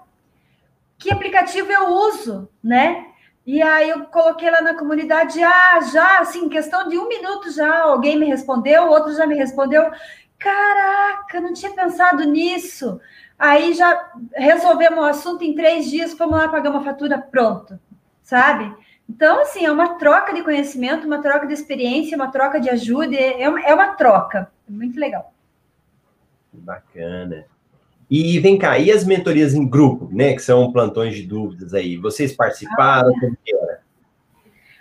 Que 0.99 1.13
aplicativo 1.13 1.73
eu 1.73 1.89
uso, 1.89 2.49
né? 2.63 3.07
E 3.47 3.61
aí 3.63 3.91
eu 3.91 4.05
coloquei 4.07 4.51
lá 4.51 4.63
na 4.63 4.75
comunidade, 4.75 5.43
ah, 5.43 5.81
já, 5.93 6.21
assim, 6.21 6.49
questão 6.49 6.89
de 6.89 6.97
um 6.99 7.09
minuto 7.09 7.51
já, 7.51 7.83
alguém 7.83 8.19
me 8.19 8.27
respondeu, 8.27 8.89
outro 8.89 9.15
já 9.15 9.27
me 9.27 9.35
respondeu. 9.35 9.91
Caraca, 10.39 11.41
não 11.41 11.53
tinha 11.53 11.73
pensado 11.73 12.25
nisso. 12.25 13.01
Aí 13.39 13.75
já 13.75 14.13
resolvemos 14.35 14.99
o 14.99 15.07
assunto 15.07 15.43
em 15.43 15.55
três 15.55 15.91
dias, 15.91 16.15
fomos 16.15 16.39
lá 16.39 16.49
pagar 16.49 16.71
uma 16.71 16.85
fatura, 16.85 17.19
pronto, 17.19 17.79
sabe? 18.23 18.75
Então, 19.09 19.41
assim, 19.41 19.65
é 19.65 19.71
uma 19.71 19.99
troca 19.99 20.33
de 20.33 20.43
conhecimento, 20.43 21.07
uma 21.07 21.21
troca 21.21 21.47
de 21.47 21.53
experiência, 21.53 22.17
uma 22.17 22.31
troca 22.31 22.59
de 22.59 22.71
ajuda, 22.71 23.15
é 23.15 23.49
uma, 23.49 23.61
é 23.61 23.75
uma 23.75 23.95
troca. 23.95 24.51
É 24.67 24.73
muito 24.73 24.99
legal. 24.99 25.33
Bacana. 26.53 27.45
E 28.11 28.39
vem 28.39 28.59
cá, 28.59 28.79
e 28.79 28.91
as 28.91 29.05
mentorias 29.05 29.55
em 29.55 29.67
grupo, 29.67 30.09
né? 30.13 30.35
Que 30.35 30.41
são 30.41 30.73
plantões 30.73 31.17
de 31.17 31.23
dúvidas 31.23 31.75
aí. 31.75 31.97
Vocês 31.97 32.35
participaram? 32.35 33.13
Como 33.19 33.37
que 33.43 33.55
era? 33.55 33.81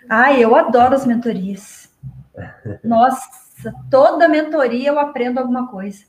Ai, 0.09 0.43
eu 0.43 0.55
adoro 0.55 0.93
as 0.93 1.05
mentorias. 1.05 1.91
Nossa, 2.83 3.73
toda 3.89 4.27
mentoria 4.27 4.89
eu 4.89 4.99
aprendo 4.99 5.39
alguma 5.39 5.67
coisa. 5.67 6.03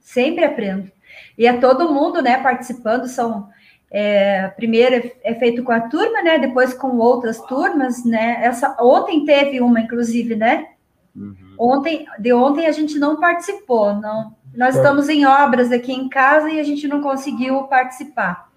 Sempre 0.00 0.44
aprendo. 0.44 0.90
E 1.38 1.46
é 1.46 1.52
todo 1.58 1.92
mundo, 1.92 2.20
né, 2.20 2.42
participando. 2.42 3.06
São 3.06 3.48
é, 3.90 4.48
primeiro 4.48 4.94
é- 4.94 5.12
é 5.24 5.34
feito 5.34 5.62
com 5.64 5.72
a 5.72 5.80
turma, 5.80 6.22
né? 6.22 6.38
Depois 6.38 6.72
com 6.72 6.96
outras 6.98 7.40
turmas, 7.42 8.04
né? 8.04 8.38
Essa 8.42 8.76
ontem 8.80 9.24
teve 9.24 9.60
uma, 9.60 9.80
inclusive, 9.80 10.36
né? 10.36 10.68
Uhum. 11.14 11.54
Ontem, 11.58 12.06
de 12.18 12.32
ontem 12.32 12.66
a 12.66 12.72
gente 12.72 12.98
não 12.98 13.18
participou, 13.18 13.94
não, 13.94 14.34
Nós 14.54 14.74
estamos 14.74 15.08
em 15.08 15.24
obras 15.24 15.70
aqui 15.70 15.92
em 15.92 16.08
casa 16.08 16.50
e 16.50 16.58
a 16.58 16.64
gente 16.64 16.88
não 16.88 17.00
conseguiu 17.00 17.64
participar. 17.64 18.48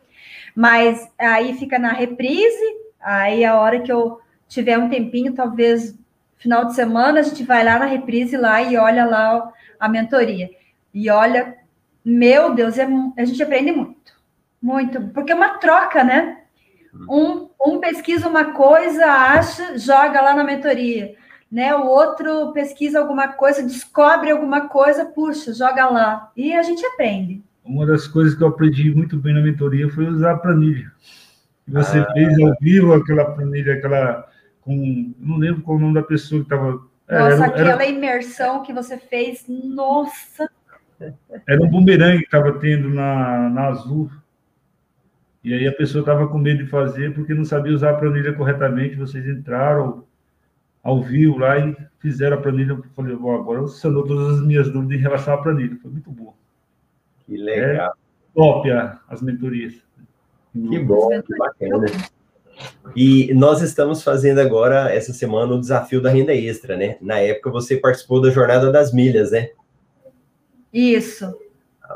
Mas 0.56 1.08
aí 1.20 1.54
fica 1.56 1.78
na 1.78 1.92
reprise, 1.92 2.66
aí 3.00 3.46
a 3.46 3.60
hora 3.60 3.80
que 3.80 3.92
eu 3.92 4.20
tiver 4.48 4.78
um 4.78 4.90
tempinho, 4.90 5.34
talvez 5.34 5.96
final 6.38 6.66
de 6.66 6.76
semana, 6.76 7.20
a 7.20 7.24
gente 7.24 7.44
vai 7.44 7.64
lá 7.64 7.78
na 7.80 7.86
reprise 7.86 8.36
lá 8.38 8.62
e 8.62 8.76
olha 8.78 9.06
lá 9.06 9.52
a 9.80 9.88
mentoria. 9.88 10.50
E 10.94 11.10
olha, 11.10 11.58
meu 12.04 12.54
Deus, 12.54 12.78
é, 12.78 12.88
a 13.18 13.26
gente 13.26 13.42
aprende 13.42 13.72
muito. 13.72 14.13
Muito, 14.64 15.02
porque 15.10 15.32
é 15.32 15.36
uma 15.36 15.60
troca, 15.60 16.04
né? 16.04 16.40
Um, 17.10 17.50
um 17.64 17.80
pesquisa 17.80 18.28
uma 18.28 18.54
coisa, 18.54 19.06
acha, 19.06 19.78
joga 19.78 20.22
lá 20.22 20.34
na 20.34 20.44
mentoria 20.44 21.16
né? 21.54 21.76
O 21.76 21.86
outro 21.86 22.52
pesquisa 22.52 23.00
alguma 23.00 23.28
coisa, 23.28 23.62
descobre 23.62 24.32
alguma 24.32 24.68
coisa, 24.68 25.06
puxa, 25.06 25.54
joga 25.54 25.88
lá. 25.88 26.32
E 26.36 26.52
a 26.52 26.64
gente 26.64 26.84
aprende. 26.84 27.44
Uma 27.64 27.86
das 27.86 28.08
coisas 28.08 28.34
que 28.34 28.42
eu 28.42 28.48
aprendi 28.48 28.90
muito 28.90 29.18
bem 29.18 29.36
na 29.36 29.42
mentoria 29.42 29.88
foi 29.88 30.08
usar 30.08 30.32
a 30.32 30.38
planilha. 30.38 30.92
Você 31.68 32.00
ah. 32.00 32.12
fez 32.12 32.40
ao 32.40 32.56
vivo 32.60 32.94
aquela 32.94 33.26
planilha, 33.26 33.76
aquela 33.76 34.28
com. 34.62 35.14
Não 35.20 35.38
lembro 35.38 35.62
qual 35.62 35.78
o 35.78 35.80
nome 35.80 35.94
da 35.94 36.02
pessoa 36.02 36.42
que 36.42 36.48
estava. 36.48 36.82
É, 37.08 37.20
nossa, 37.20 37.36
era, 37.36 37.46
aquela 37.46 37.84
era... 37.84 37.86
imersão 37.86 38.64
que 38.64 38.74
você 38.74 38.98
fez, 38.98 39.46
nossa! 39.48 40.50
Era 41.48 41.62
um 41.62 41.70
bumerangue 41.70 42.20
que 42.20 42.26
estava 42.26 42.54
tendo 42.54 42.90
na, 42.90 43.50
na 43.50 43.68
Azul. 43.68 44.10
E 45.44 45.54
aí 45.54 45.68
a 45.68 45.74
pessoa 45.74 46.02
estava 46.02 46.28
com 46.28 46.38
medo 46.38 46.64
de 46.64 46.70
fazer 46.70 47.14
porque 47.14 47.34
não 47.34 47.44
sabia 47.44 47.74
usar 47.74 47.92
a 47.92 47.98
planilha 47.98 48.34
corretamente. 48.34 48.96
Vocês 48.96 49.28
entraram, 49.28 50.06
ao 50.82 51.02
vivo 51.02 51.38
lá 51.38 51.60
e 51.60 51.76
fizeram 52.00 52.38
a 52.38 52.42
planilha. 52.42 52.72
Eu 52.72 52.84
falei, 52.96 53.16
bom, 53.16 53.36
agora 53.36 53.68
sanou 53.68 54.06
todas 54.06 54.40
as 54.40 54.46
minhas 54.46 54.70
dúvidas 54.70 54.98
em 54.98 55.02
relação 55.02 55.34
à 55.34 55.38
planilha. 55.42 55.78
Foi 55.82 55.92
muito 55.92 56.10
bom. 56.10 56.34
Que 57.26 57.38
legal. 57.38 57.92
É 57.92 57.92
top 58.34 58.70
as 59.10 59.22
mentorias. 59.22 59.74
Que 60.54 60.80
bom, 60.80 61.10
que 61.22 61.38
bacana. 61.38 61.88
E 62.96 63.34
nós 63.34 63.62
estamos 63.62 64.04
fazendo 64.04 64.40
agora, 64.40 64.94
essa 64.94 65.12
semana, 65.12 65.54
o 65.54 65.60
desafio 65.60 66.02
da 66.02 66.10
renda 66.10 66.34
extra, 66.34 66.78
né? 66.78 66.98
Na 67.02 67.20
época 67.20 67.50
você 67.50 67.78
participou 67.78 68.22
da 68.22 68.30
Jornada 68.30 68.72
das 68.72 68.94
Milhas, 68.94 69.32
né? 69.32 69.50
Isso 70.72 71.36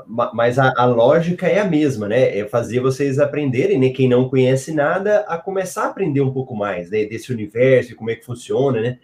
mas 0.07 0.57
a, 0.57 0.73
a, 0.77 0.85
lógica 0.85 1.47
é 1.47 1.59
a 1.59 1.65
mesma, 1.65 2.07
né? 2.07 2.37
É 2.37 2.47
fazer 2.47 2.79
vocês 2.79 3.19
aprenderem, 3.19 3.77
né? 3.77 3.89
Quem 3.89 4.07
não 4.07 4.29
conhece 4.29 4.73
nada, 4.73 5.19
a 5.27 5.37
começar 5.37 5.83
a 5.83 5.87
aprender 5.87 6.21
um 6.21 6.31
pouco 6.31 6.55
mais 6.55 6.89
né? 6.89 7.05
desse 7.05 7.31
universo, 7.31 7.95
como 7.95 8.09
é 8.09 8.15
que 8.15 8.25
funciona, 8.25 8.79
né? 8.79 8.99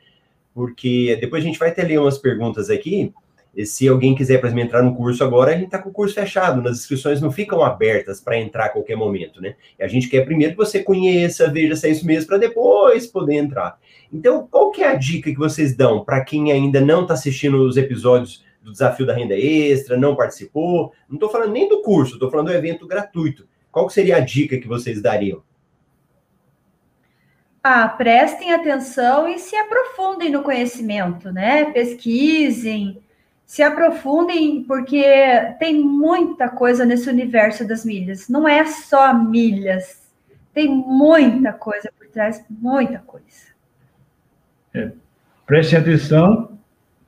Porque 0.54 1.18
depois 1.20 1.44
a 1.44 1.46
gente 1.46 1.60
vai 1.60 1.74
ter 1.74 1.82
ali 1.82 1.98
umas 1.98 2.18
perguntas 2.18 2.70
aqui. 2.70 3.14
E 3.56 3.66
se 3.68 3.88
alguém 3.88 4.16
quiser, 4.16 4.44
exemplo, 4.44 4.62
entrar 4.62 4.82
no 4.82 4.96
curso 4.96 5.24
agora, 5.24 5.52
a 5.52 5.54
gente 5.54 5.66
está 5.66 5.78
com 5.78 5.90
o 5.90 5.94
curso 5.94 6.16
fechado, 6.16 6.68
as 6.68 6.80
inscrições 6.80 7.22
não 7.22 7.32
ficam 7.32 7.62
abertas 7.62 8.20
para 8.20 8.40
entrar 8.40 8.66
a 8.66 8.70
qualquer 8.70 8.96
momento, 8.96 9.40
né? 9.40 9.56
E 9.78 9.84
a 9.84 9.88
gente 9.88 10.10
quer 10.10 10.26
primeiro 10.26 10.54
que 10.54 10.58
você 10.58 10.82
conheça, 10.82 11.52
veja 11.52 11.76
se 11.76 11.88
é 11.88 11.92
isso 11.92 12.06
mesmo, 12.06 12.28
para 12.28 12.40
depois 12.40 13.06
poder 13.06 13.36
entrar. 13.36 13.78
Então, 14.12 14.48
qual 14.50 14.72
que 14.72 14.82
é 14.82 14.88
a 14.88 14.96
dica 14.96 15.30
que 15.30 15.38
vocês 15.38 15.76
dão 15.76 16.04
para 16.04 16.24
quem 16.24 16.52
ainda 16.52 16.82
não 16.82 17.04
está 17.04 17.14
assistindo 17.14 17.64
os 17.64 17.78
episódios 17.78 18.44
do 18.64 18.72
desafio 18.72 19.06
da 19.06 19.14
renda 19.14 19.38
extra, 19.38 19.98
não 19.98 20.16
participou. 20.16 20.94
Não 21.08 21.18
estou 21.18 21.30
falando 21.30 21.52
nem 21.52 21.68
do 21.68 21.82
curso, 21.82 22.14
estou 22.14 22.32
falando 22.32 22.48
do 22.48 22.54
evento 22.54 22.88
gratuito. 22.88 23.48
Qual 23.70 23.90
seria 23.90 24.18
a 24.18 24.20
dica 24.22 24.58
que 24.58 24.68
vocês 24.68 25.02
dariam? 25.02 25.44
Ah, 27.62 27.88
prestem 27.88 28.54
atenção 28.54 29.28
e 29.28 29.38
se 29.38 29.56
aprofundem 29.56 30.32
no 30.32 30.44
conhecimento, 30.44 31.32
né? 31.32 31.72
Pesquisem, 31.72 33.02
se 33.46 33.62
aprofundem, 33.62 34.64
porque 34.64 35.04
tem 35.60 35.82
muita 35.82 36.50
coisa 36.50 36.86
nesse 36.86 37.10
universo 37.10 37.68
das 37.68 37.86
milhas. 37.86 38.28
Não 38.28 38.48
é 38.48 38.66
só 38.66 39.14
milhas, 39.14 40.02
tem 40.54 40.70
muita 40.70 41.54
coisa 41.54 41.92
por 41.98 42.08
trás, 42.08 42.44
muita 42.50 43.00
coisa. 43.00 43.54
É, 44.74 44.92
prestem 45.46 45.80
atenção 45.80 46.53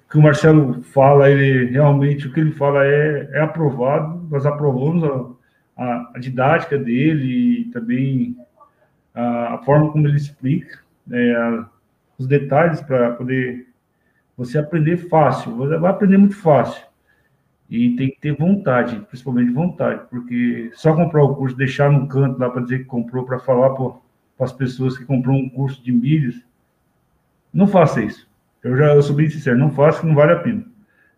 que 0.10 0.18
o 0.18 0.22
Marcelo 0.22 0.82
fala, 0.84 1.30
ele 1.30 1.72
realmente, 1.72 2.28
o 2.28 2.34
que 2.34 2.39
ele 2.39 2.51
fala 2.51 2.86
é, 2.86 3.30
é 3.34 3.41
aprovado, 3.41 4.28
nós 4.30 4.45
aprovamos 4.45 5.03
a, 5.03 5.84
a, 5.84 6.12
a 6.16 6.20
didática 6.20 6.78
dele 6.78 7.62
e 7.62 7.66
também 7.66 8.38
a, 9.14 9.56
a, 9.56 9.58
forma 9.60 9.91
como 9.91 10.08
ele 10.08 10.18
explica, 10.18 10.80
né, 11.06 11.66
os 12.18 12.28
detalhes 12.28 12.82
para 12.82 13.12
poder 13.14 13.68
você 14.38 14.58
aprender 14.58 14.97
fácil, 14.97 15.56
você 15.56 15.78
vai 15.78 15.91
aprender 15.91 16.18
muito 16.18 16.36
fácil. 16.36 16.86
E 17.68 17.95
tem 17.95 18.12
que 18.12 18.20
ter 18.20 18.36
vontade, 18.36 18.99
principalmente 19.08 19.51
vontade, 19.51 20.01
porque 20.10 20.70
só 20.76 20.95
comprar 20.95 21.24
o 21.24 21.36
curso, 21.36 21.58
deixar 21.58 21.91
no 21.91 22.08
canto 22.08 22.39
lá 22.39 22.49
para 22.49 22.62
dizer 22.62 22.80
que 22.80 22.86
comprou, 22.86 23.26
para 23.26 23.39
falar 23.39 23.72
para 23.72 23.95
as 24.39 24.53
pessoas 24.53 24.97
que 24.97 25.06
comprou 25.06 25.36
um 25.36 25.49
curso 25.49 25.84
de 25.84 25.91
milhas, 25.91 26.36
não 27.51 27.66
faça 27.66 28.03
isso. 28.03 28.30
Eu 28.66 28.76
já 28.76 28.95
eu 28.95 29.01
sou 29.03 29.16
bem 29.16 29.30
sincero, 29.30 29.59
não 29.59 29.70
faço 29.70 30.01
que 30.01 30.07
não 30.07 30.16
vale 30.16 30.32
a 30.32 30.39
pena. 30.39 30.66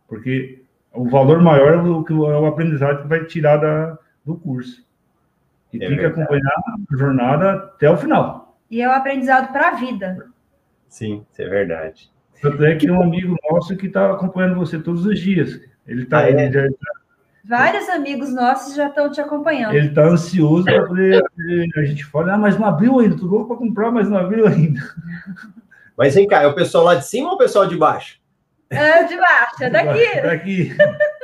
Porque 0.05 0.61
o 0.93 1.09
valor 1.09 1.41
maior 1.41 1.75
é 1.75 1.77
o, 1.77 2.29
é 2.29 2.39
o 2.41 2.45
aprendizado 2.45 3.03
que 3.03 3.07
vai 3.07 3.23
tirar 3.23 3.55
da, 3.55 3.97
do 4.25 4.35
curso. 4.35 4.85
E 5.71 5.77
é 5.77 5.79
tem 5.79 5.95
verdade. 5.95 6.13
que 6.13 6.21
acompanhar 6.21 6.51
a 6.51 6.97
jornada 6.97 7.51
até 7.53 7.89
o 7.89 7.95
final. 7.95 8.59
E 8.69 8.81
é 8.81 8.89
o 8.89 8.91
aprendizado 8.91 9.53
para 9.53 9.69
a 9.69 9.75
vida. 9.75 10.27
Sim, 10.89 11.25
isso 11.31 11.41
é 11.41 11.47
verdade. 11.47 12.11
Tanto 12.41 12.65
é 12.65 12.75
que 12.75 12.85
tem 12.85 12.91
um 12.91 13.01
amigo 13.01 13.37
nosso 13.49 13.77
que 13.77 13.87
está 13.87 14.11
acompanhando 14.11 14.55
você 14.55 14.77
todos 14.77 15.05
os 15.05 15.17
dias. 15.17 15.57
Ele 15.87 16.03
está. 16.03 16.19
Ah, 16.19 16.29
é? 16.29 16.51
já, 16.51 16.67
Vários 17.45 17.87
amigos 17.87 18.33
nossos 18.33 18.75
já 18.75 18.89
estão 18.89 19.09
te 19.09 19.21
acompanhando. 19.21 19.73
Ele 19.73 19.87
está 19.87 20.03
ansioso 20.03 20.65
para 20.65 20.85
poder. 20.85 21.23
A 21.77 21.83
gente 21.85 22.03
fala, 22.03 22.33
ah, 22.33 22.37
mas 22.37 22.59
não 22.59 22.67
abriu 22.67 22.99
ainda, 22.99 23.15
tudo 23.15 23.31
louco 23.31 23.47
para 23.47 23.57
comprar, 23.57 23.89
mas 23.89 24.09
não 24.09 24.17
abriu 24.17 24.45
ainda. 24.45 24.81
Mas 25.97 26.13
vem 26.13 26.27
cá, 26.27 26.43
é 26.43 26.47
o 26.47 26.53
pessoal 26.53 26.83
lá 26.83 26.95
de 26.95 27.07
cima 27.07 27.29
ou 27.29 27.35
o 27.35 27.37
pessoal 27.37 27.65
de 27.65 27.75
baixo? 27.75 28.19
É 28.69 29.03
de 29.03 29.17
baixo, 29.17 29.63
é 29.63 29.69
daqui. 29.69 30.21
Daqui. 30.21 30.71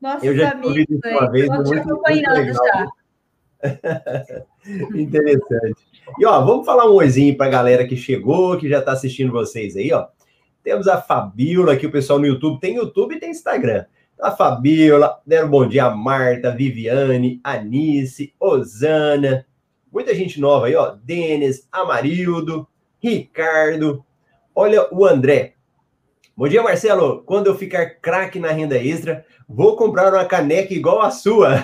Nossos 0.00 0.24
eu 0.24 0.36
já 0.36 0.50
amigos 0.50 0.98
uma 1.04 1.30
vez, 1.30 1.44
estão 1.44 1.62
te 1.62 1.74
acompanhando 1.78 2.52
já. 2.52 2.88
Interessante. 4.96 5.86
E 6.18 6.26
ó, 6.26 6.44
vamos 6.44 6.66
falar 6.66 6.90
um 6.90 6.94
oizinho 6.94 7.36
para 7.36 7.46
a 7.46 7.50
galera 7.50 7.86
que 7.86 7.96
chegou, 7.96 8.58
que 8.58 8.68
já 8.68 8.80
está 8.80 8.90
assistindo 8.90 9.30
vocês 9.30 9.76
aí, 9.76 9.92
ó. 9.92 10.08
Temos 10.64 10.88
a 10.88 11.00
Fabiola 11.00 11.74
aqui, 11.74 11.86
o 11.86 11.92
pessoal 11.92 12.18
no 12.18 12.26
YouTube. 12.26 12.58
Tem 12.58 12.74
YouTube 12.74 13.14
e 13.14 13.20
tem 13.20 13.30
Instagram. 13.30 13.84
A 14.20 14.32
Fabiola, 14.32 15.20
deram 15.24 15.46
um 15.46 15.50
bom 15.50 15.68
dia 15.68 15.84
a 15.84 15.90
Marta, 15.94 16.50
Viviane, 16.50 17.40
Anice, 17.44 18.34
Osana, 18.40 19.46
Muita 19.92 20.14
gente 20.14 20.40
nova 20.40 20.68
aí, 20.68 20.74
ó. 20.74 20.94
Denis, 21.04 21.68
Amarildo, 21.70 22.66
Ricardo. 22.98 24.02
Olha 24.54 24.88
o 24.90 25.04
André. 25.04 25.52
Bom 26.34 26.48
dia, 26.48 26.62
Marcelo. 26.62 27.22
Quando 27.26 27.48
eu 27.48 27.54
ficar 27.54 27.96
craque 28.00 28.38
na 28.40 28.50
renda 28.50 28.82
extra, 28.82 29.22
vou 29.46 29.76
comprar 29.76 30.10
uma 30.10 30.24
caneca 30.24 30.72
igual 30.72 31.02
a 31.02 31.10
sua. 31.10 31.56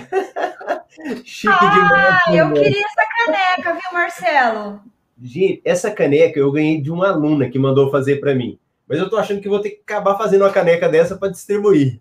Chique 1.24 1.55
ah, 1.59 1.70
demais. 1.70 2.20
Ah, 2.26 2.35
eu 2.37 2.53
queria 2.53 2.85
essa 2.85 3.09
caneca, 3.16 3.72
viu, 3.72 3.93
Marcelo? 3.95 4.81
Gente, 5.22 5.62
essa 5.64 5.91
caneca 5.91 6.39
eu 6.39 6.53
ganhei 6.53 6.83
de 6.83 6.91
uma 6.91 7.09
aluna 7.09 7.49
que 7.49 7.59
mandou 7.59 7.91
fazer 7.91 8.16
para 8.16 8.35
mim. 8.35 8.59
Mas 8.87 8.99
eu 8.99 9.09
tô 9.09 9.16
achando 9.16 9.41
que 9.41 9.49
vou 9.49 9.61
ter 9.61 9.70
que 9.70 9.81
acabar 9.81 10.18
fazendo 10.18 10.43
uma 10.43 10.53
caneca 10.53 10.87
dessa 10.87 11.16
para 11.16 11.31
distribuir. 11.31 11.99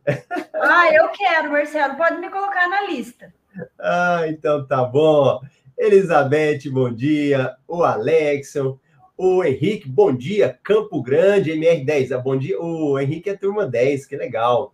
Ah, 0.54 0.94
eu 0.94 1.08
quero, 1.10 1.52
Marcelo. 1.52 1.96
Pode 1.96 2.18
me 2.18 2.30
colocar 2.30 2.68
na 2.68 2.82
lista. 2.82 3.34
Ah, 3.80 4.26
então 4.28 4.68
tá 4.68 4.84
bom. 4.84 5.40
Elizabeth, 5.78 6.70
bom 6.72 6.92
dia. 6.92 7.56
O 7.68 7.84
Alexson. 7.84 8.80
O 9.16 9.44
Henrique, 9.44 9.88
bom 9.88 10.14
dia. 10.14 10.58
Campo 10.64 11.02
Grande, 11.02 11.52
MR10. 11.52 12.12
Ah, 12.12 12.18
bom 12.18 12.36
dia. 12.38 12.60
O 12.60 13.00
Henrique 13.00 13.30
é 13.30 13.38
turma 13.38 13.66
10, 13.66 14.06
que 14.06 14.16
legal. 14.16 14.74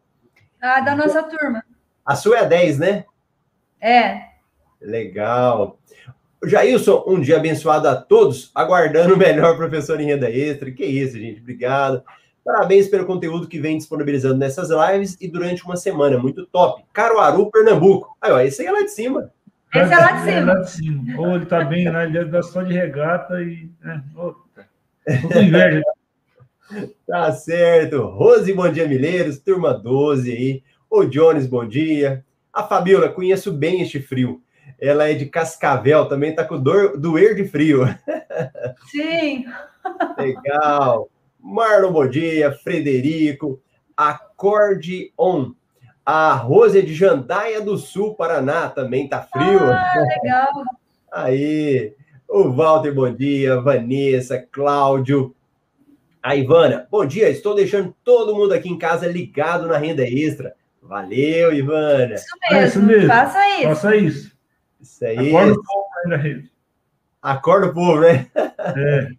Ah, 0.61 0.79
da 0.79 0.95
nossa 0.95 1.21
turma. 1.23 1.63
A 2.05 2.15
sua 2.15 2.37
é 2.37 2.39
a 2.41 2.45
10, 2.45 2.79
né? 2.79 3.05
É. 3.81 4.21
Legal. 4.81 5.77
Jailson, 6.45 7.03
um 7.07 7.19
dia 7.19 7.37
abençoado 7.37 7.87
a 7.87 7.95
todos, 7.95 8.51
aguardando 8.53 9.13
o 9.13 9.17
melhor 9.17 9.55
professor 9.55 9.99
em 9.99 10.05
renda 10.05 10.29
extra. 10.29 10.71
Que 10.71 10.85
isso, 10.85 11.17
gente. 11.17 11.41
Obrigado. 11.41 12.03
Parabéns 12.43 12.89
pelo 12.89 13.05
conteúdo 13.05 13.47
que 13.47 13.59
vem 13.59 13.77
disponibilizando 13.77 14.37
nessas 14.37 14.69
lives 14.69 15.17
e 15.21 15.27
durante 15.27 15.63
uma 15.63 15.77
semana. 15.77 16.17
Muito 16.17 16.45
top. 16.45 16.83
Caruaru, 16.91 17.49
Pernambuco. 17.49 18.17
Aí, 18.21 18.31
ó, 18.31 18.39
esse 18.39 18.61
aí 18.61 18.67
é 18.67 18.71
lá 18.71 18.81
de 18.81 18.91
cima. 18.91 19.31
Esse 19.73 19.93
é 19.93 19.97
lá 19.97 20.11
de 20.11 20.21
cima. 20.21 20.37
É 20.37 20.41
lá 20.41 20.55
de 20.55 20.71
cima. 20.71 21.19
Ou 21.21 21.35
ele 21.35 21.45
tá 21.45 21.63
bem, 21.63 21.85
né? 21.85 22.05
Ele 22.05 22.37
é 22.37 22.41
só 22.41 22.61
de 22.61 22.73
regata 22.73 23.41
e. 23.41 23.69
Né? 23.81 24.03
Tô 24.13 25.39
inveja. 25.39 25.81
Tá 27.05 27.31
certo. 27.33 28.01
Rose, 28.03 28.51
bom 28.51 28.67
dia, 28.71 28.87
Mileiros. 28.87 29.37
Turma 29.37 29.73
12 29.73 30.31
aí. 30.31 30.63
O 30.89 31.05
Jones, 31.05 31.45
bom 31.45 31.67
dia. 31.67 32.25
A 32.51 32.63
Fabiola, 32.63 33.09
conheço 33.09 33.51
bem 33.51 33.81
este 33.81 34.01
frio. 34.01 34.41
Ela 34.79 35.09
é 35.09 35.13
de 35.13 35.27
Cascavel, 35.27 36.07
também 36.07 36.33
tá 36.33 36.43
com 36.43 36.59
dor, 36.59 36.97
doer 36.97 37.35
de 37.35 37.45
frio. 37.45 37.83
Sim. 38.89 39.45
Legal. 40.17 41.09
Marlon, 41.39 41.91
bom 41.91 42.07
dia. 42.07 42.51
Frederico. 42.51 43.61
Acordeon. 43.95 45.51
A 46.05 46.33
Rose 46.33 46.77
é 46.77 46.81
de 46.81 46.93
Jandaia 46.93 47.61
do 47.61 47.77
Sul, 47.77 48.15
Paraná, 48.15 48.69
também 48.69 49.07
tá 49.07 49.21
frio. 49.21 49.59
Ah, 49.63 49.93
legal. 50.21 50.51
Aí, 51.11 51.93
o 52.27 52.51
Walter, 52.51 52.93
bom 52.93 53.13
dia. 53.13 53.61
Vanessa, 53.61 54.37
Cláudio. 54.51 55.33
A 56.21 56.35
Ivana, 56.35 56.87
bom 56.89 57.05
dia. 57.05 57.29
Estou 57.29 57.55
deixando 57.55 57.95
todo 58.03 58.35
mundo 58.35 58.53
aqui 58.53 58.67
em 58.69 58.77
casa 58.77 59.07
ligado 59.07 59.67
na 59.67 59.77
renda 59.77 60.03
extra. 60.03 60.55
Valeu, 60.81 61.53
Ivana. 61.53 62.15
Isso 62.15 62.25
mesmo. 62.41 62.57
É 62.57 62.67
isso 62.67 62.81
mesmo. 62.81 63.07
Faça 63.07 63.49
isso. 63.49 63.67
Faça 63.67 63.95
isso. 63.95 64.37
Isso 64.81 65.05
aí. 65.05 65.29
Acorda 65.29 65.53
o 65.53 65.63
povo 65.63 65.85
aí 66.03 66.09
na 66.09 66.17
rede. 66.17 66.51
Acorda 67.21 67.67
o 67.67 67.73
povo, 67.73 68.01
né? 68.01 68.27
É. 68.75 69.09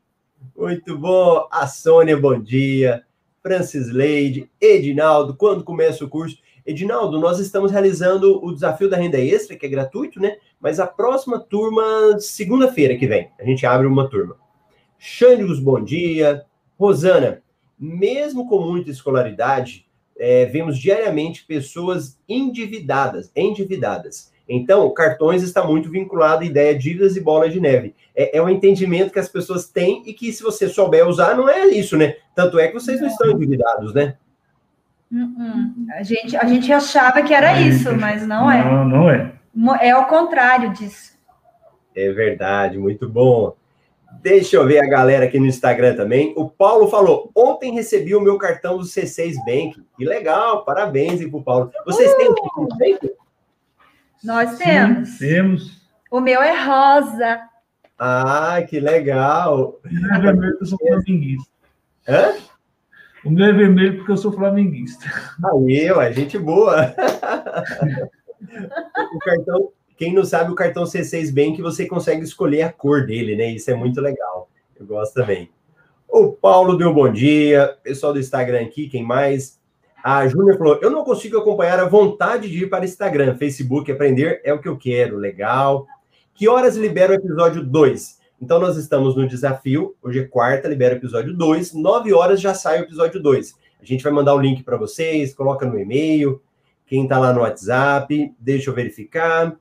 Muito 0.57 0.97
bom. 0.99 1.47
A 1.51 1.67
Sônia, 1.67 2.17
bom 2.17 2.41
dia. 2.41 3.05
Francis 3.43 3.91
Leide, 3.91 4.51
Edinaldo, 4.59 5.37
quando 5.37 5.63
começa 5.63 6.05
o 6.05 6.09
curso? 6.09 6.39
Edinaldo, 6.67 7.21
nós 7.21 7.39
estamos 7.39 7.71
realizando 7.71 8.43
o 8.43 8.53
desafio 8.53 8.89
da 8.89 8.97
renda 8.97 9.21
extra, 9.21 9.55
que 9.57 9.67
é 9.67 9.69
gratuito, 9.69 10.19
né? 10.19 10.39
Mas 10.59 10.81
a 10.81 10.87
próxima 10.87 11.39
turma, 11.39 12.19
segunda-feira 12.19 12.97
que 12.97 13.07
vem, 13.07 13.31
a 13.39 13.45
gente 13.45 13.67
abre 13.67 13.87
uma 13.87 14.09
turma. 14.09 14.37
Xândios, 14.99 15.61
bom 15.61 15.83
dia. 15.83 16.47
Rosana, 16.79 17.43
mesmo 17.79 18.49
com 18.49 18.61
muita 18.61 18.91
escolaridade, 18.91 19.87
é, 20.17 20.47
vemos 20.47 20.79
diariamente 20.79 21.45
pessoas 21.45 22.19
endividadas, 22.27 23.31
endividadas. 23.37 24.33
Então, 24.49 24.93
cartões 24.93 25.43
está 25.43 25.63
muito 25.67 25.91
vinculado 25.91 26.43
à 26.43 26.47
ideia 26.47 26.75
de 26.75 26.83
dívidas 26.83 27.17
e 27.17 27.21
bola 27.21 27.49
de 27.49 27.61
neve. 27.61 27.95
É, 28.15 28.39
é 28.39 28.43
um 28.43 28.49
entendimento 28.49 29.13
que 29.13 29.19
as 29.19 29.29
pessoas 29.29 29.69
têm 29.69 30.03
e 30.07 30.15
que, 30.15 30.33
se 30.33 30.43
você 30.43 30.69
souber 30.69 31.07
usar, 31.07 31.37
não 31.37 31.49
é 31.49 31.67
isso, 31.67 31.97
né? 31.97 32.17
Tanto 32.35 32.59
é 32.59 32.69
que 32.69 32.75
vocês 32.75 33.01
não 33.01 33.09
estão 33.09 33.31
endividados, 33.31 33.93
né? 33.93 34.17
Uh-uh. 35.15 35.93
A, 35.97 36.03
gente, 36.03 36.37
a 36.37 36.45
gente 36.45 36.73
achava 36.73 37.23
que 37.23 37.33
era 37.33 37.61
isso, 37.61 37.95
mas 37.97 38.27
não 38.27 38.51
é. 38.51 38.65
Não, 38.65 38.85
não 38.85 39.11
é. 39.11 39.33
É 39.81 39.97
o 39.97 40.07
contrário 40.07 40.73
disso. 40.73 41.15
É 41.95 42.11
verdade, 42.11 42.77
muito 42.77 43.09
bom. 43.09 43.55
Deixa 44.21 44.57
eu 44.57 44.67
ver 44.67 44.81
a 44.81 44.89
galera 44.89 45.27
aqui 45.27 45.39
no 45.39 45.47
Instagram 45.47 45.95
também. 45.95 46.35
O 46.37 46.51
Paulo 46.51 46.89
falou: 46.89 47.31
ontem 47.35 47.73
recebi 47.73 48.15
o 48.15 48.21
meu 48.21 48.37
cartão 48.39 48.77
do 48.77 48.85
C6 48.85 49.37
Bank. 49.45 49.81
Que 49.97 50.05
legal, 50.05 50.65
parabéns 50.65 51.25
para 51.25 51.37
o 51.37 51.43
Paulo. 51.43 51.71
Vocês 51.87 52.13
uh! 52.13 52.17
têm 52.17 52.29
o 52.29 52.35
C6 52.35 52.69
Bank? 52.79 53.13
Nós 54.25 54.59
temos. 54.59 55.09
Sim, 55.11 55.19
temos. 55.19 55.85
O 56.11 56.21
meu 56.21 56.43
é 56.43 56.65
rosa. 56.65 57.41
Ah, 57.99 58.61
que 58.69 58.81
legal. 58.81 59.79
Eu 60.61 60.67
sou 60.67 60.79
flamenguista. 60.79 61.53
Hã? 62.09 62.35
O 63.25 63.31
meu 63.31 63.47
é 63.47 63.53
vermelho 63.53 63.97
porque 63.97 64.13
eu 64.13 64.17
sou 64.17 64.33
flamenguista. 64.33 65.07
Aí, 65.45 65.91
ué, 65.91 66.13
gente 66.13 66.39
boa. 66.39 66.95
o 69.15 69.19
cartão, 69.19 69.71
quem 69.97 70.13
não 70.13 70.25
sabe, 70.25 70.53
o 70.53 70.55
cartão 70.55 70.85
C6 70.85 71.33
Bank, 71.33 71.63
você 71.63 71.87
consegue 71.87 72.23
escolher 72.23 72.63
a 72.63 72.73
cor 72.73 73.07
dele, 73.07 73.35
né? 73.35 73.51
Isso 73.51 73.71
é 73.71 73.75
muito 73.75 74.01
legal. 74.01 74.51
Eu 74.79 74.87
gosto 74.87 75.15
também. 75.15 75.51
O 76.09 76.33
Paulo 76.33 76.77
deu 76.77 76.93
bom 76.93 77.11
dia. 77.11 77.77
Pessoal 77.83 78.13
do 78.13 78.21
Instagram 78.21 78.63
aqui, 78.63 78.89
quem 78.89 79.03
mais? 79.03 79.59
A 80.03 80.29
Júlia 80.29 80.59
falou: 80.59 80.79
Eu 80.83 80.91
não 80.91 81.03
consigo 81.03 81.39
acompanhar 81.39 81.81
a 81.81 81.89
vontade 81.89 82.51
de 82.51 82.65
ir 82.65 82.69
para 82.69 82.85
Instagram, 82.85 83.37
Facebook, 83.37 83.91
aprender 83.91 84.41
é 84.45 84.53
o 84.53 84.61
que 84.61 84.69
eu 84.69 84.77
quero. 84.77 85.17
Legal. 85.17 85.87
Que 86.35 86.47
horas 86.47 86.77
libera 86.77 87.13
o 87.13 87.17
episódio 87.17 87.65
2? 87.65 88.19
Então, 88.41 88.59
nós 88.59 88.77
estamos 88.77 89.17
no 89.17 89.29
desafio. 89.29 89.95
Hoje 90.03 90.21
é 90.21 90.25
quarta, 90.25 90.69
libera 90.69 90.95
o 90.95 90.99
episódio 90.99 91.35
2. 91.35 91.75
9 91.75 92.13
horas 92.13 92.41
já 92.41 92.53
sai 92.55 92.81
o 92.81 92.85
episódio 92.85 93.23
2. 93.23 93.55
A 93.81 93.85
gente 93.85 94.03
vai 94.03 94.13
mandar 94.13 94.35
o 94.35 94.41
link 94.41 94.63
para 94.63 94.77
vocês, 94.77 95.35
coloca 95.35 95.65
no 95.67 95.79
e-mail. 95.79 96.43
Quem 96.87 97.05
está 97.05 97.19
lá 97.19 97.33
no 97.33 97.41
WhatsApp, 97.41 98.35
deixa 98.39 98.71
eu 98.71 98.75
verificar. 98.75 99.57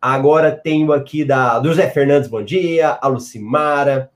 Agora 0.00 0.52
tenho 0.52 0.92
aqui 0.92 1.24
da, 1.24 1.58
do 1.58 1.72
Zé 1.74 1.90
Fernandes, 1.90 2.28
bom 2.28 2.42
dia. 2.42 2.98
A 3.00 3.08
Lucimara. 3.08 4.10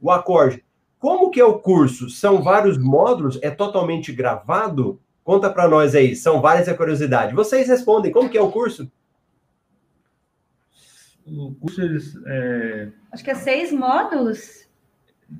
O 0.00 0.10
acorde. 0.10 0.62
Como 0.98 1.30
que 1.30 1.40
é 1.40 1.44
o 1.44 1.58
curso? 1.58 2.10
São 2.10 2.42
vários 2.42 2.76
módulos? 2.76 3.38
É 3.42 3.50
totalmente 3.50 4.12
gravado? 4.12 5.00
Conta 5.22 5.48
para 5.48 5.66
nós 5.66 5.94
aí, 5.94 6.14
são 6.14 6.42
várias 6.42 6.68
a 6.68 6.74
curiosidade. 6.74 7.34
Vocês 7.34 7.66
respondem, 7.66 8.12
como 8.12 8.28
que 8.28 8.36
é 8.36 8.42
o 8.42 8.50
curso? 8.50 8.90
O 11.26 11.54
curso, 11.54 11.80
eles... 11.80 12.14
É... 12.26 12.88
Acho 13.12 13.24
que 13.24 13.30
é 13.30 13.34
seis 13.34 13.72
módulos. 13.72 14.68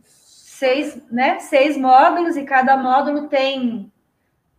Seis, 0.02 1.02
né? 1.10 1.40
Seis 1.40 1.76
módulos 1.76 2.36
e 2.36 2.42
cada 2.44 2.76
módulo 2.76 3.28
tem... 3.28 3.90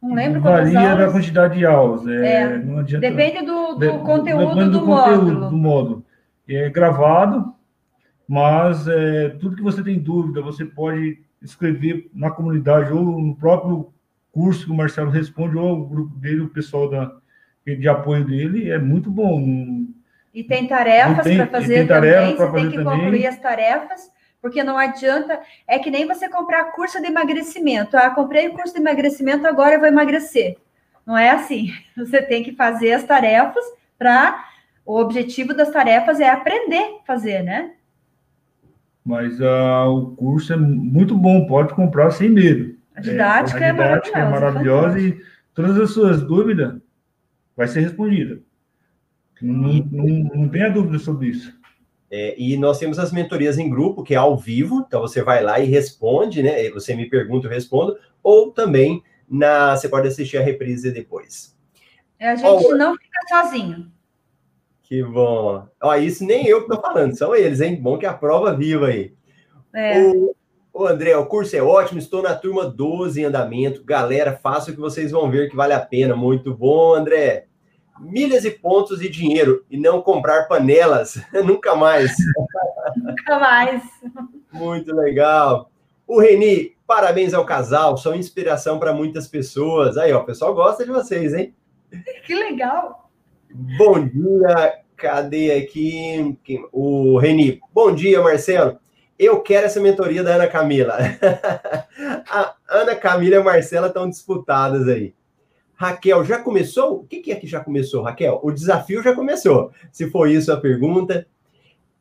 Não 0.02 0.14
lembro 0.14 0.42
quantas 0.42 0.72
Varia 0.72 0.92
aulas. 0.92 1.06
da 1.08 1.12
quantidade 1.12 1.58
de 1.58 1.66
aulas. 1.66 2.08
É, 2.08 2.42
é. 2.44 2.58
Não 2.58 2.80
adianta... 2.80 3.10
Depende 3.10 3.46
do, 3.46 3.74
do 3.74 3.80
de, 3.80 3.88
conteúdo 4.00 4.66
do, 4.66 4.72
do, 4.72 4.86
conteúdo 4.86 4.86
módulo. 4.86 5.50
do 5.50 5.58
módulo. 5.58 6.06
É 6.48 6.70
gravado, 6.70 7.56
mas 8.28 8.88
é, 8.88 9.30
tudo 9.30 9.56
que 9.56 9.64
você 9.64 9.84
tem 9.84 9.98
dúvida, 9.98 10.42
você 10.42 10.64
pode 10.64 11.24
escrever 11.42 12.10
na 12.14 12.30
comunidade 12.30 12.94
ou 12.94 13.04
no 13.04 13.36
próprio 13.36 13.92
curso 14.32 14.66
que 14.66 14.72
o 14.72 14.76
Marcelo 14.76 15.10
responde, 15.10 15.58
ou 15.58 15.80
o 15.80 15.88
grupo 15.88 16.16
dele, 16.18 16.42
o 16.42 16.50
pessoal 16.50 16.90
da, 16.90 17.12
de 17.66 17.88
apoio 17.88 18.26
dele, 18.26 18.70
é 18.70 18.78
muito 18.78 19.10
bom. 19.10 19.88
E 20.36 20.44
tem 20.44 20.68
tarefas 20.68 21.34
para 21.34 21.48
fazer 21.48 21.88
também, 21.88 22.36
você 22.36 22.52
tem 22.52 22.70
que 22.70 22.76
também. 22.76 23.00
concluir 23.00 23.26
as 23.26 23.40
tarefas, 23.40 24.12
porque 24.42 24.62
não 24.66 24.78
adianta, 24.78 25.40
é 25.66 25.80
que 25.80 25.90
nem 25.90 26.06
você 26.06 26.28
comprar 26.28 26.74
curso 26.74 27.02
de 27.02 27.08
emagrecimento. 27.08 27.96
Ah, 27.96 28.10
comprei 28.10 28.50
o 28.50 28.52
curso 28.52 28.74
de 28.74 28.82
emagrecimento, 28.82 29.48
agora 29.48 29.76
eu 29.76 29.80
vou 29.80 29.88
emagrecer. 29.88 30.58
Não 31.06 31.18
é 31.18 31.30
assim. 31.30 31.72
Você 31.96 32.22
tem 32.22 32.44
que 32.44 32.52
fazer 32.52 32.92
as 32.92 33.04
tarefas 33.04 33.64
para. 33.98 34.44
O 34.86 35.00
objetivo 35.00 35.52
das 35.52 35.72
tarefas 35.72 36.20
é 36.20 36.30
aprender 36.30 37.00
a 37.02 37.06
fazer, 37.08 37.42
né? 37.42 37.72
Mas 39.04 39.40
uh, 39.40 39.88
o 39.88 40.16
curso 40.16 40.54
é 40.54 40.56
muito 40.56 41.18
bom, 41.18 41.48
pode 41.48 41.74
comprar 41.74 42.12
sem 42.12 42.30
medo. 42.30 42.76
A 42.96 43.02
didática, 43.02 43.66
é, 43.66 43.70
a 43.70 43.72
didática 43.72 44.20
é 44.20 44.30
maravilhosa, 44.30 44.90
é 44.90 44.92
maravilhosa 44.92 45.00
e 45.00 45.22
todas 45.56 45.78
as 45.80 45.92
suas 45.92 46.22
dúvidas 46.22 46.76
vai 47.58 47.68
ser 47.68 47.80
respondida. 47.80 48.40
Não, 49.42 49.74
não, 49.92 50.06
não 50.36 50.50
tenha 50.50 50.70
dúvida 50.70 51.00
sobre 51.00 51.28
isso. 51.28 51.54
É, 52.10 52.36
e 52.38 52.56
nós 52.58 52.80
temos 52.80 53.00
as 53.00 53.12
mentorias 53.12 53.58
em 53.58 53.70
grupo, 53.70 54.04
que 54.04 54.14
é 54.14 54.18
ao 54.18 54.38
vivo, 54.38 54.84
então 54.88 55.02
você 55.02 55.22
vai 55.22 55.44
lá 55.44 55.60
e 55.60 55.66
responde, 55.66 56.42
né? 56.42 56.70
Você 56.70 56.96
me 56.96 57.10
pergunta, 57.10 57.48
eu 57.48 57.52
respondo, 57.52 57.98
ou 58.24 58.52
também 58.52 59.04
na, 59.28 59.76
você 59.76 59.90
pode 59.90 60.08
assistir 60.08 60.38
a 60.38 60.42
reprise 60.42 60.92
depois. 60.92 61.58
É, 62.20 62.30
a 62.30 62.36
gente 62.36 62.66
oh, 62.66 62.76
não 62.76 62.96
fica 62.96 63.20
sozinho. 63.28 63.92
Que 64.84 65.04
bom. 65.04 65.68
Ó, 65.82 65.96
isso 65.96 66.24
nem 66.24 66.48
eu 66.48 66.60
que 66.60 66.74
estou 66.74 66.82
falando, 66.82 67.18
são 67.18 67.36
eles, 67.36 67.60
hein? 67.60 67.76
Bom 67.76 67.98
que 67.98 68.06
a 68.06 68.14
prova 68.14 68.56
viva 68.56 68.88
aí. 68.88 69.14
É. 69.74 70.00
O, 70.00 70.36
Ô, 70.78 70.86
André, 70.88 71.16
o 71.16 71.26
curso 71.26 71.56
é 71.56 71.62
ótimo, 71.64 72.00
estou 72.00 72.22
na 72.22 72.36
turma 72.36 72.66
12 72.66 73.22
em 73.22 73.24
andamento. 73.24 73.82
Galera, 73.82 74.36
faça 74.36 74.72
o 74.72 74.74
que 74.74 74.80
vocês 74.80 75.10
vão 75.10 75.32
ver 75.32 75.50
que 75.50 75.56
vale 75.56 75.72
a 75.72 75.80
pena. 75.80 76.18
Muito 76.18 76.54
bom, 76.54 76.94
André. 76.94 77.48
Milhas 78.00 78.44
e 78.46 78.52
pontos 78.52 79.02
e 79.02 79.10
dinheiro, 79.10 79.66
e 79.70 79.78
não 79.78 80.02
comprar 80.02 80.48
panelas. 80.48 81.22
Nunca 81.34 81.76
mais. 81.76 82.12
Nunca 82.98 83.40
mais. 83.40 83.84
Muito 84.52 84.94
legal. 84.96 85.70
O 86.08 86.20
Reni, 86.20 86.76
parabéns 86.86 87.34
ao 87.34 87.46
casal, 87.46 87.98
são 87.98 88.16
inspiração 88.16 88.78
para 88.78 88.94
muitas 88.94 89.28
pessoas. 89.28 89.98
Aí, 89.98 90.14
ó, 90.14 90.20
o 90.20 90.26
pessoal 90.26 90.54
gosta 90.54 90.86
de 90.86 90.92
vocês, 90.92 91.34
hein? 91.34 91.54
Que 92.26 92.36
legal. 92.36 93.10
Bom 93.78 94.06
dia, 94.06 94.80
cadê 94.98 95.54
aqui? 95.54 96.38
O 96.72 97.18
Reni. 97.18 97.60
Bom 97.74 97.94
dia, 97.94 98.22
Marcelo. 98.22 98.78
Eu 99.18 99.40
quero 99.40 99.66
essa 99.66 99.80
mentoria 99.80 100.24
da 100.24 100.36
Ana 100.36 100.48
Camila. 100.48 100.98
a 102.30 102.54
Ana 102.68 102.96
Camila 102.96 103.36
e 103.36 103.40
a 103.40 103.44
Marcela 103.44 103.88
estão 103.88 104.10
disputadas 104.10 104.88
aí. 104.90 105.14
Raquel, 105.76 106.24
já 106.24 106.40
começou? 106.40 107.00
O 107.00 107.04
que 107.04 107.32
é 107.32 107.36
que 107.36 107.48
já 107.48 107.60
começou, 107.60 108.04
Raquel? 108.04 108.40
O 108.42 108.52
desafio 108.52 109.04
já 109.04 109.14
começou. 109.14 109.72
Se 109.92 110.10
for 110.10 110.30
isso 110.30 110.52
a 110.52 110.58
pergunta. 110.58 111.28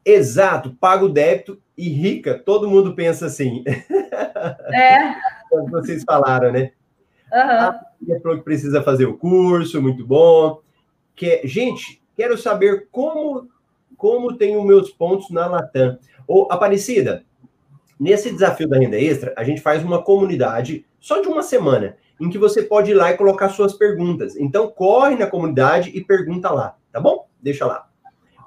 Exato, 0.04 0.76
paga 0.78 1.04
o 1.04 1.08
débito 1.08 1.60
e 1.76 1.88
rica. 1.88 2.38
Todo 2.38 2.68
mundo 2.68 2.94
pensa 2.94 3.26
assim. 3.26 3.64
É. 3.66 5.14
Como 5.48 5.70
vocês 5.70 6.02
falaram, 6.04 6.52
né? 6.52 6.72
Uhum. 7.32 7.40
A 7.40 8.20
falou 8.22 8.38
que 8.38 8.44
precisa 8.44 8.82
fazer 8.82 9.06
o 9.06 9.16
curso, 9.16 9.80
muito 9.80 10.06
bom. 10.06 10.60
Que, 11.16 11.40
gente, 11.44 12.02
quero 12.16 12.36
saber 12.36 12.88
como 12.90 13.48
como 13.96 14.36
tenho 14.36 14.62
meus 14.62 14.90
pontos 14.90 15.30
na 15.30 15.46
Latam. 15.46 15.98
Ô, 16.26 16.46
Aparecida, 16.50 17.24
nesse 17.98 18.30
desafio 18.30 18.68
da 18.68 18.78
renda 18.78 18.98
extra, 18.98 19.32
a 19.36 19.44
gente 19.44 19.60
faz 19.60 19.82
uma 19.82 20.02
comunidade 20.02 20.84
só 21.00 21.20
de 21.20 21.28
uma 21.28 21.42
semana, 21.42 21.96
em 22.20 22.30
que 22.30 22.38
você 22.38 22.62
pode 22.62 22.90
ir 22.90 22.94
lá 22.94 23.10
e 23.10 23.16
colocar 23.16 23.48
suas 23.48 23.72
perguntas. 23.74 24.36
Então, 24.36 24.68
corre 24.68 25.16
na 25.16 25.26
comunidade 25.26 25.90
e 25.90 26.04
pergunta 26.04 26.50
lá, 26.50 26.76
tá 26.92 27.00
bom? 27.00 27.28
Deixa 27.40 27.66
lá. 27.66 27.88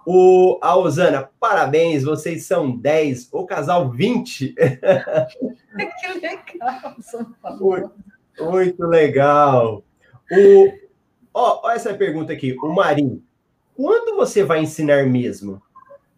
O, 0.06 0.58
a 0.62 0.76
Osana, 0.78 1.30
parabéns, 1.38 2.04
vocês 2.04 2.46
são 2.46 2.76
10, 2.78 3.28
o 3.32 3.46
casal 3.46 3.90
20. 3.90 4.56
que 4.56 6.14
legal, 6.14 6.96
São 7.02 7.26
Paulo. 7.42 7.92
Muito 8.40 8.86
legal. 8.86 9.84
O, 10.32 10.74
ó, 11.34 11.62
ó, 11.64 11.72
essa 11.72 11.94
pergunta 11.94 12.32
aqui, 12.32 12.56
o 12.62 12.70
Marinho. 12.70 13.22
Quando 13.76 14.16
você 14.16 14.44
vai 14.44 14.62
ensinar 14.62 15.06
mesmo? 15.06 15.62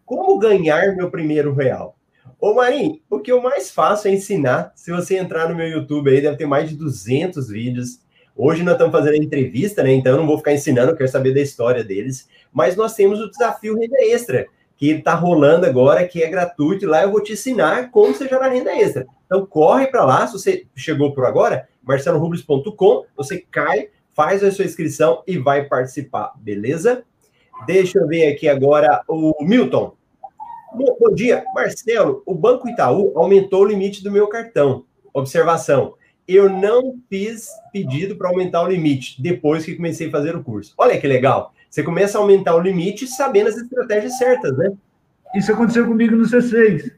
Como 0.06 0.38
ganhar 0.38 0.94
meu 0.94 1.10
primeiro 1.10 1.52
real? 1.52 1.96
Ô, 2.40 2.54
Marinho, 2.54 2.98
o 3.10 3.18
que 3.18 3.30
eu 3.30 3.42
mais 3.42 3.70
faço 3.70 4.08
é 4.08 4.12
ensinar. 4.12 4.72
Se 4.74 4.90
você 4.90 5.18
entrar 5.18 5.48
no 5.48 5.54
meu 5.54 5.68
YouTube 5.68 6.10
aí, 6.10 6.22
deve 6.22 6.38
ter 6.38 6.46
mais 6.46 6.70
de 6.70 6.74
200 6.74 7.48
vídeos. 7.48 8.00
Hoje 8.34 8.62
nós 8.62 8.74
estamos 8.74 8.92
fazendo 8.92 9.22
entrevista, 9.22 9.82
né? 9.82 9.92
Então 9.92 10.12
eu 10.12 10.18
não 10.18 10.26
vou 10.26 10.38
ficar 10.38 10.54
ensinando, 10.54 10.92
eu 10.92 10.96
quero 10.96 11.10
saber 11.10 11.34
da 11.34 11.40
história 11.40 11.84
deles. 11.84 12.28
Mas 12.50 12.76
nós 12.76 12.94
temos 12.94 13.20
o 13.20 13.30
desafio 13.30 13.78
Renda 13.78 13.98
Extra, 14.00 14.46
que 14.80 14.92
está 14.92 15.12
rolando 15.12 15.66
agora, 15.66 16.08
que 16.08 16.22
é 16.22 16.30
gratuito, 16.30 16.86
lá 16.86 17.02
eu 17.02 17.10
vou 17.10 17.22
te 17.22 17.34
ensinar 17.34 17.90
como 17.90 18.14
você 18.14 18.26
gerar 18.26 18.48
renda 18.48 18.74
extra. 18.74 19.06
Então 19.26 19.44
corre 19.44 19.88
para 19.88 20.06
lá, 20.06 20.26
se 20.26 20.32
você 20.32 20.66
chegou 20.74 21.12
por 21.12 21.26
agora, 21.26 21.68
marcelorubles.com, 21.82 23.04
você 23.14 23.44
cai, 23.50 23.90
faz 24.14 24.42
a 24.42 24.50
sua 24.50 24.64
inscrição 24.64 25.22
e 25.26 25.36
vai 25.36 25.68
participar, 25.68 26.32
beleza? 26.38 27.04
Deixa 27.66 27.98
eu 27.98 28.06
ver 28.08 28.32
aqui 28.32 28.48
agora 28.48 29.02
o 29.06 29.44
Milton. 29.44 29.99
Bom 30.72 31.14
dia, 31.14 31.44
Marcelo. 31.54 32.22
O 32.24 32.34
Banco 32.34 32.68
Itaú 32.68 33.12
aumentou 33.16 33.62
o 33.62 33.66
limite 33.66 34.02
do 34.04 34.10
meu 34.10 34.28
cartão. 34.28 34.84
Observação: 35.12 35.94
eu 36.26 36.48
não 36.48 36.96
fiz 37.08 37.48
pedido 37.72 38.14
para 38.16 38.28
aumentar 38.28 38.62
o 38.62 38.68
limite 38.68 39.20
depois 39.20 39.64
que 39.64 39.74
comecei 39.74 40.06
a 40.08 40.10
fazer 40.12 40.36
o 40.36 40.44
curso. 40.44 40.74
Olha 40.78 40.98
que 41.00 41.06
legal. 41.06 41.52
Você 41.68 41.82
começa 41.82 42.18
a 42.18 42.20
aumentar 42.20 42.54
o 42.54 42.60
limite 42.60 43.06
sabendo 43.06 43.48
as 43.48 43.56
estratégias 43.56 44.16
certas, 44.16 44.56
né? 44.56 44.72
Isso 45.34 45.52
aconteceu 45.52 45.86
comigo 45.86 46.14
no 46.14 46.24
C6. 46.24 46.92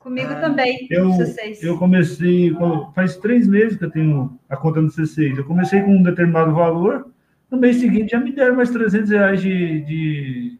Comigo 0.00 0.32
ah, 0.32 0.40
também, 0.40 0.86
eu, 0.90 1.08
C6. 1.10 1.58
Eu 1.62 1.78
comecei, 1.78 2.52
faz 2.94 3.16
três 3.16 3.46
meses 3.46 3.76
que 3.76 3.84
eu 3.84 3.90
tenho 3.90 4.38
a 4.48 4.56
conta 4.56 4.80
no 4.80 4.88
C6. 4.88 5.36
Eu 5.36 5.44
comecei 5.44 5.82
com 5.82 5.90
um 5.90 6.02
determinado 6.02 6.52
valor, 6.52 7.10
no 7.50 7.58
mês 7.58 7.76
seguinte 7.76 8.10
já 8.10 8.20
me 8.20 8.32
deram 8.32 8.56
mais 8.56 8.70
300 8.70 9.10
reais 9.10 9.40
de, 9.40 9.80
de, 9.82 10.57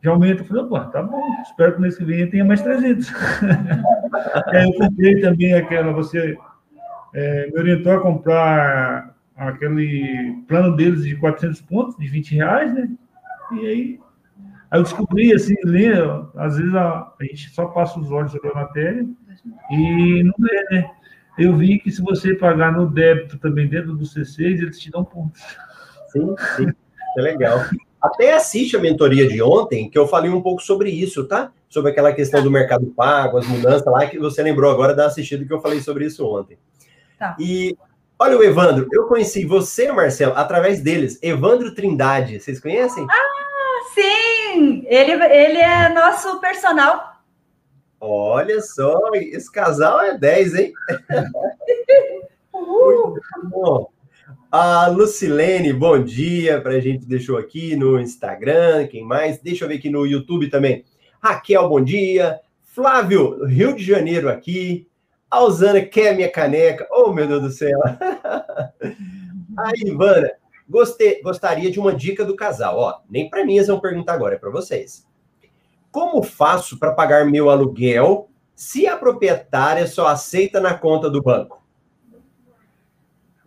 de 0.00 0.08
aumento. 0.08 0.42
Eu 0.42 0.46
falei, 0.46 0.62
opa, 0.62 0.84
tá 0.86 1.02
bom, 1.02 1.20
espero 1.42 1.74
que 1.74 1.80
mês 1.80 1.96
que 1.96 2.04
vem 2.04 2.28
tenha 2.28 2.44
mais 2.44 2.62
300. 2.62 3.08
e 4.52 4.56
aí 4.56 4.64
eu 4.64 4.72
comprei 4.74 5.20
também 5.20 5.54
aquela, 5.54 5.92
você 5.92 6.36
é, 7.14 7.50
me 7.50 7.58
orientou 7.58 7.92
a 7.92 8.00
comprar 8.00 9.14
aquele 9.36 10.42
plano 10.48 10.74
deles 10.76 11.04
de 11.04 11.16
400 11.16 11.60
pontos, 11.62 11.96
de 11.96 12.08
20 12.08 12.34
reais, 12.36 12.74
né? 12.74 12.88
E 13.52 13.66
aí, 13.66 14.00
aí 14.70 14.80
eu 14.80 14.82
descobri, 14.82 15.32
assim, 15.32 15.54
ler, 15.64 16.02
às 16.36 16.56
vezes 16.56 16.74
a, 16.74 17.12
a 17.18 17.24
gente 17.24 17.50
só 17.50 17.66
passa 17.66 17.98
os 17.98 18.10
olhos 18.10 18.32
sobre 18.32 18.50
a 18.50 18.54
matéria 18.54 19.06
e 19.70 20.22
não 20.22 20.34
lê, 20.38 20.64
né? 20.70 20.90
Eu 21.38 21.54
vi 21.54 21.78
que 21.78 21.90
se 21.90 22.00
você 22.00 22.34
pagar 22.34 22.72
no 22.72 22.90
débito 22.90 23.38
também 23.38 23.68
dentro 23.68 23.94
do 23.94 24.04
C6, 24.04 24.40
eles 24.40 24.80
te 24.80 24.90
dão 24.90 25.04
pontos. 25.04 25.42
Sim, 26.08 26.34
sim, 26.56 26.66
é 27.18 27.22
legal. 27.22 27.58
Até 28.00 28.34
assiste 28.34 28.76
a 28.76 28.80
mentoria 28.80 29.26
de 29.26 29.42
ontem, 29.42 29.90
que 29.90 29.98
eu 29.98 30.06
falei 30.06 30.30
um 30.30 30.42
pouco 30.42 30.62
sobre 30.62 30.90
isso, 30.90 31.26
tá? 31.26 31.52
Sobre 31.68 31.90
aquela 31.90 32.12
questão 32.12 32.42
do 32.42 32.50
mercado 32.50 32.86
pago, 32.86 33.38
as 33.38 33.46
mudanças 33.46 33.86
lá, 33.86 34.06
que 34.06 34.18
você 34.18 34.42
lembrou 34.42 34.70
agora 34.70 34.94
da 34.94 35.06
assistida 35.06 35.44
que 35.44 35.52
eu 35.52 35.60
falei 35.60 35.80
sobre 35.80 36.06
isso 36.06 36.26
ontem. 36.26 36.58
Tá. 37.18 37.36
E 37.40 37.76
Olha 38.18 38.38
o 38.38 38.42
Evandro, 38.42 38.88
eu 38.92 39.06
conheci 39.06 39.44
você, 39.44 39.92
Marcelo, 39.92 40.32
através 40.36 40.80
deles. 40.80 41.18
Evandro 41.20 41.74
Trindade, 41.74 42.40
vocês 42.40 42.58
conhecem? 42.58 43.06
Ah, 43.10 43.92
sim! 43.94 44.86
Ele, 44.86 45.12
ele 45.12 45.58
é 45.58 45.90
nosso 45.90 46.40
personal. 46.40 47.20
Olha 48.00 48.62
só, 48.62 48.98
esse 49.12 49.52
casal 49.52 50.00
é 50.00 50.16
10, 50.16 50.54
hein? 50.54 50.72
Muito 52.54 53.20
bom. 53.50 53.90
A 54.50 54.86
Lucilene, 54.86 55.72
bom 55.72 56.00
dia, 56.00 56.60
para 56.60 56.74
a 56.74 56.80
gente 56.80 57.04
deixou 57.04 57.36
aqui 57.36 57.74
no 57.74 57.98
Instagram, 57.98 58.86
quem 58.86 59.02
mais? 59.02 59.40
Deixa 59.40 59.64
eu 59.64 59.68
ver 59.68 59.74
aqui 59.74 59.90
no 59.90 60.06
YouTube 60.06 60.48
também. 60.48 60.84
Raquel, 61.20 61.68
bom 61.68 61.82
dia. 61.82 62.40
Flávio, 62.62 63.44
Rio 63.44 63.74
de 63.74 63.82
Janeiro 63.82 64.28
aqui. 64.28 64.88
A 65.28 65.42
Usana 65.42 65.80
quer 65.80 66.14
minha 66.14 66.30
caneca. 66.30 66.86
Oh, 66.92 67.12
meu 67.12 67.26
Deus 67.26 67.42
do 67.42 67.50
céu. 67.50 67.76
A 69.58 69.72
Ivana, 69.84 70.30
gostei, 70.68 71.20
gostaria 71.22 71.70
de 71.70 71.80
uma 71.80 71.92
dica 71.92 72.24
do 72.24 72.36
casal. 72.36 72.78
Ó, 72.78 73.00
nem 73.10 73.28
para 73.28 73.44
mim 73.44 73.56
eles 73.56 73.66
vão 73.66 73.80
perguntar 73.80 74.12
agora, 74.12 74.36
é 74.36 74.38
para 74.38 74.50
vocês. 74.50 75.04
Como 75.90 76.22
faço 76.22 76.78
para 76.78 76.92
pagar 76.92 77.26
meu 77.26 77.50
aluguel 77.50 78.30
se 78.54 78.86
a 78.86 78.96
proprietária 78.96 79.88
só 79.88 80.06
aceita 80.06 80.60
na 80.60 80.74
conta 80.74 81.10
do 81.10 81.20
banco? 81.20 81.65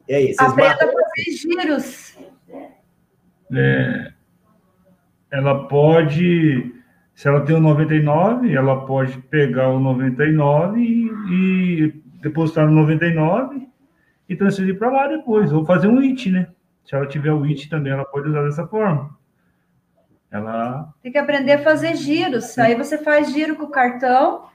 E 0.10 0.16
aí, 0.16 0.34
vocês 0.34 0.51
Aprenda 0.51 0.74
a 0.74 0.91
fazer 0.91 1.32
giros. 1.38 2.18
É, 3.55 4.12
ela 5.32 5.68
pode 5.68 6.74
se 7.20 7.28
ela 7.28 7.41
tem 7.41 7.55
o 7.55 7.60
99, 7.60 8.55
ela 8.55 8.86
pode 8.86 9.18
pegar 9.24 9.68
o 9.68 9.80
99 9.80 10.80
e, 10.80 11.12
e 11.30 12.01
depositar 12.22 12.66
no 12.66 12.72
99 12.72 13.68
e 14.30 14.36
transferir 14.36 14.80
para 14.80 14.89
lá 14.89 15.07
depois, 15.07 15.51
ou 15.51 15.66
fazer 15.66 15.89
um 15.89 15.99
IT, 15.99 16.32
né? 16.32 16.47
Se 16.86 16.95
ela 16.95 17.05
tiver 17.05 17.34
o 17.34 17.43
IT 17.43 17.70
também, 17.70 17.91
ela 17.91 18.05
pode 18.05 18.30
usar 18.30 18.43
dessa 18.45 18.66
forma. 18.66 19.16
Ela 20.32 20.91
tem 21.03 21.12
que 21.12 21.18
aprender 21.18 21.51
a 21.51 21.62
fazer 21.62 21.95
giros. 21.97 22.57
Aí 22.57 22.74
você 22.74 22.97
faz 22.97 23.32
giro 23.32 23.55
com 23.55 23.66
o 23.66 23.70
cartão 23.70 24.48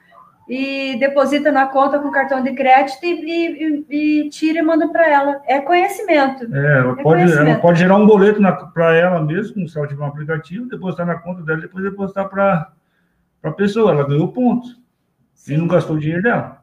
e 0.48 0.98
deposita 0.98 1.50
na 1.50 1.66
conta 1.66 1.98
com 1.98 2.10
cartão 2.10 2.42
de 2.42 2.52
crédito 2.52 3.02
e, 3.02 3.84
e, 3.88 4.24
e 4.24 4.28
tira 4.28 4.58
e 4.58 4.62
manda 4.62 4.88
para 4.88 5.08
ela. 5.08 5.40
É 5.46 5.60
conhecimento. 5.60 6.44
É, 6.54 6.78
ela, 6.78 6.92
é 6.92 7.02
pode, 7.02 7.32
ela 7.32 7.54
pode 7.56 7.78
gerar 7.78 7.96
um 7.96 8.06
boleto 8.06 8.40
para 8.72 8.94
ela 8.94 9.22
mesmo, 9.22 9.68
se 9.68 9.78
ela 9.78 9.88
tiver 9.88 10.02
um 10.02 10.08
aplicativo, 10.08 10.68
depositar 10.68 11.06
na 11.06 11.16
conta 11.16 11.42
dela, 11.42 11.60
depois 11.60 11.84
depositar 11.84 12.28
para 12.28 12.72
a 13.42 13.52
pessoa. 13.52 13.92
Ela 13.92 14.06
ganhou 14.06 14.28
pontos. 14.28 14.78
Sim. 15.32 15.54
E 15.54 15.56
não 15.56 15.66
gastou 15.66 15.96
o 15.96 15.98
dinheiro 15.98 16.22
dela. 16.22 16.62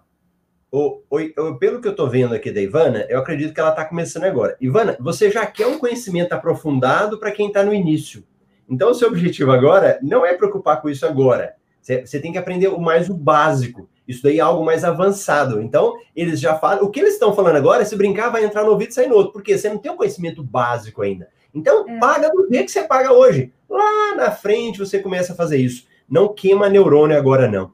O, 0.72 1.02
o, 1.10 1.56
pelo 1.56 1.82
que 1.82 1.88
eu 1.88 1.92
estou 1.92 2.10
vendo 2.10 2.34
aqui 2.34 2.50
da 2.50 2.62
Ivana, 2.62 3.06
eu 3.10 3.20
acredito 3.20 3.54
que 3.54 3.60
ela 3.60 3.72
está 3.72 3.84
começando 3.84 4.24
agora. 4.24 4.56
Ivana, 4.62 4.96
você 5.00 5.30
já 5.30 5.46
quer 5.46 5.68
um 5.68 5.78
conhecimento 5.78 6.32
aprofundado 6.32 7.20
para 7.20 7.32
quem 7.32 7.48
está 7.48 7.64
no 7.64 7.74
início. 7.74 8.24
Então, 8.70 8.92
o 8.92 8.94
seu 8.94 9.10
objetivo 9.10 9.52
agora 9.52 10.00
não 10.02 10.26
é 10.26 10.34
preocupar 10.34 10.82
com 10.82 10.90
isso 10.90 11.06
agora 11.06 11.56
você 11.82 12.20
tem 12.20 12.32
que 12.32 12.38
aprender 12.38 12.68
o 12.68 12.80
mais 12.80 13.10
o 13.10 13.16
básico. 13.16 13.90
Isso 14.08 14.24
daí 14.24 14.38
é 14.40 14.42
algo 14.42 14.64
mais 14.64 14.84
avançado. 14.84 15.62
Então, 15.62 15.98
eles 16.16 16.40
já 16.40 16.56
falam. 16.56 16.84
O 16.84 16.90
que 16.90 17.00
eles 17.00 17.14
estão 17.14 17.34
falando 17.34 17.56
agora 17.56 17.82
é 17.82 17.86
se 17.86 17.96
brincar, 17.96 18.30
vai 18.30 18.44
entrar 18.44 18.64
no 18.64 18.72
ouvido 18.72 18.92
e 18.92 18.94
sair 18.94 19.08
no 19.08 19.16
outro. 19.16 19.34
Porque 19.34 19.58
você 19.58 19.70
não 19.70 19.78
tem 19.78 19.92
o 19.92 19.96
conhecimento 19.96 20.44
básico 20.44 21.02
ainda. 21.02 21.30
Então, 21.54 21.88
é. 21.88 22.00
paga 22.00 22.30
do 22.30 22.48
jeito 22.50 22.66
que 22.66 22.72
você 22.72 22.84
paga 22.84 23.12
hoje. 23.12 23.54
Lá 23.70 24.16
na 24.16 24.32
frente 24.32 24.80
você 24.80 25.00
começa 25.00 25.34
a 25.34 25.36
fazer 25.36 25.58
isso. 25.58 25.88
Não 26.10 26.34
queima 26.34 26.70
neurônio 26.70 27.18
agora, 27.18 27.50
não. 27.50 27.72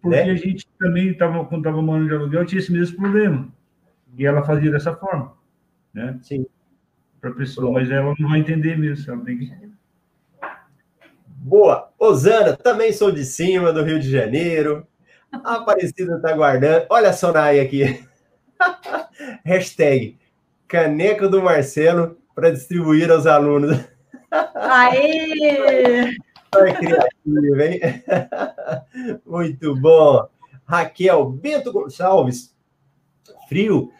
Porque 0.00 0.16
né? 0.16 0.30
a 0.30 0.34
gente 0.34 0.66
também, 0.78 1.12
tava, 1.14 1.44
quando 1.44 1.62
estava 1.62 1.82
morando 1.82 2.08
de 2.08 2.14
aluguel, 2.14 2.46
tinha 2.46 2.60
esse 2.60 2.72
mesmo 2.72 2.96
problema. 2.96 3.48
E 4.16 4.24
ela 4.24 4.44
fazia 4.44 4.70
dessa 4.70 4.94
forma. 4.94 5.32
Né? 5.92 6.18
Sim. 6.22 6.46
Para 7.20 7.30
a 7.30 7.34
pessoa, 7.34 7.70
mas 7.70 7.90
ela 7.90 8.14
não 8.18 8.28
vai 8.28 8.40
entender 8.40 8.78
mesmo. 8.78 9.12
Ela 9.12 9.24
tem 9.24 9.38
que 9.38 9.46
Boa. 11.42 11.90
Osana, 11.98 12.54
também 12.54 12.92
sou 12.92 13.10
de 13.10 13.24
cima, 13.24 13.72
do 13.72 13.82
Rio 13.82 13.98
de 13.98 14.10
Janeiro. 14.10 14.86
A 15.32 15.56
Aparecida 15.56 16.16
está 16.16 16.30
aguardando. 16.30 16.86
Olha 16.90 17.08
a 17.08 17.12
Sonai 17.14 17.58
aqui. 17.60 18.04
Hashtag 19.42 20.18
caneca 20.68 21.28
do 21.28 21.42
Marcelo 21.42 22.18
para 22.34 22.50
distribuir 22.50 23.10
aos 23.10 23.26
alunos. 23.26 23.76
Aê! 24.30 26.14
Foi 26.54 26.72
criativo, 26.74 27.60
hein? 27.60 27.80
Muito 29.24 29.74
bom. 29.76 30.28
Raquel 30.66 31.24
Bento 31.30 31.72
Gonçalves, 31.72 32.54
frio. 33.48 33.90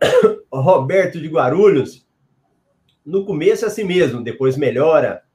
Roberto 0.52 1.20
de 1.20 1.28
Guarulhos. 1.28 2.06
No 3.04 3.26
começo 3.26 3.64
é 3.64 3.68
assim 3.68 3.84
mesmo, 3.84 4.22
depois 4.22 4.56
melhora. 4.56 5.25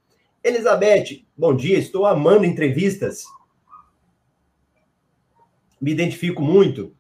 Elizabeth, 0.44 1.24
bom 1.38 1.56
dia, 1.56 1.78
estou 1.78 2.06
amando 2.06 2.46
entrevistas. 2.46 3.24
Me 5.80 5.92
identifico 5.92 6.42
muito. 6.42 6.96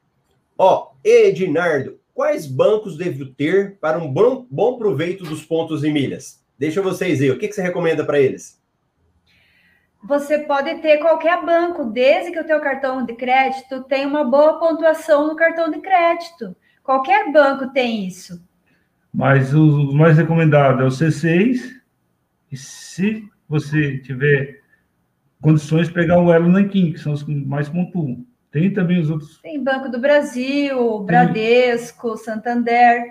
Ó, 0.58 0.92
Edinardo, 1.04 2.00
quais 2.14 2.46
bancos 2.46 2.98
devo 2.98 3.26
ter 3.26 3.78
para 3.80 3.98
um 3.98 4.12
bom, 4.12 4.46
bom 4.50 4.78
proveito 4.78 5.24
dos 5.24 5.44
pontos 5.44 5.84
e 5.84 5.92
milhas? 5.92 6.44
Deixa 6.58 6.82
vocês 6.82 7.20
aí, 7.20 7.32
o 7.32 7.39
que, 7.39 7.48
que 7.48 7.56
você 7.56 7.64
recomenda 7.64 8.06
para 8.06 8.20
eles? 8.20 8.62
Você 10.04 10.39
pode 10.39 10.76
ter 10.82 11.00
qualquer 11.00 11.44
banco, 11.44 11.86
desde 11.86 12.32
que 12.32 12.39
o 12.39 12.46
teu 12.46 12.60
cartão 12.60 13.06
de 13.06 13.16
crédito 13.16 13.84
tenha 13.84 14.08
uma 14.08 14.24
boa 14.24 14.60
pontuação 14.60 15.28
no 15.28 15.36
cartão 15.36 15.70
de 15.70 15.80
crédito. 15.80 16.56
Qualquer 16.84 17.32
banco 17.32 17.72
tem 17.72 18.06
isso. 18.06 18.44
Mas 19.14 19.54
o 19.54 19.94
mais 19.94 20.18
recomendado 20.18 20.84
é 20.84 20.86
o 20.86 20.89
C6. 20.89 21.82
E 22.52 22.58
se 22.58 23.31
você 23.52 23.97
tiver 23.97 24.62
condições 25.41 25.88
de 25.88 25.93
pegar 25.93 26.22
o 26.22 26.32
elo 26.32 26.47
nanquim, 26.47 26.93
que 26.93 26.99
são 26.99 27.14
os 27.14 27.22
que 27.22 27.34
mais 27.34 27.68
pontuam. 27.68 28.26
Tem 28.49 28.74
também 28.74 28.99
os 28.99 29.10
outros. 29.10 29.39
Tem 29.41 29.64
Banco 29.64 29.89
do 29.89 29.99
Brasil, 29.99 30.99
Bradesco, 31.02 32.18
Santander. 32.18 33.04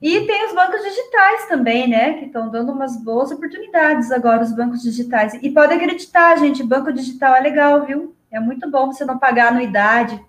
E 0.00 0.20
tem 0.26 0.46
os 0.46 0.54
bancos 0.54 0.82
digitais 0.82 1.48
também, 1.48 1.88
né? 1.88 2.14
Que 2.14 2.26
estão 2.26 2.50
dando 2.50 2.72
umas 2.72 3.02
boas 3.02 3.30
oportunidades 3.30 4.10
agora, 4.12 4.42
os 4.42 4.54
bancos 4.54 4.82
digitais. 4.82 5.34
E 5.42 5.50
pode 5.50 5.72
acreditar, 5.72 6.36
gente, 6.36 6.62
banco 6.62 6.92
digital 6.92 7.34
é 7.34 7.40
legal, 7.40 7.84
viu? 7.86 8.14
É 8.30 8.38
muito 8.38 8.70
bom 8.70 8.92
você 8.92 9.04
não 9.04 9.18
pagar 9.18 9.48
anuidade, 9.48 10.22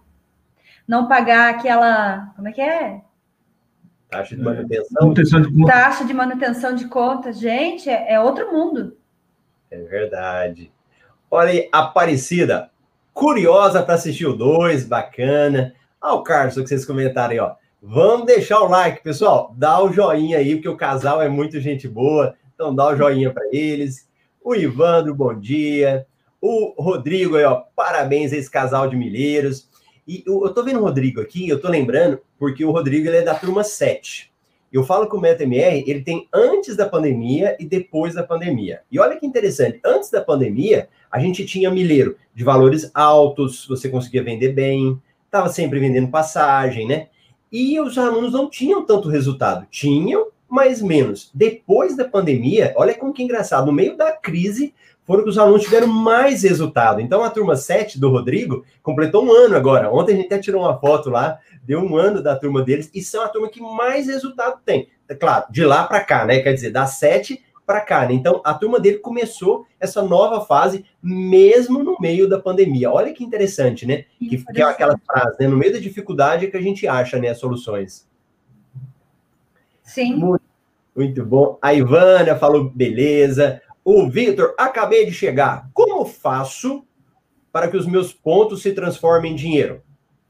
não 0.87 1.07
pagar 1.07 1.49
aquela. 1.49 2.31
Como 2.35 2.47
é 2.47 2.51
que 2.51 2.61
é? 2.61 3.01
Taxa 4.09 4.35
de 4.35 4.41
manutenção. 4.41 5.13
Taxa 5.65 6.05
de 6.05 6.13
manutenção 6.13 6.75
de 6.75 6.87
contas. 6.87 7.39
Gente, 7.39 7.89
é, 7.89 8.13
é 8.13 8.19
outro 8.19 8.51
mundo. 8.51 8.97
É 9.69 9.77
verdade. 9.77 10.71
Olha 11.29 11.49
aí, 11.49 11.69
Aparecida, 11.71 12.71
curiosa 13.13 13.83
para 13.83 13.95
assistir 13.95 14.25
o 14.25 14.33
2, 14.33 14.85
bacana. 14.85 15.73
Olha 16.01 16.13
o 16.13 16.23
Carlos, 16.23 16.55
que 16.55 16.67
vocês 16.67 16.85
comentaram 16.85 17.31
aí, 17.31 17.39
ó. 17.39 17.55
Vamos 17.81 18.25
deixar 18.25 18.61
o 18.61 18.69
like, 18.69 19.03
pessoal. 19.03 19.53
Dá 19.57 19.81
o 19.81 19.91
joinha 19.91 20.37
aí, 20.37 20.55
porque 20.55 20.69
o 20.69 20.77
casal 20.77 21.21
é 21.21 21.29
muito 21.29 21.59
gente 21.59 21.87
boa. 21.87 22.35
Então 22.53 22.73
dá 22.73 22.87
o 22.87 22.95
joinha 22.95 23.31
para 23.31 23.47
eles. 23.51 24.09
O 24.43 24.55
Ivandro, 24.55 25.13
bom 25.13 25.37
dia. 25.37 26.07
O 26.41 26.81
Rodrigo 26.81 27.35
aí, 27.35 27.43
ó. 27.43 27.63
Parabéns 27.75 28.31
a 28.33 28.37
esse 28.37 28.49
casal 28.49 28.87
de 28.89 28.95
milheiros. 28.95 29.69
E 30.07 30.23
eu, 30.25 30.53
tô 30.53 30.63
vendo 30.63 30.79
o 30.79 30.83
Rodrigo 30.83 31.19
aqui, 31.19 31.49
eu 31.49 31.59
tô 31.59 31.67
lembrando, 31.67 32.21
porque 32.39 32.63
o 32.63 32.71
Rodrigo 32.71 33.07
ele 33.07 33.17
é 33.17 33.21
da 33.21 33.35
turma 33.35 33.63
7. 33.63 34.31
Eu 34.77 34.83
falo 34.83 35.09
que 35.09 35.15
o 35.15 35.19
MetaMR, 35.19 35.83
ele 35.87 36.01
tem 36.01 36.27
antes 36.31 36.75
da 36.75 36.87
pandemia 36.87 37.57
e 37.59 37.65
depois 37.65 38.13
da 38.13 38.21
pandemia. 38.21 38.81
E 38.91 38.99
olha 38.99 39.17
que 39.17 39.25
interessante, 39.25 39.79
antes 39.83 40.11
da 40.11 40.21
pandemia, 40.21 40.87
a 41.11 41.17
gente 41.17 41.43
tinha 41.47 41.71
milheiro 41.71 42.15
de 42.35 42.43
valores 42.43 42.91
altos, 42.93 43.65
você 43.67 43.89
conseguia 43.89 44.23
vender 44.23 44.49
bem, 44.49 45.01
estava 45.25 45.49
sempre 45.49 45.79
vendendo 45.79 46.11
passagem, 46.11 46.87
né? 46.87 47.07
E 47.51 47.79
os 47.79 47.97
alunos 47.97 48.33
não 48.33 48.47
tinham 48.47 48.85
tanto 48.85 49.09
resultado. 49.09 49.65
Tinham, 49.71 50.27
mas 50.49 50.81
menos. 50.81 51.29
Depois 51.33 51.95
da 51.95 52.05
pandemia, 52.05 52.73
olha 52.75 52.93
como 52.93 53.13
que 53.13 53.23
engraçado, 53.23 53.65
no 53.65 53.71
meio 53.71 53.97
da 53.97 54.11
crise, 54.11 54.73
foram 55.07 55.23
que 55.23 55.29
os 55.29 55.37
alunos 55.37 55.63
tiveram 55.63 55.87
mais 55.87 56.43
resultado. 56.43 56.99
Então, 56.99 57.23
a 57.23 57.29
turma 57.29 57.55
7 57.55 57.99
do 57.99 58.09
Rodrigo 58.09 58.65
completou 58.83 59.23
um 59.25 59.31
ano 59.31 59.55
agora. 59.55 59.91
Ontem 59.91 60.13
a 60.13 60.15
gente 60.17 60.25
até 60.25 60.39
tirou 60.39 60.63
uma 60.63 60.77
foto 60.77 61.09
lá, 61.09 61.39
deu 61.63 61.79
um 61.79 61.95
ano 61.95 62.21
da 62.21 62.35
turma 62.35 62.61
deles, 62.61 62.91
e 62.93 63.01
são 63.01 63.23
a 63.23 63.29
turma 63.29 63.49
que 63.49 63.61
mais 63.61 64.07
resultado 64.07 64.59
tem. 64.65 64.89
É 65.07 65.15
claro, 65.15 65.45
de 65.49 65.63
lá 65.63 65.85
para 65.85 66.03
cá, 66.03 66.25
né? 66.25 66.39
Quer 66.39 66.53
dizer, 66.53 66.71
da 66.71 66.85
7 66.85 67.41
para 67.65 67.81
cá, 67.81 68.05
né? 68.05 68.13
Então, 68.13 68.41
a 68.43 68.53
turma 68.53 68.79
dele 68.79 68.97
começou 68.97 69.65
essa 69.79 70.01
nova 70.01 70.45
fase 70.45 70.85
mesmo 71.01 71.83
no 71.83 71.97
meio 71.99 72.27
da 72.27 72.39
pandemia. 72.39 72.91
Olha 72.91 73.13
que 73.13 73.23
interessante, 73.23 73.85
né? 73.85 74.05
Que, 74.19 74.37
que 74.37 74.61
é 74.61 74.65
aquela 74.65 74.97
frase, 74.97 75.37
né? 75.39 75.47
No 75.47 75.57
meio 75.57 75.73
da 75.73 75.79
dificuldade 75.79 76.45
é 76.45 76.49
que 76.49 76.57
a 76.57 76.61
gente 76.61 76.85
acha, 76.85 77.17
né, 77.17 77.29
as 77.29 77.39
soluções. 77.39 78.07
Sim. 79.83 80.15
Muito, 80.15 80.36
muito 80.97 81.23
bom. 81.23 81.59
A 81.61 81.73
Ivana 81.73 82.35
falou, 82.35 82.69
beleza. 82.71 83.61
O 83.85 84.09
Vitor, 84.09 84.55
acabei 84.57 85.05
de 85.05 85.11
chegar. 85.11 85.69
Como 85.73 86.03
faço 86.05 86.85
para 87.51 87.67
que 87.67 87.77
os 87.77 87.85
meus 87.85 88.11
pontos 88.11 88.63
se 88.63 88.73
transformem 88.73 89.33
em 89.33 89.35
dinheiro? 89.35 89.81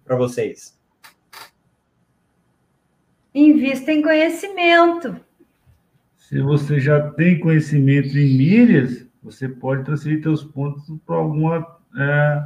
Para 0.04 0.18
vocês. 0.18 0.78
Invista 3.34 3.92
em 3.92 4.02
conhecimento. 4.02 5.20
Se 6.18 6.42
você 6.42 6.80
já 6.80 7.12
tem 7.12 7.40
conhecimento 7.40 8.18
em 8.18 8.38
milhas, 8.38 9.08
você 9.24 9.48
pode 9.48 9.86
transferir 9.86 10.22
seus 10.22 10.44
pontos 10.44 10.84
para 11.06 11.16
alguma, 11.16 11.66
é, 11.98 12.44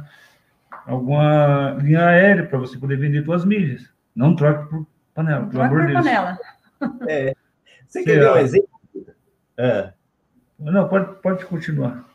alguma 0.86 1.78
linha 1.82 2.06
aérea 2.06 2.46
para 2.46 2.58
você 2.58 2.78
poder 2.78 2.96
vender 2.96 3.24
suas 3.24 3.44
milhas. 3.44 3.92
Não 4.14 4.36
troque 4.36 4.68
por 4.68 4.86
panela, 5.12 5.46
pelo 5.46 5.62
amor 5.62 5.80
de 5.80 5.92
Deus. 5.92 6.04
panela. 6.04 6.38
É. 7.08 7.34
Você 7.92 8.02
quer 8.04 8.20
ver 8.20 8.30
um 8.30 8.36
exemplo? 8.38 8.68
É. 9.58 9.92
Não, 10.58 10.88
pode, 10.88 11.20
pode 11.20 11.44
continuar. 11.44 12.08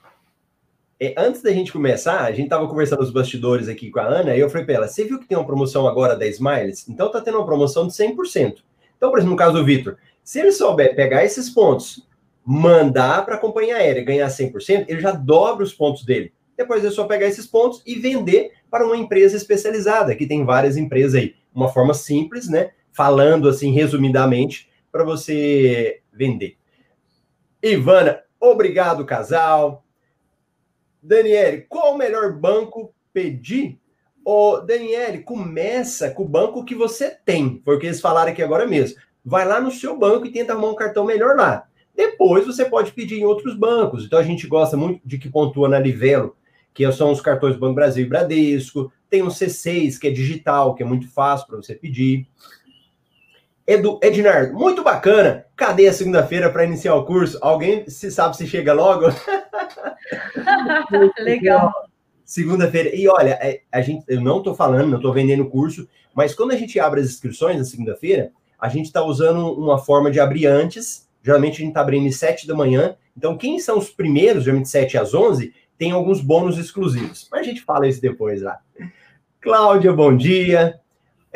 É, 1.00 1.14
antes 1.16 1.44
da 1.44 1.52
gente 1.52 1.72
começar, 1.72 2.22
a 2.22 2.32
gente 2.32 2.46
estava 2.46 2.68
conversando 2.68 3.02
nos 3.02 3.12
bastidores 3.12 3.68
aqui 3.68 3.92
com 3.92 4.00
a 4.00 4.06
Ana, 4.06 4.36
e 4.36 4.40
eu 4.40 4.50
falei 4.50 4.66
para 4.66 4.74
ela: 4.74 4.88
você 4.88 5.04
viu 5.04 5.20
que 5.20 5.28
tem 5.28 5.38
uma 5.38 5.46
promoção 5.46 5.88
agora 5.88 6.16
da 6.16 6.26
Smiles? 6.26 6.90
Então 6.90 7.12
tá 7.12 7.22
tendo 7.22 7.38
uma 7.38 7.46
promoção 7.46 7.86
de 7.86 7.94
100%. 7.94 8.56
Então, 8.98 9.12
por 9.12 9.20
exemplo, 9.20 9.34
no 9.34 9.38
caso 9.38 9.56
do 9.56 9.64
Vitor, 9.64 9.98
se 10.24 10.40
ele 10.40 10.52
souber 10.52 10.96
pegar 10.96 11.24
esses 11.24 11.48
pontos, 11.48 12.10
mandar 12.44 13.24
para 13.24 13.36
a 13.36 13.40
companhia 13.40 13.76
aérea 13.78 14.04
ganhar 14.04 14.28
100%, 14.30 14.86
ele 14.88 15.00
já 15.00 15.12
dobra 15.12 15.64
os 15.64 15.76
pontos 15.76 16.04
dele. 16.04 16.34
Depois 16.58 16.84
é 16.84 16.90
só 16.90 17.04
pegar 17.04 17.28
esses 17.28 17.46
pontos 17.46 17.84
e 17.86 18.00
vender 18.00 18.54
para 18.72 18.84
uma 18.84 18.98
empresa 18.98 19.38
especializada, 19.38 20.16
que 20.16 20.26
tem 20.26 20.44
várias 20.44 20.76
empresas 20.76 21.14
aí. 21.14 21.36
Uma 21.54 21.70
forma 21.70 21.94
simples, 21.94 22.50
né? 22.50 22.72
Falando 22.92 23.48
assim, 23.48 23.72
resumidamente, 23.72 24.67
para 24.92 25.04
você 25.04 26.02
vender. 26.12 26.58
Ivana, 27.62 28.24
Obrigado, 28.40 29.06
casal. 29.06 29.84
Daniele, 31.02 31.66
qual 31.68 31.94
o 31.94 31.98
melhor 31.98 32.34
banco 32.34 32.94
pedir? 33.12 33.80
Ô, 34.24 34.58
Daniele, 34.58 35.20
começa 35.20 36.12
com 36.12 36.24
o 36.24 36.28
banco 36.28 36.64
que 36.64 36.76
você 36.76 37.10
tem. 37.10 37.62
Foi 37.64 37.76
o 37.76 37.80
que 37.80 37.88
eles 37.88 38.02
falaram 38.02 38.32
aqui 38.32 38.44
agora 38.44 38.68
mesmo. 38.68 39.00
Vai 39.26 39.46
lá 39.46 39.60
no 39.60 39.72
seu 39.72 39.98
banco 39.98 40.26
e 40.26 40.32
tenta 40.32 40.54
arrumar 40.54 40.70
um 40.70 40.76
cartão 40.76 41.04
melhor 41.04 41.36
lá. 41.36 41.68
Depois 41.96 42.46
você 42.46 42.66
pode 42.66 42.92
pedir 42.92 43.20
em 43.20 43.26
outros 43.26 43.56
bancos. 43.58 44.06
Então 44.06 44.20
a 44.20 44.24
gente 44.24 44.46
gosta 44.46 44.78
muito 44.78 45.02
de 45.04 45.18
que 45.18 45.30
pontua 45.30 45.68
na 45.68 45.80
Livelo, 45.80 46.36
que 46.74 46.90
são 46.92 47.12
os 47.12 47.22
cartões 47.22 47.58
Banco 47.58 47.76
Brasil 47.76 48.06
e 48.06 48.10
Bradesco. 48.10 48.92
Tem 49.10 49.24
o 49.24 49.28
C6, 49.28 49.98
que 49.98 50.08
é 50.08 50.12
digital, 50.12 50.76
que 50.76 50.84
é 50.84 50.86
muito 50.86 51.10
fácil 51.10 51.48
para 51.48 51.58
você 51.58 51.74
pedir. 51.74 52.28
Edu, 53.68 54.00
Ednardo, 54.02 54.54
muito 54.54 54.82
bacana. 54.82 55.46
Cadê 55.54 55.90
a 55.90 55.94
segunda-feira 55.94 56.50
para 56.50 56.64
iniciar 56.64 56.96
o 56.96 57.04
curso? 57.04 57.38
Alguém 57.42 57.88
se 57.90 58.10
sabe 58.10 58.38
se 58.38 58.48
chega 58.48 58.72
logo? 58.72 59.08
Legal. 61.20 61.74
Segunda-feira. 62.24 62.96
E 62.96 63.10
olha, 63.10 63.38
é, 63.42 63.60
a 63.70 63.82
gente, 63.82 64.06
eu 64.08 64.22
não 64.22 64.38
estou 64.38 64.56
falando, 64.56 64.88
não 64.88 64.98
estou 64.98 65.12
vendendo 65.12 65.44
o 65.44 65.50
curso, 65.50 65.86
mas 66.16 66.34
quando 66.34 66.52
a 66.52 66.56
gente 66.56 66.80
abre 66.80 67.02
as 67.02 67.08
inscrições 67.08 67.58
na 67.58 67.66
segunda-feira, 67.66 68.32
a 68.58 68.70
gente 68.70 68.86
está 68.86 69.04
usando 69.04 69.52
uma 69.54 69.78
forma 69.78 70.10
de 70.10 70.22
abrir 70.22 70.46
antes. 70.46 71.06
Geralmente 71.22 71.56
a 71.56 71.60
gente 71.60 71.70
está 71.70 71.82
abrindo 71.82 72.08
às 72.08 72.16
7 72.16 72.48
da 72.48 72.56
manhã. 72.56 72.96
Então, 73.18 73.38
quem 73.38 73.60
são 73.60 73.78
os 73.78 73.90
primeiros, 73.90 74.46
geralmente 74.46 74.70
7 74.70 74.98
às 74.98 75.14
11, 75.14 75.54
tem 75.78 75.92
alguns 75.92 76.22
bônus 76.22 76.58
exclusivos. 76.58 77.28
Mas 77.30 77.42
a 77.42 77.44
gente 77.44 77.62
fala 77.64 77.86
isso 77.86 78.02
depois 78.02 78.42
lá. 78.42 78.60
Cláudia, 79.42 79.92
bom 79.92 80.16
dia. 80.16 80.80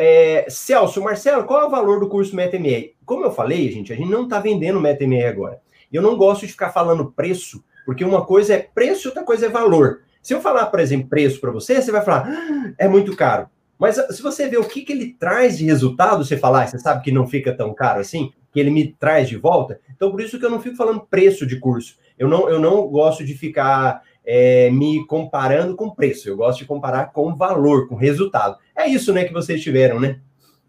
É, 0.04 0.48
Celso, 0.50 1.00
Marcelo, 1.00 1.44
qual 1.44 1.62
é 1.62 1.66
o 1.66 1.70
valor 1.70 2.00
do 2.00 2.10
curso 2.10 2.36
MetaMR? 2.36 2.94
Como 3.06 3.24
eu 3.24 3.32
falei, 3.32 3.72
gente, 3.72 3.94
a 3.94 3.96
gente 3.96 4.10
não 4.10 4.24
está 4.24 4.40
vendendo 4.40 4.82
MetaMR 4.82 5.28
agora. 5.28 5.62
Eu 5.94 6.02
não 6.02 6.18
gosto 6.18 6.42
de 6.42 6.52
ficar 6.52 6.72
falando 6.72 7.12
preço, 7.12 7.64
porque 7.86 8.04
uma 8.04 8.26
coisa 8.26 8.56
é 8.56 8.58
preço 8.58 9.10
outra 9.10 9.24
coisa 9.24 9.46
é 9.46 9.50
valor. 9.50 10.02
Se 10.20 10.34
eu 10.34 10.42
falar, 10.42 10.66
por 10.66 10.80
exemplo, 10.80 11.08
preço 11.08 11.40
para 11.40 11.52
você, 11.52 11.80
você 11.80 11.92
vai 11.92 12.04
falar, 12.04 12.28
ah, 12.28 12.74
é 12.80 12.88
muito 12.88 13.16
caro. 13.16 13.48
Mas 13.78 14.00
ah, 14.00 14.12
se 14.12 14.24
você 14.24 14.50
ver 14.50 14.58
o 14.58 14.64
que, 14.64 14.82
que 14.82 14.92
ele 14.92 15.14
traz 15.20 15.60
de 15.60 15.66
resultado, 15.66 16.26
você 16.26 16.36
falar, 16.36 16.64
ah, 16.64 16.68
você 16.68 16.80
sabe 16.80 17.04
que 17.04 17.12
não 17.12 17.28
fica 17.28 17.54
tão 17.56 17.72
caro 17.72 18.00
assim, 18.00 18.32
que 18.52 18.60
ele 18.60 18.72
me 18.72 18.94
traz 18.94 19.30
de 19.30 19.38
volta. 19.38 19.80
Então, 19.96 20.10
por 20.10 20.20
isso 20.20 20.40
que 20.40 20.46
eu 20.46 20.50
não 20.50 20.60
fico 20.60 20.76
falando 20.76 21.02
preço 21.02 21.46
de 21.46 21.60
curso. 21.60 21.96
Eu 22.18 22.28
não, 22.28 22.50
eu 22.50 22.60
não 22.60 22.88
gosto 22.88 23.24
de 23.24 23.36
ficar 23.36 24.02
é, 24.26 24.70
me 24.70 25.06
comparando 25.06 25.76
com 25.76 25.90
preço, 25.90 26.30
eu 26.30 26.38
gosto 26.38 26.60
de 26.60 26.66
comparar 26.66 27.12
com 27.12 27.36
valor, 27.36 27.88
com 27.88 27.96
resultado. 27.96 28.58
É 28.82 28.88
isso, 28.88 29.14
né, 29.14 29.26
que 29.26 29.34
vocês 29.34 29.62
tiveram, 29.62 30.00
né? 30.00 30.18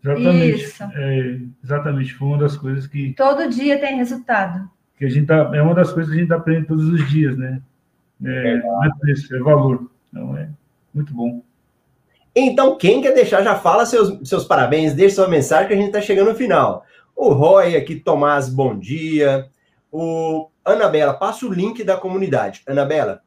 Exatamente. 0.04 0.64
Isso. 0.64 0.82
É, 0.82 1.38
exatamente, 1.62 2.14
foi 2.14 2.28
uma 2.28 2.38
das 2.38 2.56
coisas 2.56 2.86
que. 2.86 3.14
Todo 3.14 3.48
dia 3.48 3.78
tem 3.78 3.96
resultado. 3.96 4.68
Que 4.98 5.06
a 5.06 5.08
gente 5.08 5.26
tá, 5.26 5.50
é 5.54 5.62
uma 5.62 5.74
das 5.74 5.92
coisas 5.92 6.12
que 6.12 6.18
a 6.18 6.20
gente 6.20 6.28
tá 6.28 6.36
aprende 6.36 6.66
todos 6.66 6.86
os 6.88 7.08
dias, 7.08 7.36
né? 7.36 7.60
É, 8.24 8.56
não 8.58 8.84
é 8.84 8.90
preço, 9.00 9.34
é 9.34 9.38
valor. 9.38 9.90
Então 10.10 10.36
é 10.36 10.48
muito 10.92 11.14
bom. 11.14 11.42
Então, 12.34 12.76
quem 12.76 13.02
quer 13.02 13.12
deixar, 13.12 13.42
já 13.42 13.56
fala 13.56 13.84
seus, 13.84 14.28
seus 14.28 14.44
parabéns, 14.44 14.94
deixa 14.94 15.16
sua 15.16 15.28
mensagem 15.28 15.68
que 15.68 15.74
a 15.74 15.76
gente 15.76 15.86
está 15.86 16.00
chegando 16.00 16.30
no 16.30 16.34
final. 16.34 16.84
O 17.14 17.28
Roy 17.28 17.76
aqui, 17.76 17.96
Tomás, 17.96 18.48
bom 18.48 18.78
dia. 18.78 19.48
O 19.90 20.48
Anabela, 20.64 21.12
passa 21.12 21.46
o 21.46 21.52
link 21.52 21.84
da 21.84 21.96
comunidade. 21.96 22.62
Anabela, 22.66 23.22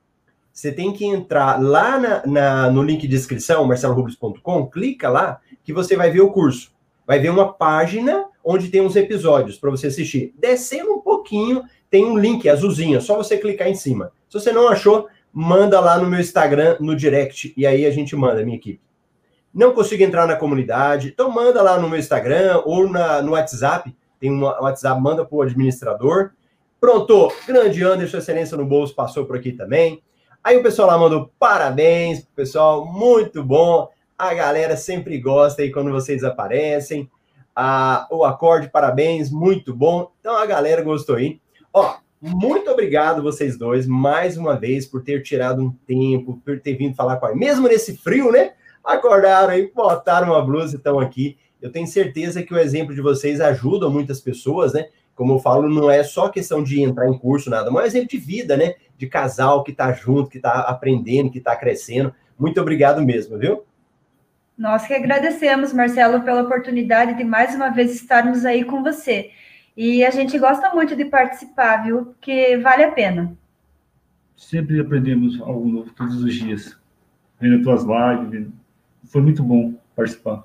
você 0.56 0.72
tem 0.72 0.94
que 0.94 1.04
entrar 1.04 1.62
lá 1.62 2.00
na, 2.00 2.26
na, 2.26 2.72
no 2.72 2.82
link 2.82 3.06
de 3.06 3.14
inscrição, 3.14 3.66
marcelorubles.com, 3.66 4.68
clica 4.68 5.10
lá, 5.10 5.42
que 5.62 5.74
você 5.74 5.98
vai 5.98 6.10
ver 6.10 6.22
o 6.22 6.32
curso. 6.32 6.72
Vai 7.06 7.20
ver 7.20 7.30
uma 7.30 7.52
página 7.52 8.26
onde 8.42 8.70
tem 8.70 8.80
uns 8.80 8.96
episódios 8.96 9.58
para 9.58 9.70
você 9.70 9.88
assistir. 9.88 10.34
Descendo 10.40 10.94
um 10.94 11.02
pouquinho, 11.02 11.64
tem 11.90 12.06
um 12.06 12.18
link 12.18 12.48
azulzinho, 12.48 13.02
só 13.02 13.18
você 13.18 13.38
clicar 13.38 13.68
em 13.68 13.76
cima. 13.76 14.14
Se 14.30 14.40
você 14.40 14.54
não 14.54 14.70
achou, 14.70 15.10
manda 15.34 15.78
lá 15.82 16.00
no 16.00 16.10
meu 16.10 16.22
Instagram, 16.22 16.78
no 16.80 16.96
direct, 16.96 17.54
e 17.58 17.68
aí 17.68 17.86
a 17.86 17.92
gente 17.92 18.16
manda, 18.16 18.42
minha 18.42 18.56
equipe. 18.56 18.80
Não 19.54 19.74
consigo 19.74 20.04
entrar 20.04 20.26
na 20.26 20.38
comunidade, 20.38 21.10
então 21.10 21.30
manda 21.30 21.62
lá 21.62 21.78
no 21.78 21.90
meu 21.90 22.00
Instagram 22.00 22.62
ou 22.64 22.90
na, 22.90 23.22
no 23.22 23.34
WhatsApp, 23.34 23.94
tem 24.22 24.32
um 24.32 24.44
WhatsApp, 24.44 25.02
manda 25.02 25.26
para 25.26 25.36
o 25.36 25.42
administrador. 25.42 26.32
Pronto, 26.80 27.30
grande 27.46 27.84
Anderson, 27.84 28.20
excelência 28.20 28.56
no 28.56 28.66
bolso, 28.66 28.96
passou 28.96 29.26
por 29.26 29.36
aqui 29.36 29.52
também. 29.52 30.02
Aí 30.46 30.56
o 30.58 30.62
pessoal 30.62 30.90
lá 30.90 30.96
mandou 30.96 31.32
parabéns, 31.40 32.24
pessoal, 32.36 32.86
muito 32.86 33.44
bom. 33.44 33.90
A 34.16 34.32
galera 34.32 34.78
sempre 34.78 35.18
gosta 35.18 35.64
aí 35.64 35.72
quando 35.72 35.92
vocês 35.92 36.24
aparecem. 36.24 37.10
Ah, 37.56 38.08
o 38.12 38.24
acorde, 38.24 38.70
parabéns, 38.70 39.32
muito 39.32 39.74
bom. 39.74 40.12
Então 40.20 40.38
a 40.38 40.46
galera 40.46 40.84
gostou 40.84 41.16
aí. 41.16 41.42
Ó, 41.74 41.96
muito 42.22 42.70
obrigado 42.70 43.24
vocês 43.24 43.58
dois 43.58 43.88
mais 43.88 44.38
uma 44.38 44.56
vez 44.56 44.86
por 44.86 45.02
ter 45.02 45.24
tirado 45.24 45.64
um 45.64 45.72
tempo, 45.88 46.40
por 46.46 46.60
ter 46.60 46.76
vindo 46.76 46.96
falar 46.96 47.18
com 47.18 47.26
a 47.26 47.36
mesmo 47.36 47.68
nesse 47.68 47.98
frio, 47.98 48.32
né? 48.32 48.52
Acordaram 48.84 49.50
aí, 49.50 49.72
botaram 49.74 50.28
uma 50.28 50.46
blusa 50.46 50.76
e 50.76 50.78
estão 50.78 51.00
aqui. 51.00 51.40
Eu 51.60 51.72
tenho 51.72 51.88
certeza 51.88 52.44
que 52.44 52.54
o 52.54 52.60
exemplo 52.60 52.94
de 52.94 53.02
vocês 53.02 53.42
ajuda 53.42 53.90
muitas 53.90 54.22
pessoas, 54.22 54.74
né? 54.74 54.90
Como 55.16 55.34
eu 55.34 55.40
falo, 55.40 55.70
não 55.70 55.90
é 55.90 56.04
só 56.04 56.30
questão 56.30 56.62
de 56.62 56.82
entrar 56.82 57.08
em 57.08 57.18
curso, 57.18 57.50
nada, 57.50 57.72
mas 57.72 57.82
é 57.82 57.84
um 57.84 57.88
exemplo 57.88 58.10
de 58.10 58.18
vida, 58.18 58.58
né? 58.58 58.76
De 58.98 59.08
casal 59.08 59.64
que 59.64 59.72
está 59.72 59.92
junto, 59.94 60.30
que 60.30 60.38
está 60.38 60.60
aprendendo, 60.62 61.32
que 61.32 61.38
está 61.38 61.56
crescendo. 61.56 62.14
Muito 62.38 62.60
obrigado 62.60 63.02
mesmo, 63.02 63.38
viu? 63.38 63.64
Nós 64.58 64.86
que 64.86 64.94
agradecemos, 64.94 65.74
Marcelo, 65.74 66.22
pela 66.22 66.44
oportunidade 66.44 67.16
de 67.16 67.24
mais 67.24 67.56
uma 67.56 67.70
vez 67.70 67.94
estarmos 67.94 68.46
aí 68.46 68.64
com 68.64 68.84
você. 68.84 69.32
E 69.76 70.06
a 70.06 70.12
gente 70.12 70.38
gosta 70.40 70.74
muito 70.74 70.96
de 70.96 71.06
participar, 71.06 71.84
viu? 71.84 72.06
Porque 72.06 72.58
vale 72.58 72.84
a 72.84 72.92
pena. 72.92 73.38
Sempre 74.38 74.80
aprendemos 74.80 75.42
algo 75.42 75.68
novo 75.68 75.92
todos 75.92 76.24
os 76.24 76.34
dias. 76.34 76.78
Vendo 77.40 77.64
tuas 77.64 77.84
lives, 77.84 78.48
foi 79.06 79.22
muito 79.22 79.44
bom 79.44 79.74
participar. 79.96 80.44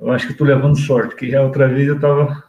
Eu 0.00 0.10
acho 0.10 0.26
que 0.26 0.32
estou 0.32 0.46
levando 0.46 0.76
sorte, 0.76 1.14
que 1.14 1.34
a 1.34 1.42
outra 1.42 1.68
vez 1.68 1.86
eu 1.86 2.00
tava, 2.00 2.42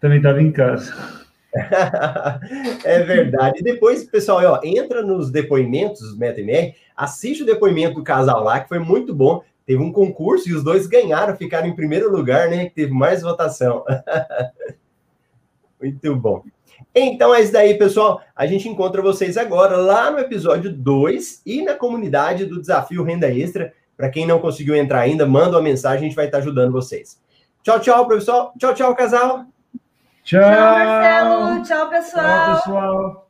também 0.00 0.18
estava 0.18 0.42
em 0.42 0.50
casa. 0.50 1.20
é 2.84 3.02
verdade. 3.02 3.62
Depois, 3.62 4.04
pessoal, 4.04 4.40
ó, 4.44 4.60
entra 4.62 5.02
nos 5.02 5.30
depoimentos 5.30 6.00
dos 6.00 6.16
MetaMR, 6.16 6.74
assiste 6.96 7.42
o 7.42 7.46
depoimento 7.46 7.96
do 7.96 8.04
casal 8.04 8.42
lá, 8.42 8.60
que 8.60 8.68
foi 8.68 8.78
muito 8.78 9.14
bom. 9.14 9.42
Teve 9.66 9.82
um 9.82 9.92
concurso 9.92 10.48
e 10.48 10.54
os 10.54 10.64
dois 10.64 10.86
ganharam, 10.86 11.36
ficaram 11.36 11.68
em 11.68 11.76
primeiro 11.76 12.10
lugar, 12.10 12.48
né? 12.48 12.70
Teve 12.74 12.92
mais 12.92 13.22
votação. 13.22 13.84
muito 15.80 16.16
bom. 16.16 16.42
Então 16.94 17.34
é 17.34 17.40
isso 17.40 17.52
daí, 17.52 17.74
pessoal. 17.78 18.20
A 18.34 18.46
gente 18.46 18.68
encontra 18.68 19.02
vocês 19.02 19.36
agora 19.36 19.76
lá 19.76 20.10
no 20.10 20.18
episódio 20.18 20.72
2 20.72 21.42
e 21.46 21.62
na 21.62 21.74
comunidade 21.74 22.46
do 22.46 22.60
Desafio 22.60 23.04
Renda 23.04 23.30
Extra. 23.30 23.72
Para 23.96 24.08
quem 24.08 24.26
não 24.26 24.40
conseguiu 24.40 24.74
entrar 24.74 25.00
ainda, 25.00 25.26
manda 25.26 25.56
uma 25.56 25.62
mensagem, 25.62 25.98
a 25.98 26.08
gente 26.08 26.16
vai 26.16 26.24
estar 26.24 26.38
ajudando 26.38 26.72
vocês. 26.72 27.20
Tchau, 27.62 27.78
tchau, 27.78 28.08
pessoal. 28.08 28.52
Tchau, 28.58 28.74
tchau, 28.74 28.94
casal. 28.96 29.44
Tchau. 30.24 30.40
Tchau, 30.40 30.78
Marcelo. 30.78 31.64
Tchau, 31.64 31.90
pessoal. 31.90 32.24
Tchau, 32.24 32.54
pessoal. 32.54 33.29